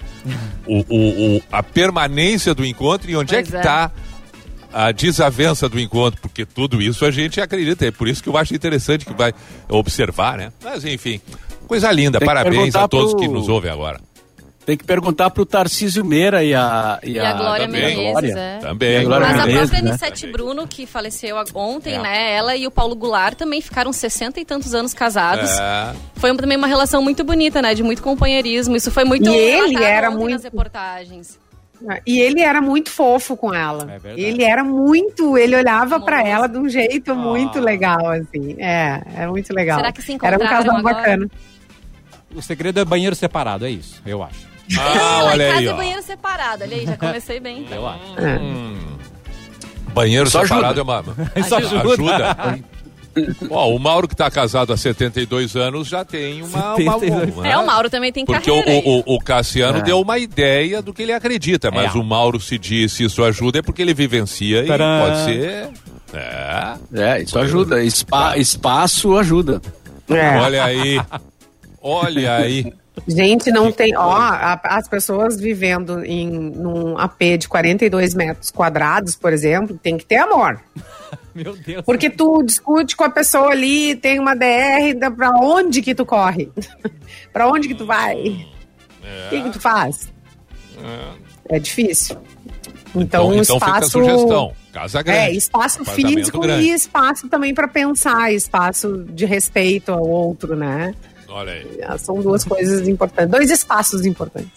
o, 0.64 0.78
o, 0.88 1.36
o, 1.36 1.42
a 1.50 1.62
permanência 1.62 2.54
do 2.54 2.64
encontro 2.64 3.10
e 3.10 3.16
onde 3.16 3.34
é 3.34 3.42
pois 3.42 3.48
é 3.48 3.50
que 3.50 3.56
está 3.58 3.90
a 4.72 4.92
desavença 4.92 5.68
do 5.68 5.80
encontro? 5.80 6.20
Porque 6.20 6.46
tudo 6.46 6.80
isso 6.80 7.04
a 7.04 7.10
gente 7.10 7.40
acredita. 7.40 7.86
É 7.86 7.90
por 7.90 8.06
isso 8.06 8.22
que 8.22 8.28
eu 8.28 8.36
acho 8.36 8.54
interessante 8.54 9.04
que 9.04 9.12
vai 9.12 9.34
observar, 9.68 10.38
né? 10.38 10.52
Mas 10.62 10.84
enfim, 10.84 11.20
coisa 11.66 11.90
linda. 11.90 12.20
Parabéns 12.20 12.76
a 12.76 12.86
todos 12.86 13.14
pro... 13.14 13.20
que 13.20 13.28
nos 13.28 13.48
ouvem 13.48 13.70
agora. 13.70 14.00
Tem 14.68 14.76
que 14.76 14.84
perguntar 14.84 15.30
pro 15.30 15.46
Tarcísio 15.46 16.04
Meira 16.04 16.44
e 16.44 16.54
a, 16.54 17.00
e, 17.02 17.12
e 17.12 17.18
a, 17.18 17.30
a 17.30 17.32
Glória 17.32 17.64
também. 17.64 17.96
Menezes, 17.96 18.36
é. 18.36 18.58
Também. 18.58 19.02
Glória 19.02 19.26
Mas 19.26 19.36
Menezes, 19.38 19.56
a 19.56 19.60
própria 19.60 19.82
né? 19.82 19.88
Anissete 19.88 20.26
Bruno, 20.26 20.68
que 20.68 20.84
faleceu 20.84 21.36
ontem, 21.54 21.94
é. 21.94 21.98
né? 21.98 22.34
Ela 22.34 22.54
e 22.54 22.66
o 22.66 22.70
Paulo 22.70 22.94
Goulart 22.94 23.34
também 23.34 23.62
ficaram 23.62 23.94
60 23.94 24.38
e 24.38 24.44
tantos 24.44 24.74
anos 24.74 24.92
casados. 24.92 25.58
É. 25.58 25.94
Foi 26.16 26.36
também 26.36 26.58
uma 26.58 26.66
relação 26.66 27.02
muito 27.02 27.24
bonita, 27.24 27.62
né? 27.62 27.74
De 27.74 27.82
muito 27.82 28.02
companheirismo. 28.02 28.76
Isso 28.76 28.90
foi 28.90 29.04
muito 29.04 29.30
E 29.30 29.34
ele 29.34 29.82
era 29.82 30.10
muito 30.10 30.32
nas 30.32 30.44
reportagens. 30.44 31.38
E 32.06 32.20
ele 32.20 32.42
era 32.42 32.60
muito 32.60 32.90
fofo 32.90 33.38
com 33.38 33.54
ela. 33.54 33.98
É 34.04 34.20
ele 34.20 34.44
era 34.44 34.62
muito, 34.62 35.38
ele 35.38 35.56
olhava 35.56 35.98
para 35.98 36.22
ela 36.22 36.46
de 36.46 36.58
um 36.58 36.68
jeito 36.68 37.14
muito 37.14 37.58
legal, 37.58 38.06
assim. 38.10 38.54
É, 38.58 39.00
é 39.16 39.26
muito 39.28 39.50
legal. 39.54 39.78
Será 39.78 39.92
que 39.92 40.02
se 40.02 40.12
encontraram 40.12 40.44
Era 40.44 40.44
um 40.44 40.58
casal 40.58 40.76
agora? 40.76 40.94
bacana. 40.94 41.30
O 42.34 42.42
segredo 42.42 42.78
é 42.78 42.84
banheiro 42.84 43.16
separado, 43.16 43.64
é 43.64 43.70
isso, 43.70 44.02
eu 44.04 44.22
acho. 44.22 44.57
Ah, 44.78 45.24
olha 45.32 45.46
aí. 45.46 45.52
Casa 45.64 45.74
ó. 45.74 45.76
banheiro 45.76 46.02
separado. 46.02 46.64
Olha 46.64 46.76
aí, 46.76 46.86
já 46.86 46.96
comecei 46.96 47.40
bem. 47.40 47.66
Eu 47.70 47.86
acho. 47.86 48.02
Hum. 48.40 48.98
Banheiro 49.94 50.28
Só 50.28 50.42
separado 50.42 50.80
ajuda. 50.80 50.80
é 50.80 50.82
uma. 50.82 51.04
Só 51.48 51.56
ajuda. 51.58 51.92
ajuda. 51.92 52.58
Ó, 53.50 53.74
o 53.74 53.78
Mauro 53.78 54.06
que 54.06 54.14
está 54.14 54.30
casado 54.30 54.72
há 54.72 54.76
72 54.76 55.56
anos 55.56 55.88
já 55.88 56.04
tem 56.04 56.42
uma... 56.42 56.76
72. 56.76 57.34
uma, 57.34 57.42
uma 57.42 57.48
é, 57.48 57.56
o 57.56 57.66
Mauro 57.66 57.90
também 57.90 58.12
tem 58.12 58.24
Porque 58.24 58.48
carreira. 58.48 58.82
Porque 58.82 58.88
o, 58.88 59.12
o, 59.12 59.16
o, 59.16 59.18
Cassiano 59.18 59.78
é. 59.78 59.82
deu 59.82 60.00
uma 60.00 60.18
ideia 60.18 60.80
do 60.80 60.94
que 60.94 61.02
ele 61.02 61.12
acredita, 61.12 61.70
mas 61.70 61.94
é. 61.94 61.98
o 61.98 62.04
Mauro 62.04 62.38
se 62.38 62.58
diz 62.58 62.92
se 62.92 63.04
isso 63.04 63.24
ajuda 63.24 63.58
é 63.58 63.62
porque 63.62 63.82
ele 63.82 63.92
vivencia 63.94 64.62
Tcharam. 64.64 64.84
e 64.84 65.02
pode 65.02 65.24
ser... 65.24 65.68
É, 66.14 66.76
é 66.94 67.22
isso 67.22 67.38
ajuda. 67.38 67.82
Espa, 67.82 68.38
espaço 68.38 69.16
ajuda. 69.16 69.60
É. 70.08 70.38
Olha 70.38 70.64
aí. 70.64 71.00
Olha 71.82 72.36
aí. 72.36 72.72
Gente, 73.06 73.50
não 73.50 73.70
tem. 73.70 73.96
Ó, 73.96 74.12
a, 74.12 74.60
as 74.64 74.88
pessoas 74.88 75.38
vivendo 75.38 76.04
em 76.04 76.28
num 76.28 76.98
AP 76.98 77.38
de 77.38 77.48
42 77.48 78.14
metros 78.14 78.50
quadrados, 78.50 79.14
por 79.14 79.32
exemplo, 79.32 79.78
tem 79.82 79.96
que 79.96 80.04
ter 80.04 80.16
amor. 80.16 80.60
Meu 81.34 81.54
Deus. 81.56 81.84
Porque 81.84 82.10
tu 82.10 82.42
discute 82.42 82.96
com 82.96 83.04
a 83.04 83.10
pessoa 83.10 83.50
ali, 83.50 83.94
tem 83.94 84.18
uma 84.18 84.34
DR, 84.34 84.98
pra 85.16 85.30
onde 85.40 85.80
que 85.80 85.94
tu 85.94 86.04
corre? 86.04 86.50
pra 87.32 87.48
onde 87.48 87.68
que 87.68 87.74
tu 87.74 87.86
vai? 87.86 88.46
É. 89.04 89.26
O 89.26 89.30
que, 89.30 89.42
que 89.42 89.50
tu 89.50 89.60
faz? 89.60 90.12
É, 91.48 91.56
é 91.56 91.58
difícil. 91.58 92.16
Então, 92.94 93.32
então, 93.32 93.34
então 93.34 93.56
espaço. 93.56 93.90
sugestão. 93.90 94.52
Casa 94.72 95.02
grande. 95.02 95.20
É, 95.20 95.32
espaço 95.32 95.84
físico 95.84 96.40
grande. 96.40 96.66
e 96.66 96.72
espaço 96.72 97.28
também 97.28 97.54
para 97.54 97.68
pensar, 97.68 98.32
espaço 98.32 99.04
de 99.10 99.24
respeito 99.24 99.92
ao 99.92 100.06
outro, 100.06 100.56
né? 100.56 100.94
Olha 101.28 101.52
aí. 101.52 101.78
É, 101.80 101.98
são 101.98 102.20
duas 102.20 102.44
coisas 102.44 102.88
importantes, 102.88 103.30
dois 103.30 103.50
espaços 103.50 104.04
importantes. 104.06 104.50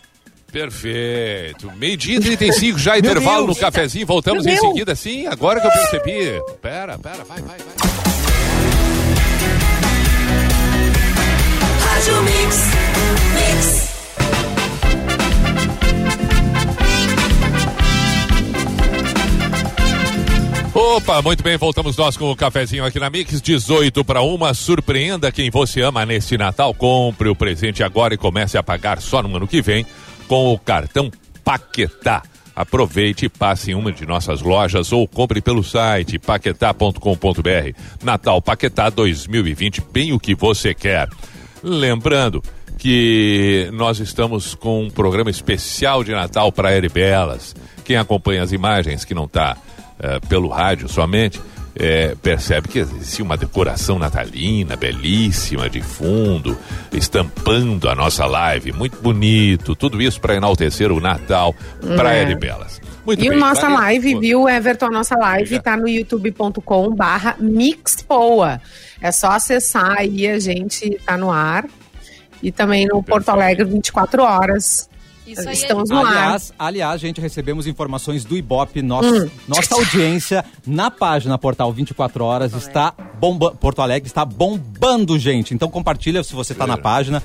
Perfeito. 0.51 1.71
Meio-dia 1.77 2.17
e 2.17 2.19
35, 2.19 2.77
já 2.77 2.97
intervalo 2.99 3.47
no 3.47 3.55
cafezinho. 3.55 4.05
Voltamos 4.05 4.45
em 4.45 4.55
Deus. 4.55 4.67
seguida, 4.67 4.95
sim. 4.95 5.27
Agora 5.27 5.59
que 5.61 5.67
eu 5.67 5.71
percebi. 5.71 6.41
Pera, 6.61 6.97
pera, 6.99 7.23
vai, 7.23 7.41
vai, 7.41 7.57
vai. 7.57 7.91
Rádio 11.79 12.23
Mix, 12.23 12.57
Mix. 13.35 13.90
Opa, 20.73 21.21
muito 21.21 21.43
bem, 21.43 21.57
voltamos 21.57 21.97
nós 21.97 22.15
com 22.15 22.31
o 22.31 22.35
cafezinho 22.35 22.85
aqui 22.85 22.97
na 22.97 23.09
Mix 23.09 23.41
18 23.41 24.05
para 24.05 24.21
uma. 24.21 24.53
Surpreenda 24.53 25.29
quem 25.29 25.49
você 25.49 25.81
ama 25.81 26.05
neste 26.05 26.37
Natal. 26.37 26.73
Compre 26.73 27.27
o 27.27 27.35
presente 27.35 27.83
agora 27.83 28.13
e 28.13 28.17
comece 28.17 28.57
a 28.57 28.63
pagar 28.63 29.01
só 29.01 29.21
no 29.21 29.35
ano 29.35 29.47
que 29.47 29.61
vem 29.61 29.85
com 30.29 30.53
o 30.53 30.57
cartão 30.57 31.11
Paquetá. 31.43 32.23
Aproveite 32.55 33.25
e 33.25 33.29
passe 33.29 33.71
em 33.71 33.75
uma 33.75 33.91
de 33.91 34.05
nossas 34.05 34.41
lojas 34.41 34.93
ou 34.93 35.05
compre 35.05 35.41
pelo 35.41 35.61
site 35.61 36.17
paquetá.com.br. 36.17 37.77
Natal 38.01 38.41
Paquetá 38.41 38.89
2020, 38.89 39.83
bem 39.91 40.13
o 40.13 40.19
que 40.19 40.33
você 40.33 40.73
quer. 40.73 41.09
Lembrando 41.61 42.41
que 42.77 43.69
nós 43.73 43.99
estamos 43.99 44.55
com 44.55 44.83
um 44.85 44.89
programa 44.89 45.29
especial 45.29 46.01
de 46.01 46.11
Natal 46.11 46.49
para 46.49 46.75
Eribelas. 46.75 47.53
Quem 47.83 47.97
acompanha 47.97 48.41
as 48.41 48.53
imagens 48.53 49.03
que 49.03 49.13
não 49.13 49.25
está 49.25 49.57
eh, 50.01 50.19
pelo 50.27 50.49
rádio 50.49 50.89
somente, 50.89 51.39
é, 51.75 52.15
percebe 52.21 52.67
que 52.67 52.79
existe 52.79 53.21
uma 53.21 53.37
decoração 53.37 53.97
natalina 53.97 54.75
belíssima 54.75 55.69
de 55.69 55.81
fundo, 55.81 56.57
estampando 56.91 57.89
a 57.89 57.95
nossa 57.95 58.25
live, 58.25 58.73
muito 58.73 58.97
bonito, 59.01 59.75
tudo 59.75 60.01
isso 60.01 60.19
para 60.19 60.35
enaltecer 60.35 60.91
o 60.91 60.99
Natal 60.99 61.55
Praia 61.95 62.23
é. 62.23 62.25
de 62.25 62.35
Belas. 62.35 62.81
Muito 63.05 63.23
e 63.23 63.29
bem, 63.29 63.37
nossa 63.37 63.67
live, 63.67 64.19
viu, 64.19 64.47
Everton? 64.47 64.87
A 64.87 64.91
nossa 64.91 65.15
live 65.15 65.55
está 65.55 65.75
no 65.75 65.87
youtube.com 65.87 66.93
barra 66.93 67.35
mixpoa. 67.39 68.61
É 69.01 69.11
só 69.11 69.31
acessar 69.31 69.95
aí, 69.97 70.27
a 70.27 70.37
gente 70.37 70.99
tá 71.05 71.17
no 71.17 71.31
ar. 71.31 71.65
E 72.43 72.51
também 72.51 72.85
no 72.85 73.03
Perfeito. 73.03 73.09
Porto 73.09 73.29
Alegre 73.29 73.65
24 73.65 74.23
horas. 74.23 74.89
Isso 75.31 75.47
aí 75.47 75.55
Estamos 75.55 75.89
no 75.89 75.99
aliás, 75.99 76.53
ar. 76.57 76.67
Aliás, 76.67 77.01
gente, 77.01 77.21
recebemos 77.21 77.67
informações 77.67 78.23
do 78.23 78.35
Ibope. 78.35 78.81
Nossa, 78.81 79.09
hum. 79.09 79.29
nossa 79.47 79.75
audiência 79.75 80.43
na 80.65 80.91
página 80.91 81.37
Portal 81.37 81.71
24 81.71 82.23
Horas 82.23 82.53
está 82.53 82.93
bombando. 83.19 83.55
Porto 83.57 83.81
Alegre 83.81 84.07
está 84.07 84.25
bombando, 84.25 85.17
gente. 85.17 85.53
Então 85.53 85.69
compartilha 85.69 86.23
se 86.23 86.33
você 86.33 86.53
está 86.53 86.65
na 86.67 86.77
página. 86.77 87.21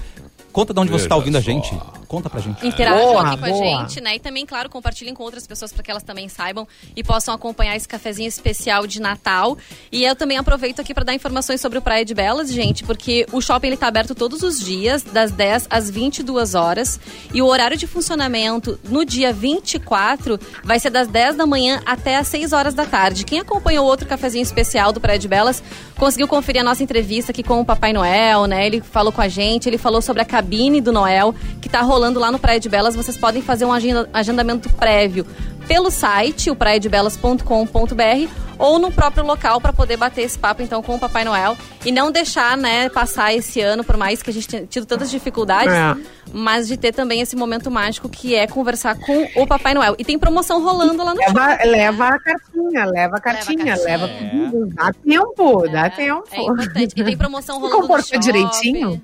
Conta 0.52 0.72
de 0.72 0.80
onde 0.80 0.90
Veja 0.90 1.00
você 1.00 1.04
está 1.04 1.16
ouvindo 1.16 1.34
só. 1.34 1.38
a 1.38 1.42
gente. 1.42 1.78
Conta 2.08 2.30
pra 2.30 2.40
gente. 2.40 2.64
Interajam 2.66 3.06
boa, 3.06 3.22
aqui 3.22 3.40
com 3.40 3.46
boa. 3.48 3.78
a 3.78 3.82
gente, 3.82 4.00
né? 4.00 4.16
E 4.16 4.20
também, 4.20 4.46
claro, 4.46 4.70
compartilhem 4.70 5.12
com 5.12 5.22
outras 5.24 5.46
pessoas 5.46 5.72
para 5.72 5.82
que 5.82 5.90
elas 5.90 6.02
também 6.02 6.28
saibam 6.28 6.66
e 6.94 7.02
possam 7.02 7.34
acompanhar 7.34 7.76
esse 7.76 7.88
cafezinho 7.88 8.28
especial 8.28 8.86
de 8.86 9.00
Natal. 9.00 9.58
E 9.90 10.04
eu 10.04 10.14
também 10.14 10.38
aproveito 10.38 10.80
aqui 10.80 10.94
para 10.94 11.04
dar 11.04 11.14
informações 11.14 11.60
sobre 11.60 11.78
o 11.78 11.82
Praia 11.82 12.04
de 12.04 12.14
Belas, 12.14 12.52
gente, 12.52 12.84
porque 12.84 13.26
o 13.32 13.40
shopping 13.40 13.68
ele 13.68 13.76
tá 13.76 13.88
aberto 13.88 14.14
todos 14.14 14.42
os 14.42 14.58
dias, 14.58 15.02
das 15.02 15.32
10 15.32 15.66
às 15.68 15.90
22 15.90 16.54
horas. 16.54 17.00
E 17.34 17.42
o 17.42 17.46
horário 17.46 17.76
de 17.76 17.86
funcionamento 17.86 18.78
no 18.84 19.04
dia 19.04 19.32
24 19.32 20.38
vai 20.62 20.78
ser 20.78 20.90
das 20.90 21.08
10 21.08 21.36
da 21.36 21.46
manhã 21.46 21.82
até 21.84 22.16
às 22.16 22.28
6 22.28 22.52
horas 22.52 22.74
da 22.74 22.86
tarde. 22.86 23.24
Quem 23.24 23.40
acompanhou 23.40 23.84
o 23.84 23.88
outro 23.88 24.06
cafezinho 24.06 24.42
especial 24.42 24.92
do 24.92 25.00
Praia 25.00 25.18
de 25.18 25.26
Belas 25.26 25.62
conseguiu 25.96 26.28
conferir 26.28 26.60
a 26.60 26.64
nossa 26.64 26.82
entrevista 26.82 27.32
aqui 27.32 27.42
com 27.42 27.60
o 27.60 27.64
Papai 27.64 27.92
Noel, 27.92 28.46
né? 28.46 28.66
Ele 28.66 28.80
falou 28.80 29.12
com 29.12 29.20
a 29.20 29.28
gente, 29.28 29.68
ele 29.68 29.78
falou 29.78 30.00
sobre 30.00 30.22
a 30.22 30.24
cabine 30.24 30.80
do 30.80 30.92
Noel, 30.92 31.34
que 31.60 31.68
tá 31.68 31.80
rolando 31.80 31.95
rolando 31.96 32.20
lá 32.20 32.30
no 32.30 32.38
Praia 32.38 32.60
de 32.60 32.68
Belas, 32.68 32.94
vocês 32.94 33.16
podem 33.16 33.40
fazer 33.40 33.64
um 33.64 33.72
agendamento 34.12 34.68
prévio 34.74 35.26
pelo 35.66 35.90
site, 35.90 36.50
o 36.50 36.54
praiadebelas.com.br, 36.54 38.30
ou 38.58 38.78
no 38.78 38.92
próprio 38.92 39.24
local 39.24 39.62
para 39.62 39.72
poder 39.72 39.96
bater 39.96 40.22
esse 40.22 40.38
papo 40.38 40.62
então 40.62 40.82
com 40.82 40.94
o 40.94 40.98
Papai 40.98 41.24
Noel 41.24 41.56
e 41.86 41.90
não 41.90 42.12
deixar, 42.12 42.54
né, 42.54 42.90
passar 42.90 43.32
esse 43.34 43.62
ano, 43.62 43.82
por 43.82 43.96
mais 43.96 44.22
que 44.22 44.28
a 44.28 44.32
gente 44.32 44.46
tenha 44.46 44.66
tido 44.66 44.84
tantas 44.84 45.10
dificuldades, 45.10 45.72
é. 45.72 45.96
mas 46.34 46.68
de 46.68 46.76
ter 46.76 46.92
também 46.92 47.22
esse 47.22 47.34
momento 47.34 47.70
mágico 47.70 48.10
que 48.10 48.34
é 48.34 48.46
conversar 48.46 48.98
com 48.98 49.26
o 49.34 49.46
Papai 49.46 49.72
Noel. 49.72 49.96
E 49.98 50.04
tem 50.04 50.18
promoção 50.18 50.62
rolando 50.62 51.02
lá 51.02 51.14
no 51.14 51.20
leva, 51.20 51.58
leva 51.64 52.08
a 52.08 52.18
cartinha, 52.20 52.84
leva 52.84 53.16
a 53.16 53.20
cartinha, 53.20 53.76
leva, 53.76 54.04
a 54.04 54.08
cartinha. 54.08 54.50
leva 54.50 54.66
dá 54.74 54.92
tempo, 54.92 55.64
é. 55.64 55.68
dá 55.70 55.90
tempo. 55.90 56.24
É 56.30 56.42
importante. 56.42 56.94
E 56.94 57.04
tem 57.04 57.16
promoção 57.16 57.56
rolando 57.58 57.74
Se 57.74 57.80
comporta 57.80 58.18
direitinho? 58.18 59.02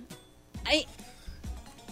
Aí, 0.64 0.86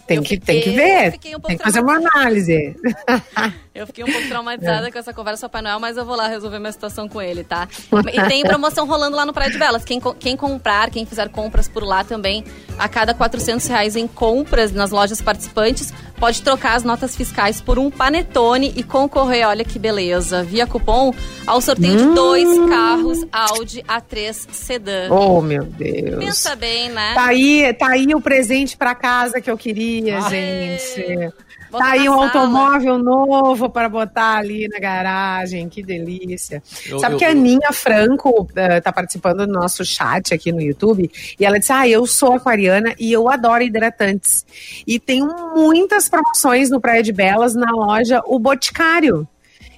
tem, 0.07 0.21
que, 0.21 0.37
tem 0.39 0.61
que 0.61 0.71
ver. 0.71 1.13
Um 1.35 1.39
tem 1.39 1.57
que 1.57 1.63
fazer 1.63 1.81
uma 1.81 1.95
análise. 1.95 2.75
Eu 3.73 3.87
fiquei 3.87 4.03
um 4.03 4.11
pouco 4.11 4.27
traumatizada 4.27 4.89
é. 4.89 4.91
com 4.91 4.99
essa 4.99 5.13
conversa 5.13 5.41
com 5.41 5.47
o 5.47 5.49
Papai 5.49 5.61
Noel, 5.61 5.79
mas 5.79 5.95
eu 5.95 6.05
vou 6.05 6.15
lá 6.15 6.27
resolver 6.27 6.59
minha 6.59 6.71
situação 6.73 7.07
com 7.07 7.21
ele, 7.21 7.43
tá? 7.43 7.67
E 8.13 8.27
tem 8.27 8.43
promoção 8.43 8.85
rolando 8.85 9.15
lá 9.15 9.25
no 9.25 9.31
Praia 9.31 9.49
de 9.49 9.57
Belas. 9.57 9.85
Quem, 9.85 10.01
quem 10.19 10.35
comprar, 10.35 10.89
quem 10.89 11.05
fizer 11.05 11.29
compras 11.29 11.69
por 11.69 11.83
lá 11.83 12.03
também, 12.03 12.43
a 12.77 12.89
cada 12.89 13.13
400 13.13 13.65
reais 13.67 13.95
em 13.95 14.07
compras 14.07 14.73
nas 14.73 14.91
lojas 14.91 15.21
participantes, 15.21 15.93
pode 16.19 16.41
trocar 16.41 16.75
as 16.75 16.83
notas 16.83 17.15
fiscais 17.15 17.61
por 17.61 17.79
um 17.79 17.89
panetone 17.89 18.73
e 18.75 18.83
concorrer, 18.83 19.47
olha 19.47 19.63
que 19.63 19.79
beleza, 19.79 20.43
via 20.43 20.67
cupom 20.67 21.13
ao 21.47 21.61
sorteio 21.61 21.93
hum. 21.93 22.09
de 22.09 22.15
dois 22.15 22.47
hum. 22.47 22.69
carros 22.69 23.25
Audi 23.31 23.83
A3 23.83 24.33
Sedan. 24.51 25.09
Oh, 25.09 25.41
meu 25.41 25.63
Deus. 25.63 26.23
Pensa 26.23 26.55
bem, 26.55 26.89
né? 26.89 27.13
Tá 27.13 27.25
aí, 27.27 27.73
tá 27.73 27.87
aí 27.91 28.13
o 28.13 28.19
presente 28.19 28.75
para 28.75 28.93
casa 28.93 29.39
que 29.39 29.49
eu 29.49 29.57
queria, 29.57 30.19
Aê. 30.25 30.77
gente. 30.77 31.33
Tá 31.71 31.91
aí 31.91 32.09
um 32.09 32.13
sala. 32.13 32.25
automóvel 32.25 32.97
novo 32.97 33.69
para 33.69 33.87
botar 33.87 34.37
ali 34.37 34.67
na 34.67 34.79
garagem, 34.79 35.69
que 35.69 35.81
delícia. 35.81 36.61
Eu, 36.87 36.99
Sabe 36.99 37.15
eu, 37.15 37.19
que 37.19 37.25
a 37.25 37.29
Aninha 37.29 37.71
Franco 37.71 38.41
uh, 38.43 38.81
tá 38.83 38.91
participando 38.91 39.45
do 39.45 39.53
nosso 39.53 39.85
chat 39.85 40.33
aqui 40.33 40.51
no 40.51 40.61
YouTube 40.61 41.09
e 41.39 41.45
ela 41.45 41.59
disse: 41.59 41.71
Ah, 41.71 41.87
eu 41.87 42.05
sou 42.05 42.33
aquariana 42.33 42.93
e 42.99 43.11
eu 43.11 43.29
adoro 43.29 43.63
hidratantes. 43.63 44.45
E 44.85 44.99
tem 44.99 45.25
muitas 45.55 46.09
promoções 46.09 46.69
no 46.69 46.81
Praia 46.81 47.01
de 47.01 47.13
Belas 47.13 47.55
na 47.55 47.71
loja 47.71 48.21
O 48.25 48.37
Boticário. 48.37 49.27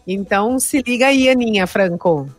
Então 0.08 0.60
se 0.60 0.82
liga 0.82 1.08
aí, 1.08 1.30
Aninha 1.30 1.68
Franco. 1.68 2.30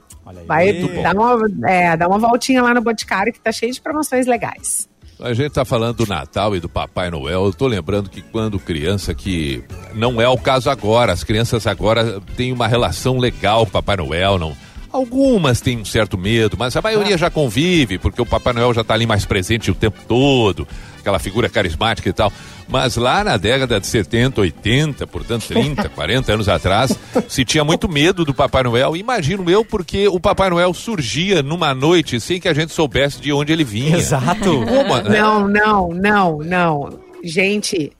Vai 0.46 0.72
dar 1.02 1.14
uma, 1.14 1.70
é, 1.70 1.96
dar 1.96 2.08
uma 2.08 2.18
voltinha 2.18 2.62
lá 2.62 2.72
no 2.72 2.80
Boticário 2.80 3.32
que 3.32 3.40
tá 3.40 3.52
cheio 3.52 3.72
de 3.72 3.80
promoções 3.80 4.26
legais. 4.26 4.88
A 5.24 5.32
gente 5.32 5.46
está 5.46 5.64
falando 5.64 5.96
do 5.96 6.06
Natal 6.06 6.54
e 6.54 6.60
do 6.60 6.68
Papai 6.68 7.10
Noel. 7.10 7.44
Eu 7.44 7.48
estou 7.48 7.66
lembrando 7.66 8.10
que 8.10 8.20
quando 8.20 8.58
criança, 8.58 9.14
que 9.14 9.64
não 9.94 10.20
é 10.20 10.28
o 10.28 10.36
caso 10.36 10.68
agora, 10.68 11.14
as 11.14 11.24
crianças 11.24 11.66
agora 11.66 12.20
têm 12.36 12.52
uma 12.52 12.68
relação 12.68 13.16
legal 13.16 13.60
com 13.60 13.70
o 13.70 13.72
Papai 13.72 13.96
Noel, 13.96 14.38
não. 14.38 14.54
Algumas 14.92 15.62
têm 15.62 15.78
um 15.78 15.84
certo 15.84 16.18
medo, 16.18 16.58
mas 16.58 16.76
a 16.76 16.82
maioria 16.82 17.16
já 17.16 17.30
convive, 17.30 17.96
porque 17.96 18.20
o 18.20 18.26
Papai 18.26 18.52
Noel 18.52 18.74
já 18.74 18.82
está 18.82 18.92
ali 18.92 19.06
mais 19.06 19.24
presente 19.24 19.70
o 19.70 19.74
tempo 19.74 19.98
todo 20.06 20.68
aquela 21.04 21.18
figura 21.18 21.50
carismática 21.50 22.08
e 22.08 22.12
tal. 22.12 22.32
Mas 22.66 22.96
lá 22.96 23.22
na 23.22 23.36
década 23.36 23.78
de 23.78 23.86
70, 23.86 24.40
80, 24.40 25.06
portanto 25.06 25.46
30, 25.46 25.86
40 25.90 26.32
anos 26.32 26.48
atrás, 26.48 26.98
se 27.28 27.44
tinha 27.44 27.62
muito 27.62 27.86
medo 27.88 28.24
do 28.24 28.32
Papai 28.32 28.62
Noel. 28.62 28.96
Imagino 28.96 29.48
eu, 29.50 29.62
porque 29.64 30.08
o 30.08 30.18
Papai 30.18 30.48
Noel 30.48 30.72
surgia 30.72 31.42
numa 31.42 31.74
noite 31.74 32.18
sem 32.18 32.40
que 32.40 32.48
a 32.48 32.54
gente 32.54 32.72
soubesse 32.72 33.20
de 33.20 33.32
onde 33.32 33.52
ele 33.52 33.64
vinha. 33.64 33.98
Exato. 33.98 34.64
Como, 34.64 34.96
né? 35.02 35.20
Não, 35.20 35.46
não, 35.46 35.88
não, 35.90 36.38
não. 36.38 36.98
Gente, 37.22 37.92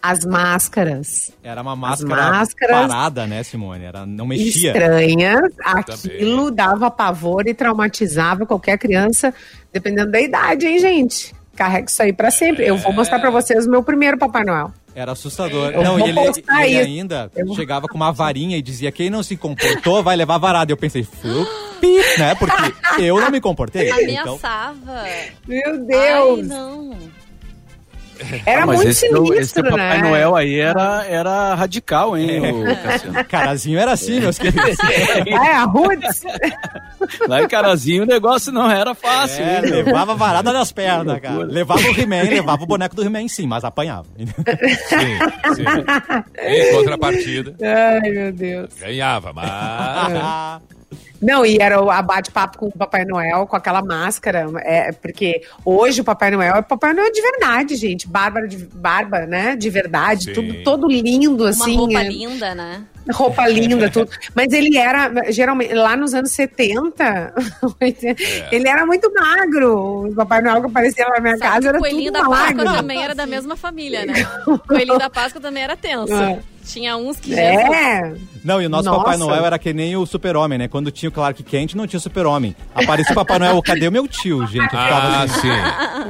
As 0.00 0.24
máscaras. 0.24 1.32
Era 1.42 1.62
uma 1.62 1.74
máscara 1.74 2.30
máscaras 2.30 2.76
parada, 2.88 3.26
né, 3.26 3.42
Simone? 3.42 3.84
Era, 3.84 4.04
não 4.04 4.26
mexia. 4.26 4.68
Estranhas. 4.70 5.50
Aquilo 5.64 6.50
dava 6.50 6.90
pavor 6.90 7.48
e 7.48 7.54
traumatizava 7.54 8.44
qualquer 8.44 8.76
criança, 8.76 9.32
dependendo 9.72 10.12
da 10.12 10.20
idade, 10.20 10.66
hein, 10.66 10.78
gente? 10.78 11.34
Carrega 11.54 11.88
isso 11.88 12.02
aí 12.02 12.12
pra 12.12 12.30
sempre. 12.30 12.64
É. 12.64 12.70
Eu 12.70 12.76
vou 12.76 12.92
mostrar 12.92 13.18
pra 13.18 13.30
vocês 13.30 13.66
o 13.66 13.70
meu 13.70 13.82
primeiro 13.82 14.18
Papai 14.18 14.44
Noel. 14.44 14.72
Era 14.94 15.12
assustador. 15.12 15.72
Eu 15.72 15.82
não, 15.82 15.98
e 15.98 16.08
ele, 16.08 16.20
ele 16.20 16.78
ainda 16.78 17.30
eu... 17.34 17.52
chegava 17.54 17.88
com 17.88 17.96
uma 17.96 18.12
varinha 18.12 18.56
e 18.56 18.62
dizia: 18.62 18.92
quem 18.92 19.10
não 19.10 19.22
se 19.22 19.36
comportou 19.36 20.02
vai 20.02 20.14
levar 20.14 20.38
varada. 20.38 20.70
Eu 20.70 20.76
pensei, 20.76 21.06
pip, 21.80 22.18
né? 22.18 22.34
Porque 22.36 23.02
eu 23.02 23.20
não 23.20 23.30
me 23.30 23.40
comportei. 23.40 23.90
Ameaçava. 23.90 25.04
Então... 25.08 25.48
Meu 25.48 25.84
Deus! 25.84 26.38
Ai, 26.38 26.58
não. 26.58 26.96
Era 28.46 28.62
ah, 28.62 28.66
muito 28.66 28.88
esse, 28.88 29.00
sinistro, 29.00 29.34
esse 29.34 29.54
Papai 29.62 30.02
né? 30.02 30.08
Noel 30.08 30.36
aí 30.36 30.58
era, 30.58 31.04
era 31.06 31.54
radical, 31.54 32.16
hein, 32.16 32.40
é. 32.44 33.20
o 33.20 33.24
Carazinho 33.26 33.78
era 33.78 33.92
assim, 33.92 34.20
meus 34.20 34.38
queridos. 34.38 34.76
É, 35.26 35.52
a 35.54 35.64
Roots. 35.64 36.22
Lá 37.28 37.42
em 37.42 37.48
Carazinho 37.48 38.04
o 38.04 38.06
negócio 38.06 38.52
não 38.52 38.70
era 38.70 38.94
fácil. 38.94 39.42
É, 39.42 39.60
levava 39.60 40.14
varada 40.14 40.52
nas 40.52 40.72
pernas, 40.72 41.20
cara. 41.20 41.44
Levava 41.44 41.80
o 41.80 42.00
He-Man, 42.00 42.22
levava 42.22 42.62
o 42.62 42.66
boneco 42.66 42.94
do 42.94 43.04
He-Man 43.04 43.28
sim, 43.28 43.46
mas 43.46 43.64
apanhava. 43.64 44.06
Sim, 44.16 44.26
sim. 45.54 45.64
Em 46.38 46.76
contrapartida. 46.76 47.54
Ai, 47.62 48.10
meu 48.10 48.32
Deus. 48.32 48.74
Ganhava, 48.80 49.32
mas... 49.32 50.62
Não, 51.24 51.44
e 51.44 51.56
era 51.58 51.80
o 51.80 51.86
bate-papo 52.02 52.58
com 52.58 52.66
o 52.66 52.72
Papai 52.72 53.06
Noel, 53.06 53.46
com 53.46 53.56
aquela 53.56 53.80
máscara. 53.80 54.46
É, 54.58 54.92
porque 54.92 55.42
hoje 55.64 56.02
o 56.02 56.04
Papai 56.04 56.30
Noel 56.30 56.56
é 56.56 56.62
Papai 56.62 56.92
Noel 56.92 57.10
de 57.10 57.22
verdade, 57.22 57.76
gente. 57.76 58.06
Bárbara 58.06 58.46
de 58.46 58.58
barba, 58.58 59.20
né? 59.20 59.56
De 59.56 59.70
verdade. 59.70 60.34
Tudo 60.34 60.62
todo 60.62 60.86
lindo, 60.86 61.46
assim. 61.46 61.72
Uma 61.72 61.80
roupa 61.80 62.00
é. 62.00 62.08
linda, 62.08 62.54
né? 62.54 62.84
Roupa 63.10 63.48
linda, 63.48 63.90
tudo. 63.90 64.10
Mas 64.34 64.52
ele 64.52 64.76
era, 64.76 65.30
geralmente, 65.30 65.72
lá 65.72 65.96
nos 65.96 66.12
anos 66.12 66.30
70, 66.32 67.04
é. 67.80 68.54
ele 68.54 68.68
era 68.68 68.84
muito 68.84 69.10
magro. 69.12 70.08
O 70.08 70.14
Papai 70.14 70.42
Noel 70.42 70.60
que 70.60 70.66
aparecia 70.66 71.06
lá 71.06 71.14
na 71.14 71.20
minha 71.20 71.38
Sabe 71.38 71.50
casa 71.50 71.68
era 71.70 71.78
tudo 71.78 71.82
magro. 71.82 71.88
O 71.88 71.90
Coelhinho 71.90 72.12
da 72.12 72.24
Páscoa 72.28 72.76
também 72.76 73.02
era 73.02 73.14
da 73.14 73.26
mesma 73.26 73.56
família, 73.56 74.04
né? 74.04 74.14
O 74.46 74.58
Coelhinho 74.58 74.98
da 74.98 75.10
Páscoa 75.10 75.40
também 75.40 75.62
era 75.62 75.76
tenso. 75.76 76.12
É. 76.12 76.38
Tinha 76.66 76.96
uns 76.96 77.18
que 77.18 77.34
É. 77.34 78.14
Não, 78.42 78.60
e 78.60 78.66
o 78.66 78.68
nosso 78.68 78.84
Nossa. 78.84 78.98
Papai 78.98 79.16
Noel 79.16 79.44
era 79.44 79.58
que 79.58 79.72
nem 79.72 79.96
o 79.96 80.06
Super-Homem, 80.06 80.58
né? 80.58 80.68
Quando 80.68 80.90
tinha 80.90 81.08
o 81.08 81.12
Clark 81.12 81.42
Kent, 81.42 81.74
não 81.74 81.86
tinha 81.86 82.00
Super-Homem. 82.00 82.54
Aparecia 82.74 83.12
o 83.12 83.14
Papai 83.14 83.38
Noel, 83.38 83.62
cadê 83.62 83.88
o 83.88 83.92
meu 83.92 84.08
tio, 84.08 84.46
gente? 84.46 84.74
ah, 84.74 85.22
assim. 85.22 85.40
sim. 85.40 85.48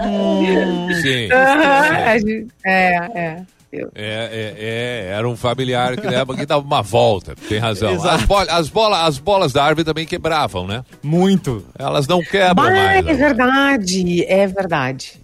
Hum. 0.07 0.89
Sim. 1.03 1.29
Uhum. 1.33 2.49
É, 2.65 2.97
é. 3.15 3.43
É, 3.73 3.85
é, 3.95 4.55
é, 4.57 5.11
era 5.15 5.29
um 5.29 5.37
familiar 5.37 5.97
que, 5.97 6.07
leva, 6.07 6.37
que 6.37 6.47
dava 6.47 6.65
uma 6.65 6.83
volta, 6.83 7.35
tem 7.49 7.59
razão. 7.59 7.93
As, 8.09 8.23
bol 8.23 8.39
as, 8.39 8.69
bola, 8.69 9.05
as 9.05 9.19
bolas 9.19 9.53
da 9.53 9.65
árvore 9.65 9.85
também 9.85 10.07
quebravam, 10.07 10.67
né? 10.67 10.85
Muito. 11.03 11.65
Elas 11.77 12.07
não 12.07 12.21
quebram 12.23 12.55
mais. 12.55 13.05
É 13.07 13.15
verdade, 13.15 14.25
é 14.25 14.47
verdade. 14.47 15.24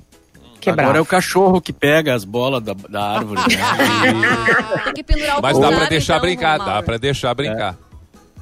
Agora 0.68 0.98
é 0.98 1.00
o 1.00 1.06
cachorro 1.06 1.60
que 1.60 1.72
pega 1.72 2.14
as 2.14 2.24
bolas 2.24 2.62
da, 2.62 2.74
da 2.74 3.02
árvore. 3.02 3.40
Né? 3.40 4.82
Tem 4.84 4.94
que 4.94 5.02
pendurar 5.04 5.38
o 5.38 5.42
Mas 5.42 5.58
dá 5.58 5.68
pra 5.68 5.86
deixar 5.86 6.14
então, 6.14 6.26
brincar, 6.26 6.58
dá 6.58 6.82
pra 6.82 6.98
deixar 6.98 7.34
brincar. 7.34 7.78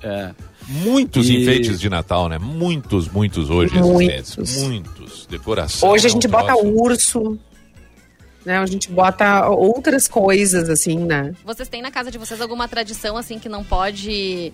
É. 0.03 0.09
é. 0.09 0.35
Muitos 0.69 1.29
e... 1.29 1.37
enfeites 1.37 1.81
de 1.81 1.89
Natal, 1.89 2.29
né? 2.29 2.39
Muitos, 2.39 3.09
muitos 3.09 3.49
hoje 3.49 3.79
muitos. 3.79 4.37
existentes. 4.37 4.63
Muitos. 4.63 5.27
Decoração. 5.27 5.89
Hoje 5.89 6.07
a 6.07 6.11
gente 6.11 6.29
bota 6.29 6.55
urso. 6.57 7.39
Né, 8.45 8.57
a 8.57 8.67
gente 8.67 8.91
bota 8.91 9.49
outras 9.49 10.09
coisas, 10.09 10.71
assim, 10.71 10.99
né? 10.99 11.35
Vocês 11.45 11.69
têm 11.69 11.83
na 11.83 11.91
casa 11.91 12.11
de 12.11 12.17
vocês 12.17 12.41
alguma 12.41 12.67
tradição, 12.67 13.17
assim, 13.17 13.39
que 13.39 13.49
não 13.49 13.63
pode 13.63 14.53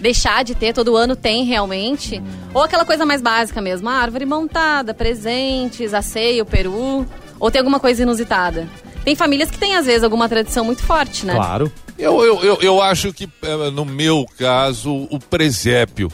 deixar 0.00 0.44
de 0.44 0.54
ter, 0.54 0.72
todo 0.72 0.96
ano 0.96 1.16
tem 1.16 1.44
realmente. 1.44 2.22
Ou 2.54 2.62
aquela 2.62 2.84
coisa 2.84 3.04
mais 3.04 3.20
básica 3.20 3.60
mesmo, 3.60 3.88
a 3.88 3.92
árvore 3.92 4.26
montada, 4.26 4.94
presentes, 4.94 5.94
aceio, 5.94 6.44
peru. 6.44 7.06
Ou 7.38 7.50
tem 7.50 7.58
alguma 7.60 7.80
coisa 7.80 8.02
inusitada? 8.02 8.68
Tem 9.04 9.14
famílias 9.14 9.50
que 9.50 9.58
têm, 9.58 9.76
às 9.76 9.86
vezes, 9.86 10.02
alguma 10.02 10.28
tradição 10.28 10.64
muito 10.64 10.82
forte, 10.82 11.24
né? 11.24 11.34
Claro. 11.34 11.70
Eu, 11.98 12.22
eu, 12.22 12.42
eu, 12.42 12.58
eu 12.60 12.82
acho 12.82 13.12
que, 13.12 13.28
eh, 13.42 13.70
no 13.70 13.84
meu 13.84 14.26
caso, 14.38 15.06
o 15.10 15.18
presépio. 15.18 16.10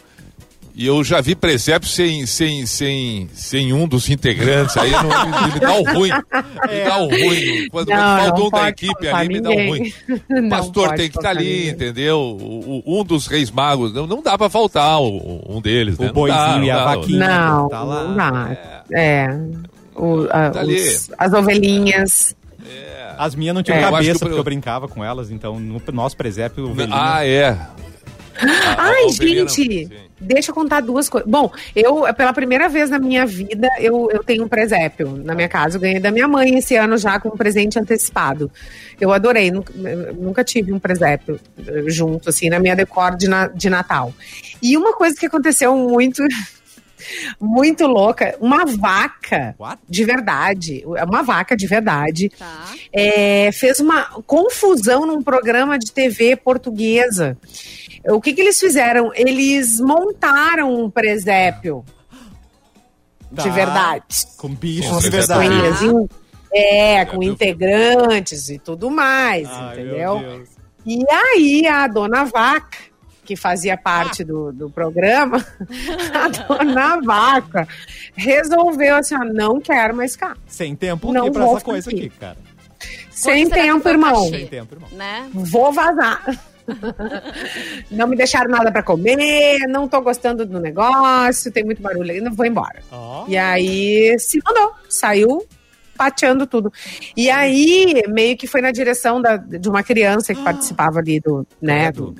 E 0.74 0.86
eu 0.86 1.04
já 1.04 1.20
vi 1.20 1.34
presépio 1.34 1.86
sem, 1.86 2.24
sem, 2.24 2.64
sem, 2.64 3.28
sem 3.34 3.72
um 3.74 3.86
dos 3.86 4.08
integrantes. 4.08 4.74
Aí 4.76 4.90
não, 4.90 5.02
me, 5.02 5.52
me 5.52 5.60
dá 5.60 5.74
o 5.74 5.82
ruim. 5.82 6.10
Me 6.10 6.84
dá 6.84 6.98
o 6.98 7.08
ruim. 7.08 7.68
Quando, 7.70 7.88
não, 7.88 7.96
quando 7.96 8.40
falta 8.40 8.42
um 8.42 8.50
da 8.50 8.68
equipe 8.70 9.08
ali, 9.08 9.28
ninguém. 9.28 9.28
me 9.28 9.40
dá 9.40 9.50
o 9.50 9.68
ruim. 9.68 9.92
O 10.46 10.48
pastor 10.48 10.88
tem 10.94 11.10
que 11.10 11.18
estar 11.18 11.22
tá 11.22 11.30
ali, 11.30 11.44
ninguém. 11.44 11.68
entendeu? 11.68 12.18
O, 12.18 12.82
o, 12.86 13.00
um 13.00 13.04
dos 13.04 13.26
reis 13.26 13.50
magos. 13.50 13.92
Não, 13.92 14.06
não 14.06 14.22
dá 14.22 14.38
pra 14.38 14.48
faltar 14.48 15.00
o, 15.00 15.42
um 15.46 15.60
deles. 15.60 15.98
O 15.98 16.04
né? 16.04 16.12
boizinho 16.12 16.60
dá, 16.60 16.64
e 16.64 16.70
a 16.70 16.84
vaquinha. 16.84 17.18
Não, 17.18 17.68
tá 17.68 17.82
lá. 17.82 18.04
não 18.04 18.16
dá. 18.16 18.56
É. 18.90 19.26
é. 19.26 19.40
O, 19.94 20.24
a, 20.30 20.50
tá 20.50 20.62
os, 20.62 21.10
as 21.18 21.32
ovelhinhas. 21.34 22.34
É. 22.66 23.14
As 23.18 23.34
minhas 23.34 23.54
não 23.54 23.62
tinham 23.62 23.78
é. 23.78 23.82
cabeça, 23.82 24.10
eu 24.10 24.18
porque 24.18 24.38
eu 24.38 24.44
brincava 24.44 24.88
com 24.88 25.04
elas, 25.04 25.30
então 25.30 25.60
no 25.60 25.82
nosso 25.92 26.16
presépio. 26.16 26.70
Ovelhinha... 26.70 26.96
Ah, 26.98 27.26
é. 27.26 27.58
Ai, 28.78 29.08
gente, 29.10 29.88
deixa 30.20 30.50
eu 30.50 30.54
contar 30.54 30.80
duas 30.80 31.08
coisas. 31.08 31.28
Bom, 31.28 31.50
eu, 31.74 32.02
pela 32.14 32.32
primeira 32.32 32.68
vez 32.68 32.90
na 32.90 32.98
minha 32.98 33.24
vida, 33.26 33.68
eu, 33.78 34.08
eu 34.10 34.22
tenho 34.22 34.44
um 34.44 34.48
presépio 34.48 35.16
na 35.24 35.34
minha 35.34 35.48
casa. 35.48 35.76
Eu 35.76 35.80
ganhei 35.80 36.00
da 36.00 36.10
minha 36.10 36.28
mãe 36.28 36.56
esse 36.58 36.76
ano 36.76 36.96
já 36.96 37.18
com 37.18 37.28
um 37.28 37.36
presente 37.36 37.78
antecipado. 37.78 38.50
Eu 39.00 39.12
adorei, 39.12 39.50
nunca, 39.50 39.72
nunca 40.16 40.44
tive 40.44 40.72
um 40.72 40.78
presépio 40.78 41.40
eh, 41.66 41.84
junto, 41.86 42.28
assim, 42.28 42.48
na 42.48 42.58
minha 42.58 42.76
decor 42.76 43.16
de, 43.16 43.28
na, 43.28 43.46
de 43.48 43.68
Natal. 43.68 44.12
E 44.62 44.76
uma 44.76 44.92
coisa 44.92 45.16
que 45.16 45.26
aconteceu 45.26 45.76
muito 45.76 46.22
muito 47.40 47.86
louca. 47.86 48.36
Uma 48.40 48.64
vaca 48.64 49.54
What? 49.58 49.82
de 49.88 50.04
verdade, 50.04 50.84
uma 50.86 51.22
vaca 51.22 51.56
de 51.56 51.66
verdade, 51.66 52.28
tá. 52.30 52.72
é, 52.92 53.50
fez 53.52 53.80
uma 53.80 54.04
confusão 54.26 55.06
num 55.06 55.22
programa 55.22 55.78
de 55.78 55.92
TV 55.92 56.36
portuguesa. 56.36 57.36
O 58.04 58.20
que, 58.20 58.32
que 58.32 58.40
eles 58.40 58.58
fizeram? 58.58 59.12
Eles 59.14 59.78
montaram 59.78 60.74
um 60.74 60.90
presépio 60.90 61.84
tá. 63.34 63.42
de 63.42 63.50
verdade. 63.50 64.26
Com 64.36 64.48
bichos 64.54 65.02
de 65.02 65.10
verdade. 65.10 65.86
É, 66.54 67.04
com 67.06 67.22
integrantes 67.22 68.50
e 68.50 68.58
tudo 68.58 68.90
mais, 68.90 69.48
Ai, 69.48 69.72
entendeu? 69.72 70.44
E 70.84 71.02
aí 71.10 71.66
a 71.66 71.86
dona 71.86 72.24
Vaca, 72.24 72.76
que 73.24 73.36
fazia 73.36 73.76
parte 73.76 74.24
do, 74.24 74.52
do 74.52 74.70
programa, 74.70 75.44
a 76.14 76.28
dona 76.28 77.00
Vaca 77.00 77.68
resolveu 78.14 78.96
assim, 78.96 79.14
ó, 79.14 79.24
não 79.24 79.60
quero 79.60 79.96
mais 79.96 80.16
cá. 80.16 80.36
Sem 80.46 80.74
tempo 80.74 81.12
não 81.12 81.30
pra 81.30 81.44
essa 81.44 81.60
coisa 81.60 81.90
aqui, 81.90 82.10
cara. 82.10 82.38
Sem 83.10 83.48
tempo, 83.48 83.88
irmão. 83.88 84.28
Sem 84.28 84.46
tempo, 84.46 84.74
irmão. 84.74 84.88
Né? 84.90 85.28
Vou 85.32 85.72
vazar 85.72 86.24
não 87.90 88.06
me 88.06 88.16
deixaram 88.16 88.50
nada 88.50 88.70
para 88.70 88.82
comer, 88.82 89.60
não 89.68 89.88
tô 89.88 90.00
gostando 90.00 90.46
do 90.46 90.60
negócio, 90.60 91.50
tem 91.50 91.64
muito 91.64 91.82
barulho 91.82 92.22
não 92.22 92.32
vou 92.32 92.46
embora. 92.46 92.82
Oh. 92.90 93.24
E 93.28 93.36
aí 93.36 94.16
se 94.18 94.40
mandou, 94.44 94.72
saiu 94.88 95.46
pateando 95.96 96.46
tudo. 96.46 96.72
E 97.16 97.30
aí, 97.30 98.02
meio 98.08 98.36
que 98.36 98.46
foi 98.46 98.60
na 98.60 98.72
direção 98.72 99.20
da, 99.20 99.36
de 99.36 99.68
uma 99.68 99.82
criança 99.82 100.34
que 100.34 100.40
ah. 100.40 100.44
participava 100.44 100.98
ali 100.98 101.20
do, 101.20 101.46
né, 101.60 101.92
do, 101.92 102.14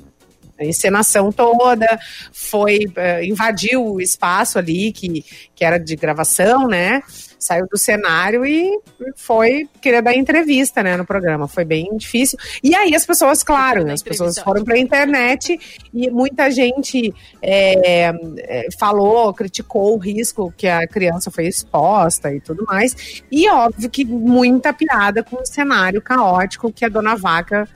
encenação 0.65 1.31
toda, 1.31 1.99
foi, 2.31 2.79
uh, 2.87 3.23
invadiu 3.23 3.85
o 3.85 4.01
espaço 4.01 4.57
ali 4.57 4.91
que, 4.91 5.23
que 5.55 5.63
era 5.63 5.77
de 5.77 5.95
gravação, 5.95 6.67
né? 6.67 7.01
saiu 7.43 7.67
do 7.67 7.77
cenário 7.77 8.45
e 8.45 8.79
foi 9.15 9.67
querer 9.81 10.01
dar 10.01 10.15
entrevista, 10.15 10.81
né, 10.81 10.95
no 10.95 11.05
programa. 11.05 11.47
Foi 11.47 11.65
bem 11.65 11.95
difícil. 11.97 12.39
E 12.63 12.73
aí 12.73 12.95
as 12.95 13.05
pessoas, 13.05 13.43
claro, 13.43 13.83
né, 13.83 13.93
as 13.93 14.01
pessoas 14.01 14.39
foram 14.39 14.63
para 14.63 14.75
a 14.75 14.79
internet 14.79 15.59
e 15.93 16.09
muita 16.09 16.49
gente 16.49 17.13
é, 17.41 18.11
é, 18.37 18.67
falou, 18.79 19.33
criticou 19.33 19.95
o 19.95 19.99
risco 19.99 20.53
que 20.55 20.67
a 20.67 20.87
criança 20.87 21.29
foi 21.29 21.47
exposta 21.47 22.33
e 22.33 22.39
tudo 22.39 22.63
mais. 22.65 23.23
E 23.31 23.49
óbvio 23.49 23.89
que 23.89 24.05
muita 24.05 24.73
piada 24.73 25.23
com 25.23 25.41
o 25.41 25.45
cenário 25.45 26.01
caótico 26.01 26.71
que 26.71 26.85
a 26.85 26.89
dona 26.89 27.15
Vaca 27.15 27.67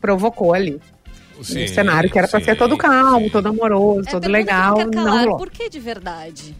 provocou 0.00 0.54
ali. 0.54 0.80
Sim, 1.42 1.64
um 1.64 1.68
cenário 1.68 2.10
que 2.10 2.18
era 2.18 2.28
para 2.28 2.40
ser 2.40 2.56
todo 2.56 2.76
calmo, 2.76 3.26
sim. 3.26 3.30
todo 3.30 3.48
amoroso, 3.48 4.08
é, 4.08 4.10
todo 4.10 4.28
legal. 4.28 4.76
Não, 4.92 5.36
por 5.36 5.50
que 5.50 5.68
de 5.68 5.80
verdade? 5.80 6.54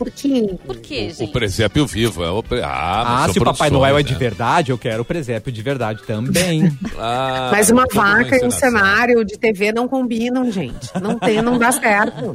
Por 0.00 0.10
quê? 0.10 0.58
Por 0.64 0.78
quê, 0.78 1.10
gente? 1.10 1.28
O 1.28 1.28
presépio 1.30 1.86
vivo. 1.86 2.24
É 2.24 2.30
o 2.30 2.42
pre... 2.42 2.62
Ah, 2.62 3.24
ah 3.24 3.28
se 3.30 3.38
o 3.38 3.44
Papai 3.44 3.68
Noel 3.68 3.98
é 3.98 4.02
de 4.02 4.14
né? 4.14 4.18
verdade, 4.18 4.72
eu 4.72 4.78
quero 4.78 5.02
o 5.02 5.04
presépio 5.04 5.52
de 5.52 5.60
verdade 5.60 6.02
também. 6.04 6.74
ah, 6.98 7.50
mas 7.52 7.68
uma 7.68 7.84
vaca 7.92 8.34
e 8.42 8.46
um 8.46 8.50
cenário 8.50 9.22
de 9.26 9.38
TV 9.38 9.72
não 9.72 9.86
combinam, 9.86 10.50
gente. 10.50 10.90
Não 11.02 11.18
tem, 11.18 11.42
não 11.42 11.58
dá 11.58 11.70
certo. 11.70 12.34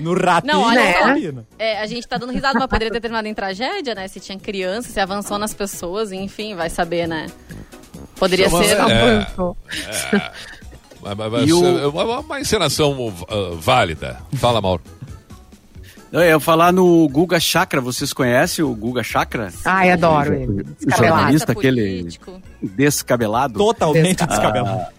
No 0.00 0.14
ratinho, 0.14 0.54
não, 0.54 0.62
olha 0.62 1.32
né? 1.32 1.44
É, 1.58 1.78
a 1.78 1.86
gente 1.86 2.08
tá 2.08 2.16
dando 2.16 2.32
risada, 2.32 2.58
mas 2.58 2.68
poderia 2.68 2.90
ter 2.90 3.00
terminado 3.00 3.28
em 3.28 3.34
tragédia, 3.34 3.94
né? 3.94 4.08
Se 4.08 4.18
tinha 4.18 4.38
criança, 4.38 4.88
se 4.88 4.98
avançou 4.98 5.36
nas 5.36 5.52
pessoas, 5.52 6.10
enfim, 6.10 6.54
vai 6.54 6.70
saber, 6.70 7.06
né? 7.06 7.26
Poderia 8.16 8.48
Chama- 8.48 8.64
ser. 8.64 8.76
É. 8.76 8.80
Avançou. 8.80 9.56
Mas- 11.04 11.52
o- 11.52 11.66
é 11.78 11.86
uma, 11.86 12.20
uma 12.20 12.40
encenação 12.40 12.92
uh, 13.08 13.56
válida. 13.56 14.18
Fala, 14.34 14.60
Mauro. 14.60 14.82
Eu 16.12 16.20
ia 16.22 16.38
falar 16.38 16.72
no 16.72 17.08
Guga 17.08 17.40
Chakra, 17.40 17.80
vocês 17.80 18.12
conhecem 18.12 18.64
o 18.64 18.72
Guga 18.72 19.02
Chakra? 19.02 19.52
Ai, 19.64 19.90
adoro 19.90 20.32
ele. 20.32 20.62
Descabelado. 20.78 21.16
Jornalista 21.18 21.52
aquele- 21.52 21.98
político. 21.98 22.40
Descabelado. 22.62 23.58
Totalmente 23.58 24.24
Descabelado. 24.24 24.52
descabelado. 24.52 24.94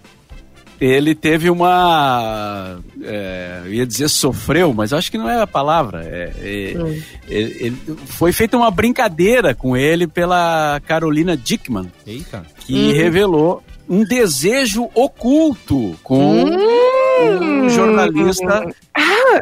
Ele 0.81 1.15
teve 1.15 1.49
uma. 1.49 2.79
é, 3.01 3.61
eu 3.63 3.73
ia 3.75 3.85
dizer 3.87 4.09
sofreu, 4.09 4.73
mas 4.73 4.91
acho 4.91 5.09
que 5.09 5.17
não 5.17 5.29
é 5.29 5.41
a 5.41 5.47
palavra. 5.47 6.03
É, 6.03 6.33
é, 6.73 6.77
Hum. 6.77 7.01
ele- 7.29 7.57
ele- 7.61 7.77
foi 8.07 8.33
feita 8.33 8.57
uma 8.57 8.69
brincadeira 8.69 9.55
com 9.55 9.77
ele 9.77 10.05
pela 10.05 10.81
Carolina 10.85 11.37
Dickman, 11.37 11.89
Eita. 12.05 12.43
que 12.59 12.91
revelou 12.91 13.63
um 13.89 14.03
desejo 14.03 14.89
oculto 14.93 15.95
com 16.03 16.43
um 16.43 17.69
jornalista 17.69 18.65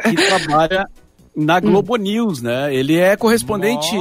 que 0.02 0.14
trabalha 0.14 0.86
na 1.36 1.58
Globo 1.60 1.96
News, 1.96 2.40
né? 2.42 2.74
Ele 2.74 2.96
é 2.96 3.16
correspondente. 3.16 3.94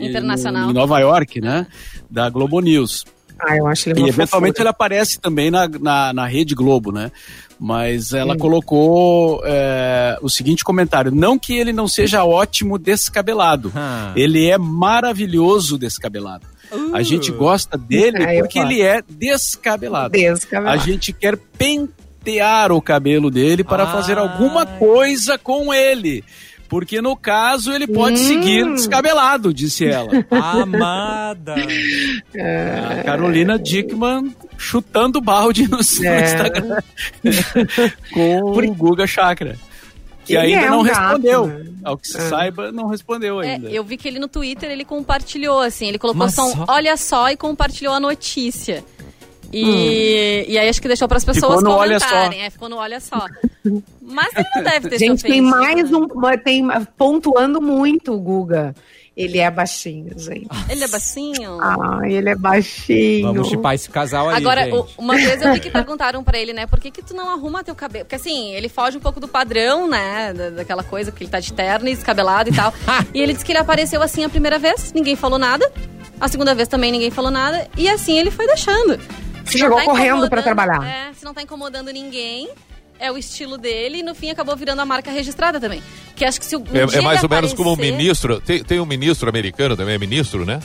Internacional. 0.00 0.70
em 0.70 0.72
Nova 0.72 0.98
York, 1.00 1.40
né? 1.40 1.66
Da 2.10 2.28
Globo 2.30 2.60
News. 2.60 3.04
Ah, 3.40 3.56
eu 3.56 3.66
acho 3.68 3.88
ele 3.90 4.00
E 4.00 4.08
eventualmente 4.08 4.56
ele 4.56 4.68
fofura. 4.68 4.70
aparece 4.70 5.20
também 5.20 5.48
na, 5.50 5.68
na, 5.68 6.12
na 6.12 6.26
Rede 6.26 6.54
Globo, 6.56 6.90
né? 6.90 7.10
Mas 7.58 8.12
ela 8.12 8.34
Hum. 8.34 8.38
colocou 8.38 9.40
é, 9.44 10.16
o 10.22 10.28
seguinte 10.28 10.64
comentário: 10.64 11.10
não 11.12 11.38
que 11.38 11.52
ele 11.56 11.72
não 11.72 11.86
seja 11.88 12.24
ótimo 12.24 12.78
descabelado, 12.78 13.72
Ah. 13.74 14.12
ele 14.16 14.48
é 14.48 14.58
maravilhoso 14.58 15.76
descabelado. 15.78 16.46
A 16.92 17.02
gente 17.02 17.30
gosta 17.32 17.76
dele 17.78 18.22
É, 18.22 18.36
eu 18.36 18.40
porque 18.44 18.58
ele 18.58 18.80
é 18.82 19.02
descabelado. 19.08 20.12
Descabelado. 20.12 20.80
A 20.80 20.84
gente 20.84 21.12
quer 21.12 21.36
pentear 21.36 22.72
o 22.72 22.80
cabelo 22.82 23.30
dele 23.30 23.62
para 23.64 23.84
Ah. 23.84 23.92
fazer 23.92 24.18
alguma 24.18 24.66
coisa 24.66 25.38
com 25.38 25.72
ele. 25.72 26.24
Porque 26.68 27.00
no 27.00 27.16
caso 27.16 27.72
ele 27.72 27.86
pode 27.86 28.20
Hum. 28.20 28.26
seguir 28.26 28.64
descabelado, 28.74 29.54
disse 29.54 29.86
ela. 29.86 30.10
Amada. 30.30 31.54
A 33.00 33.02
Carolina 33.04 33.58
Dickman 33.58 34.34
chutando 34.58 35.18
balde 35.18 35.66
no 35.66 35.82
seu 35.82 36.12
É. 36.12 36.24
Instagram 36.24 36.82
com 38.12 38.40
o 38.42 38.74
Guga 38.74 39.06
Chakra. 39.06 39.56
Que 40.28 40.36
Ele 40.36 40.54
ainda 40.54 40.66
é 40.66 40.70
não 40.70 40.80
um 40.80 40.84
gato, 40.84 41.00
respondeu. 41.00 41.46
né? 41.46 41.66
Ao 41.82 41.96
que 41.96 42.06
se 42.06 42.18
É. 42.18 42.20
saiba, 42.20 42.70
não 42.70 42.86
respondeu 42.88 43.40
É, 43.42 43.54
ainda. 43.54 43.70
eu 43.70 43.82
vi 43.82 43.96
que 43.96 44.06
ele 44.06 44.18
no 44.18 44.28
Twitter 44.28 44.70
ele 44.70 44.84
compartilhou, 44.84 45.58
assim, 45.60 45.88
ele 45.88 45.98
colocou 45.98 46.18
Mas 46.26 46.34
só 46.34 46.46
um 46.46 46.52
só- 46.54 46.64
olha 46.68 46.96
só 46.96 47.30
e 47.30 47.36
compartilhou 47.36 47.94
a 47.94 47.98
notícia. 48.00 48.84
E, 49.52 50.44
e 50.46 50.58
aí 50.58 50.68
acho 50.68 50.80
que 50.82 50.88
deixou 50.88 51.08
para 51.08 51.16
as 51.16 51.24
pessoas 51.24 51.56
Ficou 51.60 51.62
no 51.72 51.76
olha 51.78 51.98
só. 51.98 52.06
comentarem. 52.06 52.42
É, 52.42 52.50
ficou 52.50 52.68
no 52.68 52.76
olha 52.76 53.00
só. 53.00 53.26
Mas 54.02 54.28
ele 54.36 54.46
não 54.54 54.62
deve 54.62 54.88
ter 54.90 54.98
Gente, 55.00 55.22
tem 55.22 55.40
mais 55.40 55.90
né? 55.90 55.96
um. 55.96 56.06
Tem, 56.44 56.66
pontuando 56.98 57.60
muito 57.60 58.12
o 58.12 58.18
Guga. 58.20 58.74
Ele 59.18 59.38
é 59.38 59.50
baixinho, 59.50 60.16
gente. 60.16 60.46
Ele 60.70 60.84
é 60.84 60.88
bacinho. 60.88 61.58
Ah, 61.60 62.00
ele 62.04 62.28
é 62.28 62.36
baixinho. 62.36 63.26
Vamos 63.32 63.48
chipar 63.48 63.74
esse 63.74 63.90
casal 63.90 64.28
aí, 64.28 64.36
Agora, 64.36 64.64
gente. 64.64 64.94
uma 64.96 65.16
vez 65.16 65.42
eu 65.42 65.52
vi 65.52 65.58
que 65.60 65.70
perguntaram 65.70 66.22
pra 66.22 66.38
ele, 66.38 66.52
né, 66.52 66.66
por 66.68 66.78
que 66.78 66.90
que 66.90 67.02
tu 67.02 67.14
não 67.14 67.28
arruma 67.30 67.64
teu 67.64 67.74
cabelo? 67.74 68.04
Porque 68.04 68.14
assim, 68.14 68.52
ele 68.54 68.68
foge 68.68 68.96
um 68.96 69.00
pouco 69.00 69.18
do 69.18 69.26
padrão, 69.26 69.88
né, 69.88 70.32
da- 70.32 70.50
daquela 70.50 70.84
coisa 70.84 71.10
que 71.10 71.24
ele 71.24 71.30
tá 71.30 71.40
de 71.40 71.52
terno 71.52 71.88
e 71.88 71.94
descabelado 71.96 72.50
e 72.50 72.52
tal. 72.54 72.72
e 73.12 73.20
ele 73.20 73.32
disse 73.32 73.44
que 73.44 73.50
ele 73.50 73.58
apareceu 73.58 74.00
assim 74.02 74.24
a 74.24 74.28
primeira 74.28 74.58
vez, 74.58 74.92
ninguém 74.92 75.16
falou 75.16 75.38
nada. 75.38 75.68
A 76.20 76.28
segunda 76.28 76.54
vez 76.54 76.68
também 76.68 76.92
ninguém 76.92 77.10
falou 77.10 77.30
nada. 77.30 77.66
E 77.76 77.88
assim 77.88 78.18
ele 78.18 78.30
foi 78.30 78.46
deixando. 78.46 79.00
Se 79.44 79.58
não 79.58 79.66
Chegou 79.66 79.78
tá 79.78 79.84
correndo 79.84 80.28
pra 80.28 80.40
incomodando- 80.40 80.42
trabalhar. 80.44 80.86
É, 80.86 81.12
se 81.12 81.24
não 81.24 81.34
tá 81.34 81.42
incomodando 81.42 81.90
ninguém, 81.90 82.48
é 83.00 83.10
o 83.10 83.16
estilo 83.18 83.56
dele 83.56 83.98
e 83.98 84.02
no 84.02 84.14
fim 84.14 84.30
acabou 84.30 84.54
virando 84.56 84.80
a 84.80 84.84
marca 84.84 85.10
registrada 85.10 85.58
também. 85.60 85.82
Que 86.18 86.24
acho 86.24 86.38
que 86.40 86.44
se 86.46 86.56
o 86.56 86.60
um 86.60 86.64
É, 86.74 86.98
é 86.98 87.00
mais 87.00 87.22
ou 87.22 87.28
menos 87.28 87.54
como 87.54 87.70
um 87.70 87.74
aparecer- 87.74 87.96
ministro. 87.96 88.40
Tem, 88.40 88.62
tem 88.64 88.80
um 88.80 88.86
ministro 88.86 89.28
americano 89.28 89.76
também, 89.76 89.94
é 89.94 89.98
ministro, 89.98 90.44
né? 90.44 90.60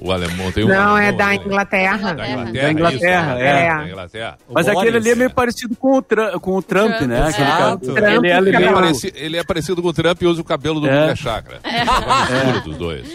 O 0.00 0.10
alemão 0.12 0.50
tem 0.52 0.64
um. 0.64 0.68
Não, 0.68 0.98
é 0.98 1.10
um- 1.12 1.16
da 1.16 1.34
Inglaterra. 1.36 2.12
Da 2.14 2.26
É. 2.26 2.32
Inglaterra. 2.32 2.62
Da 2.64 2.70
Inglaterra, 2.72 3.34
isso, 3.34 3.44
é. 3.44 3.68
Da 3.78 3.88
Inglaterra. 3.88 4.38
Mas 4.52 4.68
aquele 4.68 4.96
ali 4.98 5.10
é 5.10 5.14
meio 5.14 5.30
é. 5.30 5.32
parecido 5.32 5.76
com 5.76 5.96
o, 5.98 6.02
Trump, 6.02 6.32
com 6.40 6.56
o 6.56 6.62
Trump, 6.62 6.96
Trump, 6.96 7.08
né? 7.08 7.18
é. 7.20 7.22
Aquele 7.22 7.46
cara, 7.46 7.78
ele 8.16 8.28
é 8.28 8.36
Ele 8.36 8.50
é, 8.50 8.56
alemão. 8.56 8.74
pareci- 8.74 9.12
ele 9.14 9.36
é 9.36 9.44
parecido 9.44 9.80
com 9.80 9.88
o 9.88 9.92
Trump 9.92 10.20
e 10.20 10.26
usa 10.26 10.40
o 10.40 10.44
cabelo 10.44 10.80
do 10.80 10.88
É. 10.88 11.14
Chakra. 11.16 11.60
É. 11.62 11.84
mistura 11.84 12.60
dos 12.60 12.76
dois. 12.76 13.06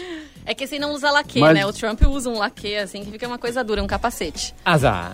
É 0.46 0.54
que 0.54 0.64
esse 0.64 0.78
não 0.78 0.92
usa 0.94 1.10
laque, 1.12 1.38
Mas- 1.38 1.54
né? 1.54 1.66
O 1.66 1.72
Trump 1.72 2.00
usa 2.08 2.28
um 2.30 2.38
laque, 2.38 2.74
assim, 2.76 3.04
que 3.04 3.10
fica 3.12 3.28
uma 3.28 3.38
coisa 3.38 3.62
dura, 3.62 3.82
um 3.82 3.86
capacete. 3.86 4.54
Azar. 4.64 5.12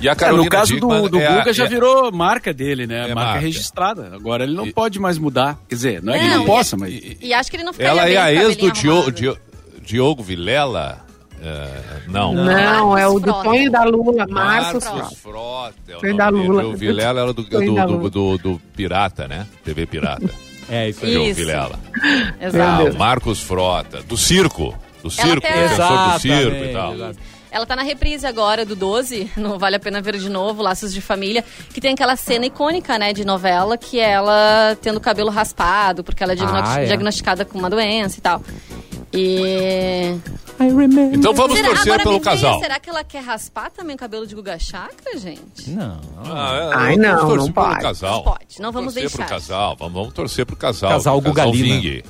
E 0.00 0.08
a 0.08 0.12
É, 0.12 0.14
Carolina 0.14 0.44
no 0.44 0.50
caso 0.50 0.72
Dickmann 0.74 1.02
do, 1.02 1.08
do 1.10 1.18
é 1.20 1.26
a- 1.26 1.38
Guga 1.38 1.52
já 1.52 1.64
é- 1.64 1.68
virou 1.68 2.10
marca 2.12 2.52
dele, 2.54 2.86
né? 2.86 2.96
É 3.10 3.14
marca, 3.14 3.14
marca. 3.14 3.40
registrada. 3.40 4.10
Agora 4.14 4.44
ele 4.44 4.54
não 4.54 4.66
E- 4.66 4.72
pode 4.72 4.98
mais 4.98 5.18
mudar. 5.18 5.58
Quer 5.68 5.74
dizer, 5.74 6.02
não 6.02 6.14
é 6.14 6.18
que 6.18 6.26
Não, 6.28 6.38
não 6.38 6.44
possa, 6.46 6.76
mas. 6.76 6.92
e- 6.92 7.18
E 7.20 7.34
acho 7.34 7.50
que 7.50 7.56
ele 7.56 7.64
não 7.64 7.72
ficaria 7.72 7.92
Ela 7.92 8.04
bem 8.04 8.14
é 8.14 8.18
a 8.18 8.32
ex 8.32 8.56
do 8.56 8.70
Diogo, 8.72 8.98
arrumado. 9.00 9.12
Dio- 9.16 9.38
Diogo 9.82 10.22
Vilela? 10.22 11.04
É, 11.42 11.68
não. 12.06 12.34
Não, 12.34 12.96
é 12.98 13.06
o 13.08 13.18
do 13.18 13.24
Frota. 13.26 13.42
Tonho 13.44 13.70
da 13.70 13.82
Lula, 13.84 14.26
Marcos 14.26 14.84
Marcos 14.84 14.84
Frota. 14.84 15.14
Frota. 15.16 15.74
é 15.88 15.96
o 15.96 16.00
Foi 16.00 16.08
nome 16.10 16.18
da. 16.18 16.28
Lula. 16.30 16.66
O 16.66 16.76
Vilela 16.76 17.20
era 17.22 17.32
do, 17.32 17.42
do, 17.42 17.60
do, 17.60 18.10
do- 18.10 18.38
do 18.38 18.60
Pirata, 18.76 19.26
né? 19.26 19.46
TV 19.64 19.86
Pirata. 19.86 20.28
É 20.72 20.88
isso 20.88 21.04
aí. 21.04 21.10
Isso. 21.10 21.20
Diogo 21.20 21.34
Vilela. 21.34 21.80
Exato. 22.40 22.86
Ah, 22.86 22.90
o 22.90 22.96
Marcos 22.96 23.40
Frota. 23.42 24.02
Do 24.02 24.16
circo. 24.16 24.72
Do 25.02 25.10
circo. 25.10 25.40
Defensor 25.40 26.12
do 26.12 26.20
circo 26.20 26.64
e 26.64 26.72
tal. 26.72 26.94
exato. 26.94 27.18
Ela 27.50 27.66
tá 27.66 27.74
na 27.74 27.82
reprise 27.82 28.26
agora 28.26 28.64
do 28.64 28.76
12, 28.76 29.30
no 29.36 29.58
Vale 29.58 29.76
a 29.76 29.80
Pena 29.80 30.00
Ver 30.00 30.16
de 30.18 30.28
Novo, 30.28 30.62
Laços 30.62 30.92
de 30.92 31.00
Família, 31.00 31.44
que 31.74 31.80
tem 31.80 31.92
aquela 31.94 32.14
cena 32.16 32.46
icônica, 32.46 32.98
né, 32.98 33.12
de 33.12 33.24
novela, 33.24 33.76
que 33.76 33.98
é 33.98 34.10
ela 34.10 34.76
tendo 34.80 34.96
o 34.98 35.00
cabelo 35.00 35.30
raspado, 35.30 36.04
porque 36.04 36.22
ela 36.22 36.32
é 36.32 36.36
diagno- 36.36 36.60
Ah, 36.62 36.80
é. 36.80 36.86
diagnosticada 36.86 37.44
com 37.44 37.58
uma 37.58 37.68
doença 37.70 38.18
e 38.18 38.20
tal. 38.20 38.42
E. 39.12 40.14
Então 41.12 41.32
vamos 41.34 41.56
Será- 41.56 41.68
torcer 41.70 41.92
agora 41.92 42.02
pelo 42.02 42.20
casal. 42.20 42.60
Será 42.60 42.78
que 42.78 42.88
ela 42.90 43.02
quer 43.02 43.22
raspar 43.24 43.70
também 43.70 43.96
o 43.96 43.98
cabelo 43.98 44.26
de 44.26 44.34
Guga 44.34 44.58
Chakra, 44.58 45.18
gente? 45.18 45.70
Não. 45.70 45.98
Ah, 46.24 46.54
é, 46.54 46.70
Ai, 46.76 46.96
vamos 46.96 47.08
não, 47.08 47.18
torcer 47.20 47.36
não 47.46 47.52
pode. 47.52 47.80
casal. 47.80 48.12
Não 48.16 48.22
pode, 48.22 48.60
não 48.60 48.72
vamos 48.72 48.94
torcer 48.94 49.08
deixar. 49.10 49.24
pro 49.26 49.34
casal. 49.34 49.76
Vamos, 49.78 49.94
vamos 49.94 50.12
torcer 50.14 50.46
pro 50.46 50.56
casal. 50.56 50.90
Casal 50.90 51.20
pro 51.22 51.30
Gugalina. 51.30 51.80
Ving. 51.80 52.02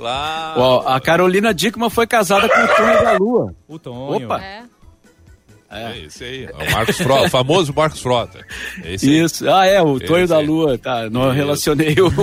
Claro. 0.00 0.60
Ó, 0.60 0.88
a 0.88 1.00
Carolina 1.00 1.52
Dickman 1.52 1.90
foi 1.90 2.06
casada 2.06 2.48
com 2.48 2.58
o 2.58 2.68
Tonho 2.68 3.04
da 3.04 3.12
Lua. 3.18 3.54
O 3.68 3.78
Tonho. 3.78 4.24
Opa. 4.24 4.42
É. 4.42 4.62
É 5.72 5.98
esse 6.00 6.24
aí. 6.24 6.44
É 6.46 6.68
o 6.68 6.72
Marcos 6.72 6.96
Frota, 6.96 7.26
o 7.26 7.30
famoso 7.30 7.72
Marcos 7.76 8.00
Frota. 8.00 8.44
É. 8.82 8.94
Isso. 8.94 9.48
Ah, 9.48 9.64
é, 9.66 9.80
o 9.80 10.00
Tonho 10.00 10.24
Esse 10.24 10.32
da 10.32 10.38
aí. 10.38 10.46
Lua. 10.46 10.76
Tá, 10.76 11.08
não 11.08 11.26
Isso. 11.26 11.32
relacionei 11.32 11.94
o. 12.00 12.10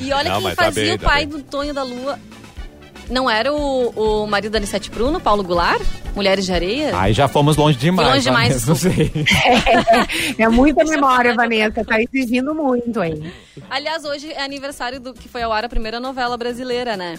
E 0.00 0.12
olha 0.12 0.30
Não, 0.30 0.40
quem 0.42 0.54
tá 0.54 0.64
fazia 0.64 0.84
bem, 0.84 0.94
o 0.94 0.98
tá 0.98 1.08
pai 1.08 1.26
bem. 1.26 1.36
do 1.38 1.42
Tonho 1.44 1.74
da 1.74 1.82
Lua. 1.82 2.18
Não 3.08 3.30
era 3.30 3.52
o, 3.52 4.22
o 4.24 4.26
marido 4.26 4.52
da 4.52 4.58
Anissete 4.58 4.90
Bruno, 4.90 5.20
Paulo 5.20 5.42
Goulart? 5.44 5.82
Mulheres 6.14 6.44
de 6.44 6.52
Areia? 6.52 6.98
Aí 6.98 7.12
já 7.12 7.28
fomos 7.28 7.56
longe 7.56 7.78
demais. 7.78 8.08
Longe 8.08 8.22
demais, 8.24 8.48
Vanessa, 8.48 8.66
Não 8.68 8.74
sei. 8.74 9.12
É 10.38 10.48
muita 10.48 10.84
memória, 10.84 11.34
Vanessa. 11.34 11.84
Tá 11.84 12.00
exigindo 12.00 12.54
muito, 12.54 13.02
hein? 13.02 13.32
Aliás, 13.70 14.04
hoje 14.04 14.32
é 14.32 14.42
aniversário 14.42 14.98
do 14.98 15.12
que 15.12 15.28
foi 15.28 15.42
ao 15.42 15.52
ar 15.52 15.64
a 15.64 15.68
primeira 15.68 16.00
novela 16.00 16.36
brasileira, 16.36 16.96
né? 16.96 17.18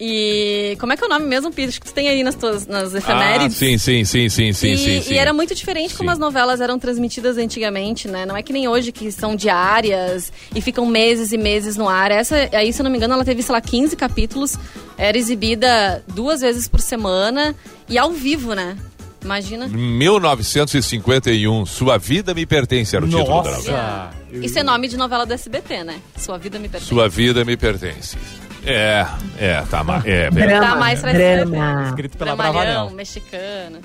E 0.00 0.76
como 0.80 0.92
é 0.92 0.96
que 0.96 1.04
é 1.04 1.06
o 1.06 1.10
nome 1.10 1.26
mesmo? 1.26 1.48
Acho 1.56 1.80
que 1.80 1.86
tu 1.86 1.92
tem 1.94 2.08
aí 2.08 2.22
nas 2.22 2.34
tuas 2.34 2.66
nas 2.66 2.94
Ah, 2.94 2.98
efemérides. 2.98 3.56
sim, 3.56 3.78
sim, 3.78 4.04
sim, 4.04 4.28
sim, 4.28 4.52
sim, 4.52 4.72
e, 4.72 4.78
sim, 4.78 4.98
e 4.98 5.02
sim. 5.02 5.14
era 5.14 5.32
muito 5.32 5.54
diferente 5.54 5.94
como 5.94 6.08
Sim. 6.08 6.12
as 6.14 6.18
novelas 6.18 6.60
eram 6.60 6.78
transmitidas 6.78 7.36
antigamente, 7.36 8.08
né? 8.08 8.24
Não 8.26 8.36
é 8.36 8.42
que 8.42 8.52
nem 8.52 8.66
hoje, 8.68 8.90
que 8.92 9.10
são 9.12 9.36
diárias 9.36 10.32
e 10.54 10.60
ficam 10.60 10.86
meses 10.86 11.32
e 11.32 11.38
meses 11.38 11.76
no 11.76 11.88
ar. 11.88 12.10
Essa, 12.10 12.48
aí, 12.52 12.72
se 12.72 12.80
eu 12.80 12.84
não 12.84 12.90
me 12.90 12.96
engano, 12.96 13.14
ela 13.14 13.24
teve, 13.24 13.42
sei 13.42 13.52
lá, 13.52 13.60
15 13.60 13.94
capítulos. 13.96 14.56
Era 14.98 15.16
exibida 15.18 16.02
duas 16.08 16.40
vezes 16.40 16.68
por 16.68 16.80
semana 16.80 17.54
e 17.88 17.96
ao 17.98 18.12
vivo, 18.12 18.54
né? 18.54 18.76
Imagina. 19.24 19.68
1951, 19.68 21.64
Sua 21.66 21.96
Vida 21.98 22.34
Me 22.34 22.44
Pertence 22.44 22.94
era 22.96 23.04
o 23.04 23.08
título 23.08 23.24
da 23.26 23.34
novela. 23.52 23.56
Nossa. 23.56 24.22
Isso 24.44 24.58
é 24.58 24.62
nome 24.62 24.88
de 24.88 24.96
novela 24.96 25.24
do 25.24 25.32
SBT, 25.32 25.84
né? 25.84 26.00
Sua 26.16 26.38
vida 26.38 26.58
me 26.58 26.68
pertence. 26.68 26.88
Sua 26.92 27.08
Vida 27.08 27.44
Me 27.44 27.56
Pertence. 27.56 28.16
É, 28.64 29.06
é, 29.38 29.62
tá, 29.62 29.82
ma- 29.82 30.02
é, 30.04 30.26
é. 30.26 30.30
Drama, 30.30 30.66
Tá 30.66 30.76
mais 30.76 31.00
pra 31.00 31.12
drama. 31.12 31.84
Escrito 31.88 32.16
pela 32.16 32.36
Bravanel. 32.36 32.90
mexicano. 32.90 33.80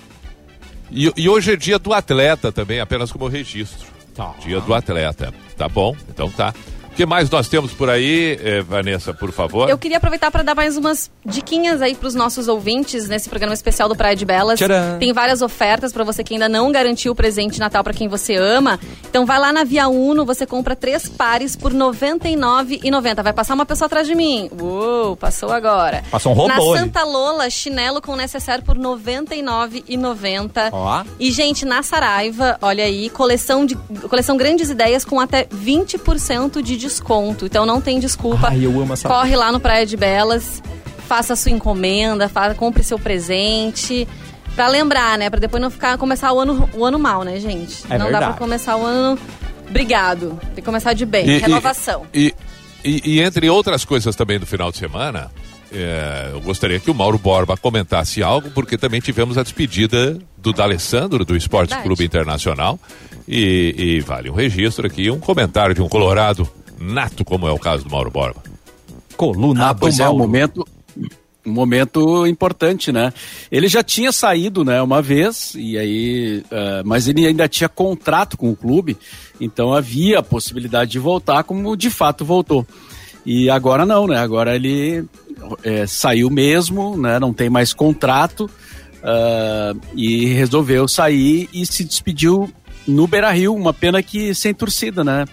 E, 0.91 1.11
e 1.17 1.27
hoje 1.27 1.53
é 1.53 1.55
dia 1.55 1.79
do 1.79 1.93
atleta 1.93 2.51
também, 2.51 2.79
apenas 2.79 3.11
como 3.11 3.27
registro. 3.27 3.87
Tá. 4.15 4.33
Dia 4.39 4.59
do 4.61 4.73
atleta. 4.73 5.33
Tá 5.57 5.67
bom? 5.67 5.95
Então 6.09 6.29
tá. 6.29 6.53
Que 6.97 7.05
mais 7.05 7.29
nós 7.29 7.47
temos 7.47 7.71
por 7.73 7.91
aí, 7.91 8.39
eh, 8.41 8.61
Vanessa, 8.63 9.13
por 9.13 9.31
favor? 9.31 9.69
Eu 9.69 9.77
queria 9.77 9.97
aproveitar 9.97 10.31
para 10.31 10.41
dar 10.41 10.55
mais 10.55 10.75
umas 10.77 11.11
diquinhas 11.23 11.79
aí 11.79 11.93
para 11.93 12.07
os 12.07 12.15
nossos 12.15 12.47
ouvintes 12.47 13.07
nesse 13.07 13.29
programa 13.29 13.53
especial 13.53 13.87
do 13.87 13.95
Praia 13.95 14.15
de 14.15 14.25
Belas. 14.25 14.57
Tcharam. 14.57 14.97
Tem 14.97 15.13
várias 15.13 15.43
ofertas 15.43 15.93
para 15.93 16.03
você 16.03 16.23
que 16.23 16.33
ainda 16.33 16.49
não 16.49 16.71
garantiu 16.71 17.11
o 17.11 17.15
presente 17.15 17.53
de 17.53 17.59
Natal 17.59 17.83
para 17.83 17.93
quem 17.93 18.07
você 18.07 18.35
ama. 18.35 18.79
Então 19.07 19.27
vai 19.27 19.37
lá 19.37 19.53
na 19.53 19.63
Via 19.63 19.87
Uno, 19.87 20.25
você 20.25 20.47
compra 20.47 20.75
três 20.75 21.07
pares 21.07 21.55
por 21.55 21.71
R$ 21.71 21.77
99,90. 21.77 23.21
Vai 23.21 23.33
passar 23.33 23.53
uma 23.53 23.65
pessoa 23.65 23.85
atrás 23.85 24.07
de 24.07 24.15
mim. 24.15 24.49
Uou, 24.59 25.15
passou 25.15 25.51
agora. 25.51 26.03
Passou 26.09 26.31
um 26.31 26.35
robô. 26.35 26.73
Na 26.73 26.79
Santa 26.79 27.03
Lola, 27.03 27.47
chinelo 27.51 28.01
com 28.01 28.15
necessário 28.15 28.63
por 28.63 28.75
R$ 28.75 28.81
99,90. 28.81 30.69
Ó. 30.71 31.03
E 31.19 31.29
gente, 31.31 31.63
na 31.63 31.83
Saraiva, 31.83 32.57
olha 32.59 32.83
aí, 32.83 33.07
coleção 33.11 33.67
de 33.67 33.75
coleção 34.09 34.35
Grandes 34.35 34.71
Ideias 34.71 35.05
com 35.05 35.19
até 35.19 35.43
20% 35.45 36.63
de 36.63 36.86
desconto. 36.87 37.45
Então 37.45 37.65
não 37.65 37.79
tem 37.81 37.99
desculpa. 37.99 38.47
Ai, 38.49 38.65
eu 38.65 38.79
amo 38.79 38.93
essa... 38.93 39.07
Corre 39.07 39.35
lá 39.35 39.51
no 39.51 39.59
Praia 39.59 39.85
de 39.85 39.95
Belas, 39.95 40.61
faça 41.07 41.33
a 41.33 41.35
sua 41.35 41.51
encomenda, 41.51 42.27
faça, 42.27 42.55
compre 42.55 42.83
seu 42.83 42.97
presente. 42.97 44.07
Pra 44.55 44.67
lembrar, 44.67 45.17
né? 45.19 45.29
Pra 45.29 45.39
depois 45.39 45.61
não 45.61 45.69
ficar 45.69 45.97
começar 45.97 46.33
o 46.33 46.39
ano, 46.39 46.67
o 46.73 46.83
ano 46.83 46.97
mal, 46.97 47.23
né, 47.23 47.39
gente? 47.39 47.83
É 47.89 47.97
não 47.97 48.05
verdade. 48.05 48.25
dá 48.25 48.31
pra 48.31 48.37
começar 48.39 48.75
o 48.75 48.83
ano. 48.83 49.19
Obrigado. 49.69 50.39
Tem 50.47 50.55
que 50.55 50.61
começar 50.63 50.93
de 50.93 51.05
bem. 51.05 51.27
E, 51.29 51.37
Renovação. 51.37 52.07
E, 52.13 52.33
e, 52.83 53.17
e, 53.17 53.21
entre 53.21 53.49
outras 53.49 53.85
coisas 53.85 54.15
também 54.15 54.39
do 54.39 54.47
final 54.47 54.71
de 54.71 54.77
semana, 54.77 55.29
é, 55.71 56.29
eu 56.31 56.41
gostaria 56.41 56.79
que 56.79 56.89
o 56.89 56.93
Mauro 56.93 57.17
Borba 57.17 57.55
comentasse 57.57 58.23
algo, 58.23 58.49
porque 58.51 58.77
também 58.77 58.99
tivemos 58.99 59.37
a 59.37 59.43
despedida 59.43 60.17
do 60.37 60.53
D'Alessandro, 60.53 61.25
do 61.25 61.35
Esporte 61.35 61.69
Verdade. 61.69 61.87
Clube 61.87 62.03
Internacional. 62.03 62.79
E, 63.27 63.75
e, 63.77 63.99
vale 63.99 64.29
um 64.29 64.33
registro 64.33 64.87
aqui, 64.87 65.11
um 65.11 65.19
comentário 65.19 65.75
de 65.75 65.81
um 65.81 65.89
colorado 65.89 66.49
nato, 66.79 67.23
como 67.25 67.47
é 67.47 67.51
o 67.51 67.59
caso 67.59 67.83
do 67.83 67.91
Mauro 67.91 68.11
Borba. 68.11 68.41
Coluna 69.15 69.69
ah, 69.69 69.73
pois 69.73 69.99
é, 69.99 70.07
um 70.07 70.17
momento, 70.17 70.65
um 71.45 71.51
momento 71.51 72.25
importante, 72.27 72.91
né? 72.91 73.11
Ele 73.51 73.67
já 73.67 73.81
tinha 73.81 74.11
saído, 74.11 74.63
né, 74.63 74.81
uma 74.81 75.01
vez, 75.01 75.53
e 75.55 75.77
aí, 75.77 76.43
uh, 76.51 76.85
mas 76.85 77.07
ele 77.07 77.25
ainda 77.25 77.47
tinha 77.47 77.67
contrato 77.67 78.37
com 78.37 78.51
o 78.51 78.55
clube, 78.55 78.95
então 79.41 79.73
havia 79.73 80.19
a 80.19 80.23
possibilidade 80.23 80.91
de 80.91 80.99
voltar, 80.99 81.43
como 81.43 81.75
de 81.75 81.89
fato 81.89 82.23
voltou. 82.23 82.65
E 83.25 83.49
agora 83.49 83.85
não, 83.85 84.07
né? 84.07 84.17
Agora 84.17 84.55
ele 84.55 85.03
é, 85.61 85.85
saiu 85.85 86.29
mesmo, 86.29 86.95
né? 86.95 87.19
Não 87.19 87.33
tem 87.33 87.49
mais 87.49 87.73
contrato 87.73 88.49
uh, 89.03 89.79
e 89.93 90.27
resolveu 90.27 90.87
sair 90.87 91.49
e 91.53 91.65
se 91.65 91.83
despediu 91.83 92.49
no 92.87 93.05
Beira 93.05 93.29
Rio. 93.31 93.53
Uma 93.53 93.73
pena 93.73 94.01
que 94.01 94.33
sem 94.33 94.53
torcida, 94.53 95.03
né? 95.03 95.25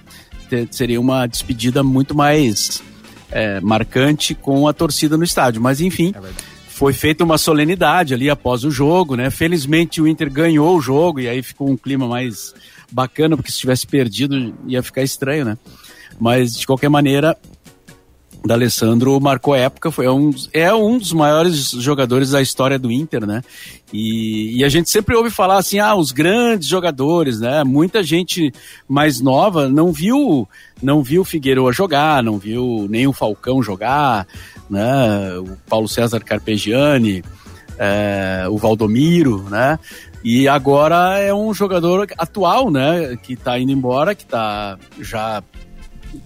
Seria 0.71 1.01
uma 1.01 1.27
despedida 1.27 1.83
muito 1.83 2.15
mais 2.15 2.83
é, 3.31 3.61
marcante 3.61 4.35
com 4.35 4.67
a 4.69 4.73
torcida 4.73 5.17
no 5.17 5.25
estádio. 5.25 5.61
Mas 5.61 5.81
enfim, 5.81 6.13
é 6.17 6.55
foi 6.75 6.93
feita 6.93 7.23
uma 7.23 7.39
solenidade 7.39 8.15
ali 8.15 8.29
após 8.29 8.65
o 8.65 8.71
jogo, 8.71 9.15
né? 9.15 9.31
Felizmente 9.31 10.03
o 10.03 10.09
Inter 10.09 10.29
ganhou 10.29 10.77
o 10.77 10.81
jogo 10.81 11.21
e 11.21 11.29
aí 11.29 11.41
ficou 11.41 11.71
um 11.71 11.77
clima 11.77 12.09
mais 12.09 12.53
bacana, 12.91 13.37
porque 13.37 13.53
se 13.53 13.59
tivesse 13.59 13.87
perdido 13.87 14.53
ia 14.67 14.83
ficar 14.83 15.05
estranho, 15.05 15.45
né? 15.45 15.59
Mas 16.19 16.55
de 16.55 16.67
qualquer 16.67 16.89
maneira, 16.89 17.37
D'Alessandro 18.45 19.19
marcou 19.21 19.55
época, 19.55 19.91
foi 19.91 20.07
um, 20.07 20.31
é 20.53 20.73
um 20.75 20.99
dos 20.99 21.13
maiores 21.13 21.71
jogadores 21.71 22.31
da 22.31 22.43
história 22.43 22.79
do 22.79 22.93
Inter, 22.93 23.27
né? 23.27 23.43
E, 23.91 24.59
e, 24.59 24.65
a 24.65 24.69
gente 24.69 24.91
sempre 24.91 25.17
ouve 25.17 25.31
falar 25.31 25.57
assim, 25.57 25.79
ah, 25.79 25.95
os 25.95 26.13
grandes 26.13 26.69
jogadores, 26.69 27.41
né? 27.41 27.65
Muita 27.65 28.03
gente 28.03 28.53
mais 28.87 29.21
nova 29.21 29.69
não 29.69 29.93
viu, 29.93 30.47
não 30.83 31.03
viu 31.03 31.23
o 31.23 31.25
Figueiredo 31.25 31.73
jogar, 31.73 32.23
não 32.23 32.39
viu 32.39 32.87
nem 32.91 33.07
o 33.07 33.13
Falcão 33.15 33.63
jogar, 33.63 34.27
né? 34.69 35.39
O 35.39 35.57
Paulo 35.67 35.89
César 35.89 36.21
Carpegiani, 36.21 37.25
é, 37.79 38.45
o 38.51 38.59
Valdomiro, 38.59 39.45
né? 39.49 39.79
E 40.23 40.49
agora 40.49 41.19
é 41.19 41.35
um 41.35 41.53
jogador 41.55 42.07
atual, 42.19 42.71
né? 42.71 43.17
Que 43.23 43.37
tá 43.37 43.59
indo 43.59 43.73
embora, 43.73 44.15
que 44.15 44.25
tá 44.25 44.79
já 45.01 45.43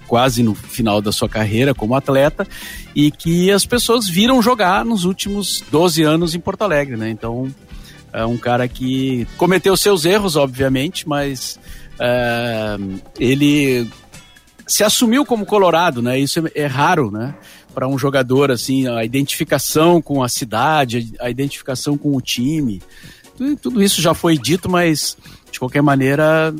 quase 0.06 0.42
no 0.42 0.54
final 0.54 1.00
da 1.00 1.12
sua 1.12 1.28
carreira 1.28 1.74
como 1.74 1.94
atleta 1.94 2.46
e 2.94 3.10
que 3.10 3.50
as 3.50 3.64
pessoas 3.64 4.08
viram 4.08 4.42
jogar 4.42 4.84
nos 4.84 5.04
últimos 5.04 5.62
12 5.70 6.02
anos 6.02 6.34
em 6.34 6.40
Porto 6.40 6.62
Alegre, 6.62 6.96
né? 6.96 7.10
Então, 7.10 7.52
é 8.12 8.24
um 8.24 8.36
cara 8.36 8.66
que 8.66 9.26
cometeu 9.36 9.76
seus 9.76 10.04
erros, 10.04 10.36
obviamente, 10.36 11.08
mas 11.08 11.58
é, 11.98 12.76
ele 13.18 13.88
se 14.66 14.84
assumiu 14.84 15.24
como 15.24 15.46
colorado, 15.46 16.02
né? 16.02 16.18
Isso 16.18 16.46
é, 16.46 16.62
é 16.62 16.66
raro, 16.66 17.10
né? 17.10 17.34
Para 17.74 17.88
um 17.88 17.98
jogador, 17.98 18.50
assim, 18.50 18.88
a 18.88 19.04
identificação 19.04 20.02
com 20.02 20.22
a 20.22 20.28
cidade, 20.28 21.12
a 21.20 21.30
identificação 21.30 21.96
com 21.96 22.16
o 22.16 22.20
time. 22.20 22.82
Tudo, 23.62 23.82
isso 23.82 24.02
já 24.02 24.14
foi 24.14 24.36
dito, 24.36 24.68
mas 24.68 25.16
de 25.50 25.58
qualquer 25.58 25.82
maneira, 25.82 26.54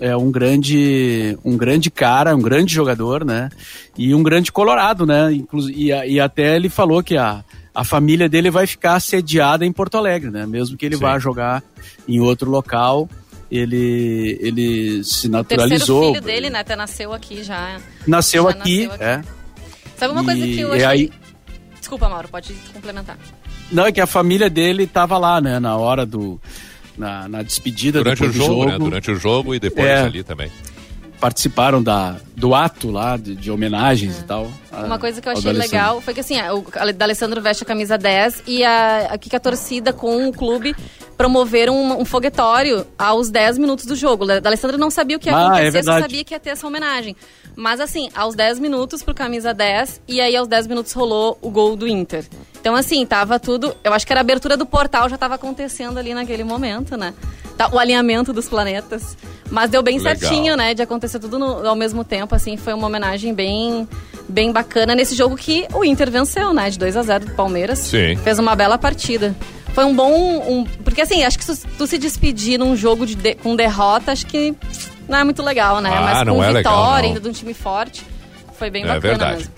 é 0.00 0.16
um 0.16 0.30
grande, 0.30 1.38
um 1.44 1.56
grande 1.56 1.90
cara, 1.90 2.34
um 2.34 2.40
grande 2.40 2.74
jogador, 2.74 3.24
né? 3.24 3.50
E 3.96 4.14
um 4.14 4.22
grande 4.22 4.50
colorado, 4.50 5.06
né? 5.06 5.32
E, 5.74 5.88
e 5.88 6.20
até 6.20 6.56
ele 6.56 6.68
falou 6.68 7.02
que 7.02 7.16
a, 7.16 7.44
a 7.74 7.84
família 7.84 8.28
dele 8.28 8.50
vai 8.50 8.66
ficar 8.66 8.98
sediada 9.00 9.64
em 9.64 9.72
Porto 9.72 9.96
Alegre, 9.96 10.30
né? 10.30 10.46
Mesmo 10.46 10.76
que 10.76 10.86
ele 10.86 10.96
Sim. 10.96 11.02
vá 11.02 11.18
jogar 11.18 11.62
em 12.08 12.20
outro 12.20 12.50
local, 12.50 13.08
ele, 13.50 14.38
ele 14.40 15.04
se 15.04 15.28
naturalizou. 15.28 16.10
O 16.10 16.14
filho 16.14 16.24
dele, 16.24 16.50
né? 16.50 16.60
Até 16.60 16.74
nasceu 16.74 17.12
aqui 17.12 17.42
já. 17.42 17.78
Nasceu, 18.06 18.44
já 18.44 18.50
aqui, 18.50 18.86
nasceu 18.86 18.92
aqui, 18.92 19.04
é. 19.04 19.22
Sabe 19.96 20.12
uma 20.12 20.22
e, 20.22 20.24
coisa 20.24 20.46
que 20.46 20.60
eu 20.60 20.72
achei... 20.72 20.84
Aí... 20.84 21.10
Desculpa, 21.78 22.08
Mauro, 22.08 22.28
pode 22.28 22.54
complementar. 22.72 23.18
Não, 23.72 23.86
é 23.86 23.92
que 23.92 24.00
a 24.00 24.06
família 24.06 24.50
dele 24.50 24.84
estava 24.84 25.18
lá, 25.18 25.40
né? 25.40 25.58
Na 25.58 25.76
hora 25.76 26.04
do 26.04 26.40
na, 26.96 27.28
na 27.28 27.42
despedida 27.42 27.98
Durante 27.98 28.24
o 28.24 28.32
jogo, 28.32 28.54
jogo. 28.54 28.66
Né? 28.66 28.78
Durante 28.78 29.10
o 29.10 29.16
jogo 29.16 29.54
e 29.54 29.60
depois 29.60 29.86
é, 29.86 30.02
ali 30.02 30.22
também. 30.22 30.50
Participaram 31.22 31.80
da, 31.80 32.16
do 32.36 32.52
ato 32.52 32.90
lá 32.90 33.16
de, 33.16 33.36
de 33.36 33.48
homenagens 33.48 34.18
é. 34.18 34.20
e 34.20 34.22
tal. 34.24 34.50
Uma 34.72 34.98
coisa 34.98 35.20
que 35.20 35.28
eu 35.28 35.32
achei 35.32 35.52
legal 35.52 36.00
foi 36.00 36.12
que 36.12 36.18
assim, 36.18 36.34
o 36.50 36.92
D'Alessandro 36.92 37.40
veste 37.40 37.62
a 37.62 37.66
camisa 37.66 37.96
10 37.96 38.42
e 38.44 38.64
a, 38.64 39.06
aqui 39.12 39.30
que 39.30 39.36
a 39.36 39.38
torcida 39.38 39.92
com 39.92 40.26
o 40.26 40.32
clube 40.32 40.74
promoveram 41.16 41.76
um, 41.76 42.00
um 42.00 42.04
foguetório 42.04 42.84
aos 42.98 43.30
10 43.30 43.58
minutos 43.58 43.86
do 43.86 43.94
jogo. 43.94 44.24
O 44.24 44.40
D'Alessandro 44.40 44.76
não 44.76 44.90
sabia 44.90 45.16
o 45.16 45.20
que 45.20 45.30
ia 45.30 45.36
ah, 45.36 45.40
é 45.40 45.46
acontecer, 45.46 45.78
é 45.78 45.82
só 45.84 46.00
sabia 46.00 46.24
que 46.24 46.34
ia 46.34 46.40
ter 46.40 46.50
essa 46.50 46.66
homenagem. 46.66 47.14
Mas 47.54 47.78
assim, 47.78 48.08
aos 48.16 48.34
10 48.34 48.58
minutos 48.58 49.04
pro 49.04 49.14
camisa 49.14 49.54
10 49.54 50.00
e 50.08 50.20
aí 50.20 50.34
aos 50.34 50.48
10 50.48 50.66
minutos 50.66 50.92
rolou 50.92 51.38
o 51.40 51.50
gol 51.50 51.76
do 51.76 51.86
Inter. 51.86 52.24
Então 52.60 52.74
assim, 52.74 53.06
tava 53.06 53.38
tudo, 53.38 53.76
eu 53.84 53.92
acho 53.92 54.04
que 54.04 54.12
era 54.12 54.18
a 54.18 54.22
abertura 54.22 54.56
do 54.56 54.66
portal 54.66 55.08
já 55.08 55.16
tava 55.16 55.36
acontecendo 55.36 55.98
ali 55.98 56.14
naquele 56.14 56.42
momento, 56.42 56.96
né? 56.96 57.14
Tá, 57.62 57.70
o 57.72 57.78
alinhamento 57.78 58.32
dos 58.32 58.48
planetas. 58.48 59.16
Mas 59.50 59.70
deu 59.70 59.82
bem 59.82 59.98
Legal. 59.98 60.16
certinho, 60.16 60.56
né, 60.56 60.74
de 60.74 60.82
acontecer 60.82 61.18
tudo 61.18 61.38
no, 61.38 61.66
ao 61.66 61.76
mesmo 61.76 62.02
tempo, 62.02 62.34
assim, 62.34 62.56
foi 62.56 62.72
uma 62.72 62.86
homenagem 62.86 63.34
bem 63.34 63.86
bem 64.28 64.50
bacana 64.50 64.94
nesse 64.94 65.14
jogo 65.14 65.36
que 65.36 65.66
o 65.74 65.84
Inter 65.84 66.10
venceu, 66.10 66.54
né, 66.54 66.70
de 66.70 66.78
2 66.78 66.96
a 66.96 67.02
0 67.02 67.26
do 67.26 67.32
Palmeiras. 67.32 67.78
Sim. 67.80 68.16
Fez 68.16 68.38
uma 68.38 68.56
bela 68.56 68.78
partida. 68.78 69.34
Foi 69.74 69.84
um 69.84 69.94
bom. 69.94 70.10
Um, 70.10 70.64
porque 70.82 71.02
assim, 71.02 71.22
acho 71.22 71.38
que 71.38 71.46
tu, 71.46 71.56
tu 71.78 71.86
se 71.86 71.98
despedir 71.98 72.58
num 72.58 72.74
jogo 72.74 73.06
de, 73.06 73.14
de, 73.14 73.34
com 73.34 73.54
derrota, 73.54 74.12
acho 74.12 74.26
que 74.26 74.54
não 75.08 75.18
é 75.18 75.24
muito 75.24 75.42
legal, 75.42 75.80
né? 75.80 75.90
Ah, 75.92 76.00
Mas 76.00 76.28
com 76.28 76.42
é 76.42 76.46
vitória, 76.48 76.52
legal, 76.52 76.94
ainda 76.94 77.20
de 77.20 77.28
um 77.28 77.32
time 77.32 77.52
forte, 77.54 78.06
foi 78.58 78.70
bem 78.70 78.84
é 78.84 78.86
bacana 78.86 79.00
verdade. 79.00 79.36
mesmo. 79.38 79.52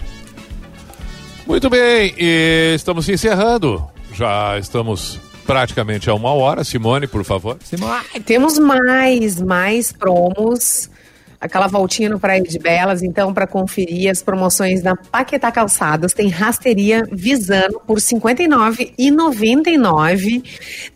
Muito 1.46 1.70
bem, 1.70 2.14
e 2.18 2.72
estamos 2.74 3.08
encerrando. 3.08 3.86
Já 4.12 4.58
estamos 4.58 5.18
praticamente 5.46 6.10
a 6.10 6.14
uma 6.14 6.32
hora. 6.32 6.64
Simone, 6.64 7.06
por 7.06 7.24
favor. 7.24 7.58
Simone. 7.64 8.02
Temos 8.24 8.58
mais, 8.58 9.40
mais 9.40 9.92
promos 9.92 10.90
aquela 11.44 11.66
voltinha 11.66 12.08
no 12.08 12.18
Praia 12.18 12.42
de 12.42 12.58
Belas, 12.58 13.02
então, 13.02 13.34
para 13.34 13.46
conferir 13.46 14.10
as 14.10 14.22
promoções 14.22 14.80
da 14.80 14.96
Paquetá 14.96 15.52
Calçados, 15.52 16.14
tem 16.14 16.30
rasteria 16.30 17.06
Visano 17.12 17.78
por 17.86 17.98
R$ 17.98 18.02
59,99. 18.02 20.42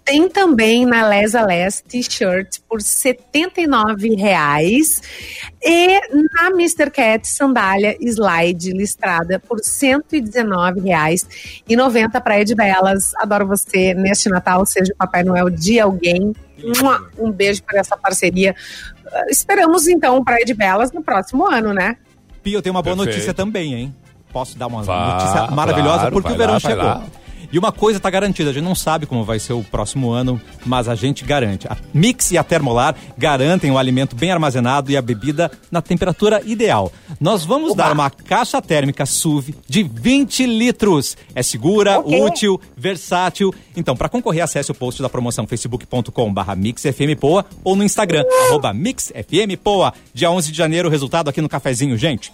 Tem 0.03 0.27
também 0.27 0.87
na 0.87 1.07
Lesa 1.07 1.43
Les 1.43 1.83
T-shirt 1.83 2.61
por 2.67 2.79
R$ 2.79 2.85
79,00. 2.85 5.03
E 5.63 6.01
na 6.33 6.47
Mr. 6.49 6.91
Cat, 6.91 7.29
sandália 7.29 7.95
slide 8.01 8.73
listrada 8.73 9.39
por 9.39 9.59
R$ 9.59 9.65
119,90 9.65 12.23
Praia 12.23 12.45
de 12.45 12.55
Belas. 12.55 13.13
Adoro 13.17 13.47
você 13.47 13.93
neste 13.93 14.31
Natal, 14.31 14.65
seja 14.65 14.95
o 14.95 14.97
Papai 14.97 15.23
Noel 15.23 15.51
de 15.51 15.79
alguém. 15.79 16.33
Um 17.19 17.31
beijo 17.31 17.63
por 17.63 17.77
essa 17.77 17.97
parceria 17.97 18.55
esperamos 19.29 19.87
então 19.87 20.23
Praia 20.23 20.45
de 20.45 20.55
Belas 20.55 20.93
no 20.93 21.03
próximo 21.03 21.47
ano, 21.47 21.73
né? 21.73 21.97
Pio, 22.43 22.59
eu 22.59 22.63
tenho 22.63 22.75
uma 22.75 22.83
boa 22.83 22.97
Perfeito. 22.97 23.17
notícia 23.17 23.35
também, 23.35 23.75
hein? 23.75 23.95
Posso 24.33 24.59
dar 24.59 24.67
uma 24.67 24.83
vá, 24.83 25.15
notícia 25.15 25.47
maravilhosa? 25.55 25.99
Claro, 25.99 26.13
porque 26.13 26.33
o 26.33 26.37
verão 26.37 26.55
lá, 26.55 26.61
chegou. 26.61 27.03
E 27.51 27.59
uma 27.59 27.73
coisa 27.73 27.97
está 27.97 28.11
garantida, 28.11 28.51
a 28.51 28.53
gente 28.53 28.65
não 28.65 28.75
sabe 28.75 29.07
como 29.07 29.25
vai 29.25 29.39
ser 29.39 29.55
o 29.55 29.65
próximo 29.65 30.11
ano, 30.11 30.39
mas 30.67 30.87
a 30.87 30.95
gente 30.95 31.25
garante. 31.25 31.67
A 31.67 31.77
Mix 31.95 32.31
e 32.31 32.37
a 32.37 32.45
Termolar 32.45 32.95
garantem 33.17 33.71
o 33.71 33.79
alimento 33.79 34.15
bem 34.15 34.31
armazenado 34.31 34.91
e 34.91 34.97
a 34.97 35.03
bebida 35.03 35.51
na 35.71 35.81
temperatura 35.81 36.43
ideal. 36.45 36.93
Nós 37.19 37.47
vamos 37.47 37.73
Oba. 37.73 37.85
dar 37.85 37.93
uma 37.93 38.11
caixa 38.11 38.61
térmica 38.61 39.07
SUV 39.07 39.55
de 39.67 39.83
20 39.83 40.45
litros. 40.45 41.17
É 41.35 41.43
segura, 41.43 42.01
okay. 42.01 42.21
útil, 42.21 42.61
versátil. 42.77 43.55
Então, 43.75 43.97
para 43.97 44.11
concorrer, 44.11 44.45
acesse 44.45 44.71
o 44.71 44.75
post 44.75 45.01
da 45.01 45.09
promoção 45.09 45.47
facebook.com/barra 45.47 46.55
MixFMPoa 46.55 47.47
ou 47.65 47.75
no 47.75 47.83
Instagram, 47.83 48.25
arroba 48.47 48.75
MixFMPoa. 48.75 49.95
Dia 50.13 50.31
11 50.31 50.53
de 50.53 50.59
janeiro, 50.59 50.89
o 50.89 50.91
resultado 50.91 51.31
aqui 51.31 51.41
no 51.41 51.49
cafezinho, 51.49 51.97
gente. 51.97 52.31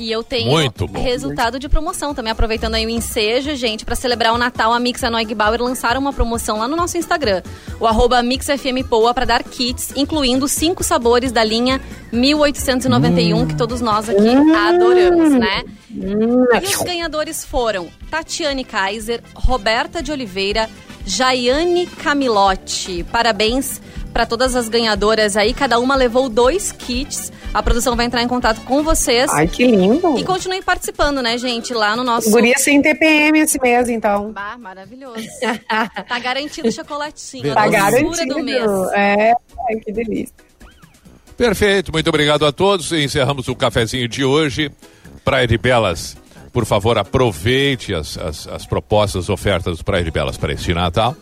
E 0.00 0.10
eu 0.10 0.24
tenho 0.24 0.50
resultado 0.94 1.58
de 1.58 1.68
promoção 1.68 2.14
também, 2.14 2.32
aproveitando 2.32 2.74
aí 2.74 2.86
o 2.86 2.90
ensejo, 2.90 3.54
gente, 3.54 3.84
para 3.84 3.94
celebrar 3.94 4.32
o 4.32 4.38
Natal, 4.38 4.72
a 4.72 4.80
Mix 4.80 5.02
e 5.28 5.34
Bauer 5.34 5.62
lançaram 5.62 6.00
uma 6.00 6.12
promoção 6.12 6.58
lá 6.58 6.66
no 6.66 6.74
nosso 6.74 6.96
Instagram, 6.96 7.42
o 7.78 7.86
arroba 7.86 8.22
MixFMPoa, 8.22 9.12
para 9.12 9.26
dar 9.26 9.42
kits, 9.42 9.92
incluindo 9.94 10.48
cinco 10.48 10.82
sabores 10.82 11.32
da 11.32 11.44
linha 11.44 11.80
1891, 12.12 13.36
hum. 13.36 13.46
que 13.46 13.54
todos 13.54 13.82
nós 13.82 14.08
aqui 14.08 14.20
hum. 14.20 14.54
adoramos, 14.54 15.32
né? 15.32 15.64
Hum. 15.90 16.44
E 16.62 16.66
os 16.74 16.82
ganhadores 16.82 17.44
foram 17.44 17.88
Tatiane 18.10 18.64
Kaiser, 18.64 19.22
Roberta 19.34 20.02
de 20.02 20.10
Oliveira, 20.10 20.68
Jaiane 21.04 21.86
Camilotti. 21.86 23.04
Parabéns 23.04 23.80
para 24.20 24.26
todas 24.26 24.54
as 24.54 24.68
ganhadoras 24.68 25.34
aí, 25.34 25.54
cada 25.54 25.78
uma 25.78 25.96
levou 25.96 26.28
dois 26.28 26.70
kits 26.72 27.32
a 27.54 27.62
produção 27.62 27.96
vai 27.96 28.04
entrar 28.04 28.22
em 28.22 28.28
contato 28.28 28.60
com 28.60 28.82
vocês. 28.82 29.30
Ai, 29.32 29.48
que 29.48 29.66
lindo. 29.66 30.18
E 30.18 30.24
continue 30.24 30.62
participando, 30.62 31.22
né, 31.22 31.38
gente? 31.38 31.72
Lá 31.72 31.96
no 31.96 32.04
nosso. 32.04 32.30
Guria 32.30 32.56
sem 32.58 32.80
TPM 32.80 33.40
esse 33.40 33.60
mês, 33.60 33.88
então. 33.88 34.30
Bah, 34.30 34.56
maravilhoso. 34.56 35.26
tá 36.06 36.18
garantido 36.20 36.68
o 36.68 36.72
chocolatinho. 36.72 37.52
tá 37.52 37.66
garantido. 37.66 38.34
Do 38.34 38.44
mês. 38.44 38.70
É, 38.92 39.32
que 39.84 39.90
delícia. 39.90 40.34
Perfeito, 41.36 41.90
muito 41.90 42.08
obrigado 42.08 42.44
a 42.44 42.52
todos. 42.52 42.92
Encerramos 42.92 43.48
o 43.48 43.56
cafezinho 43.56 44.06
de 44.06 44.22
hoje. 44.22 44.70
Praia 45.24 45.46
de 45.46 45.58
Belas, 45.58 46.16
por 46.52 46.64
favor, 46.66 46.98
aproveite 46.98 47.94
as, 47.94 48.16
as, 48.16 48.46
as 48.46 48.66
propostas, 48.66 49.28
ofertas 49.28 49.78
do 49.78 49.84
Praia 49.84 50.04
de 50.04 50.10
Belas 50.10 50.36
para 50.36 50.52
este 50.52 50.72
Natal. 50.72 51.16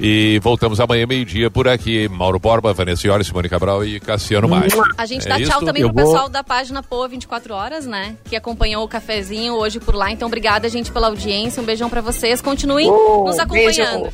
E 0.00 0.38
voltamos 0.40 0.78
amanhã, 0.78 1.06
meio-dia, 1.06 1.50
por 1.50 1.66
aqui. 1.66 2.08
Mauro 2.08 2.38
Borba, 2.38 2.72
Vanessa 2.72 3.06
Iori, 3.06 3.24
Simone 3.24 3.48
Cabral 3.48 3.84
e 3.84 3.98
Cassiano 3.98 4.48
Maia. 4.48 4.68
A 4.96 5.04
gente 5.04 5.26
é 5.26 5.28
dá 5.28 5.40
isso? 5.40 5.50
tchau 5.50 5.60
também 5.64 5.82
Eu 5.82 5.92
pro 5.92 6.04
vou... 6.04 6.12
pessoal 6.12 6.28
da 6.28 6.44
página 6.44 6.82
Poa 6.84 7.08
24 7.08 7.52
Horas, 7.52 7.84
né? 7.84 8.16
Que 8.24 8.36
acompanhou 8.36 8.84
o 8.84 8.88
cafezinho 8.88 9.54
hoje 9.54 9.80
por 9.80 9.96
lá. 9.96 10.12
Então, 10.12 10.28
obrigada, 10.28 10.68
gente, 10.68 10.92
pela 10.92 11.08
audiência. 11.08 11.60
Um 11.60 11.66
beijão 11.66 11.90
para 11.90 12.00
vocês. 12.00 12.40
Continuem 12.40 12.88
uh, 12.88 13.24
nos 13.24 13.40
acompanhando. 13.40 14.12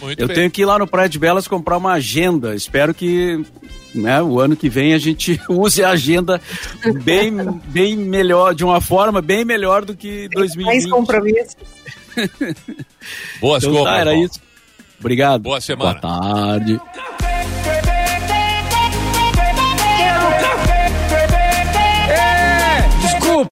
Muito 0.00 0.20
Eu 0.20 0.28
bem. 0.28 0.36
tenho 0.36 0.50
que 0.50 0.62
ir 0.62 0.64
lá 0.64 0.78
no 0.78 0.86
Praia 0.86 1.08
de 1.08 1.18
Belas 1.18 1.48
comprar 1.48 1.76
uma 1.76 1.94
agenda. 1.94 2.54
Espero 2.54 2.94
que 2.94 3.44
né, 3.92 4.22
o 4.22 4.38
ano 4.38 4.54
que 4.54 4.68
vem 4.68 4.94
a 4.94 4.98
gente 4.98 5.40
use 5.50 5.82
a 5.82 5.90
agenda 5.90 6.40
bem, 7.02 7.32
bem 7.66 7.96
melhor, 7.96 8.54
de 8.54 8.64
uma 8.64 8.80
forma 8.80 9.20
bem 9.20 9.44
melhor 9.44 9.84
do 9.84 9.96
que 9.96 10.28
2020. 10.28 10.66
Mais 10.66 10.88
compromissos. 10.88 11.56
Boas 13.40 13.64
então, 13.64 13.76
compras. 13.76 13.94
Tá, 13.94 14.00
era 14.00 14.14
isso. 14.14 14.51
Obrigado. 15.02 15.42
Boa 15.42 15.60
semana. 15.60 16.00
Boa 16.00 16.00
tarde. 16.00 16.80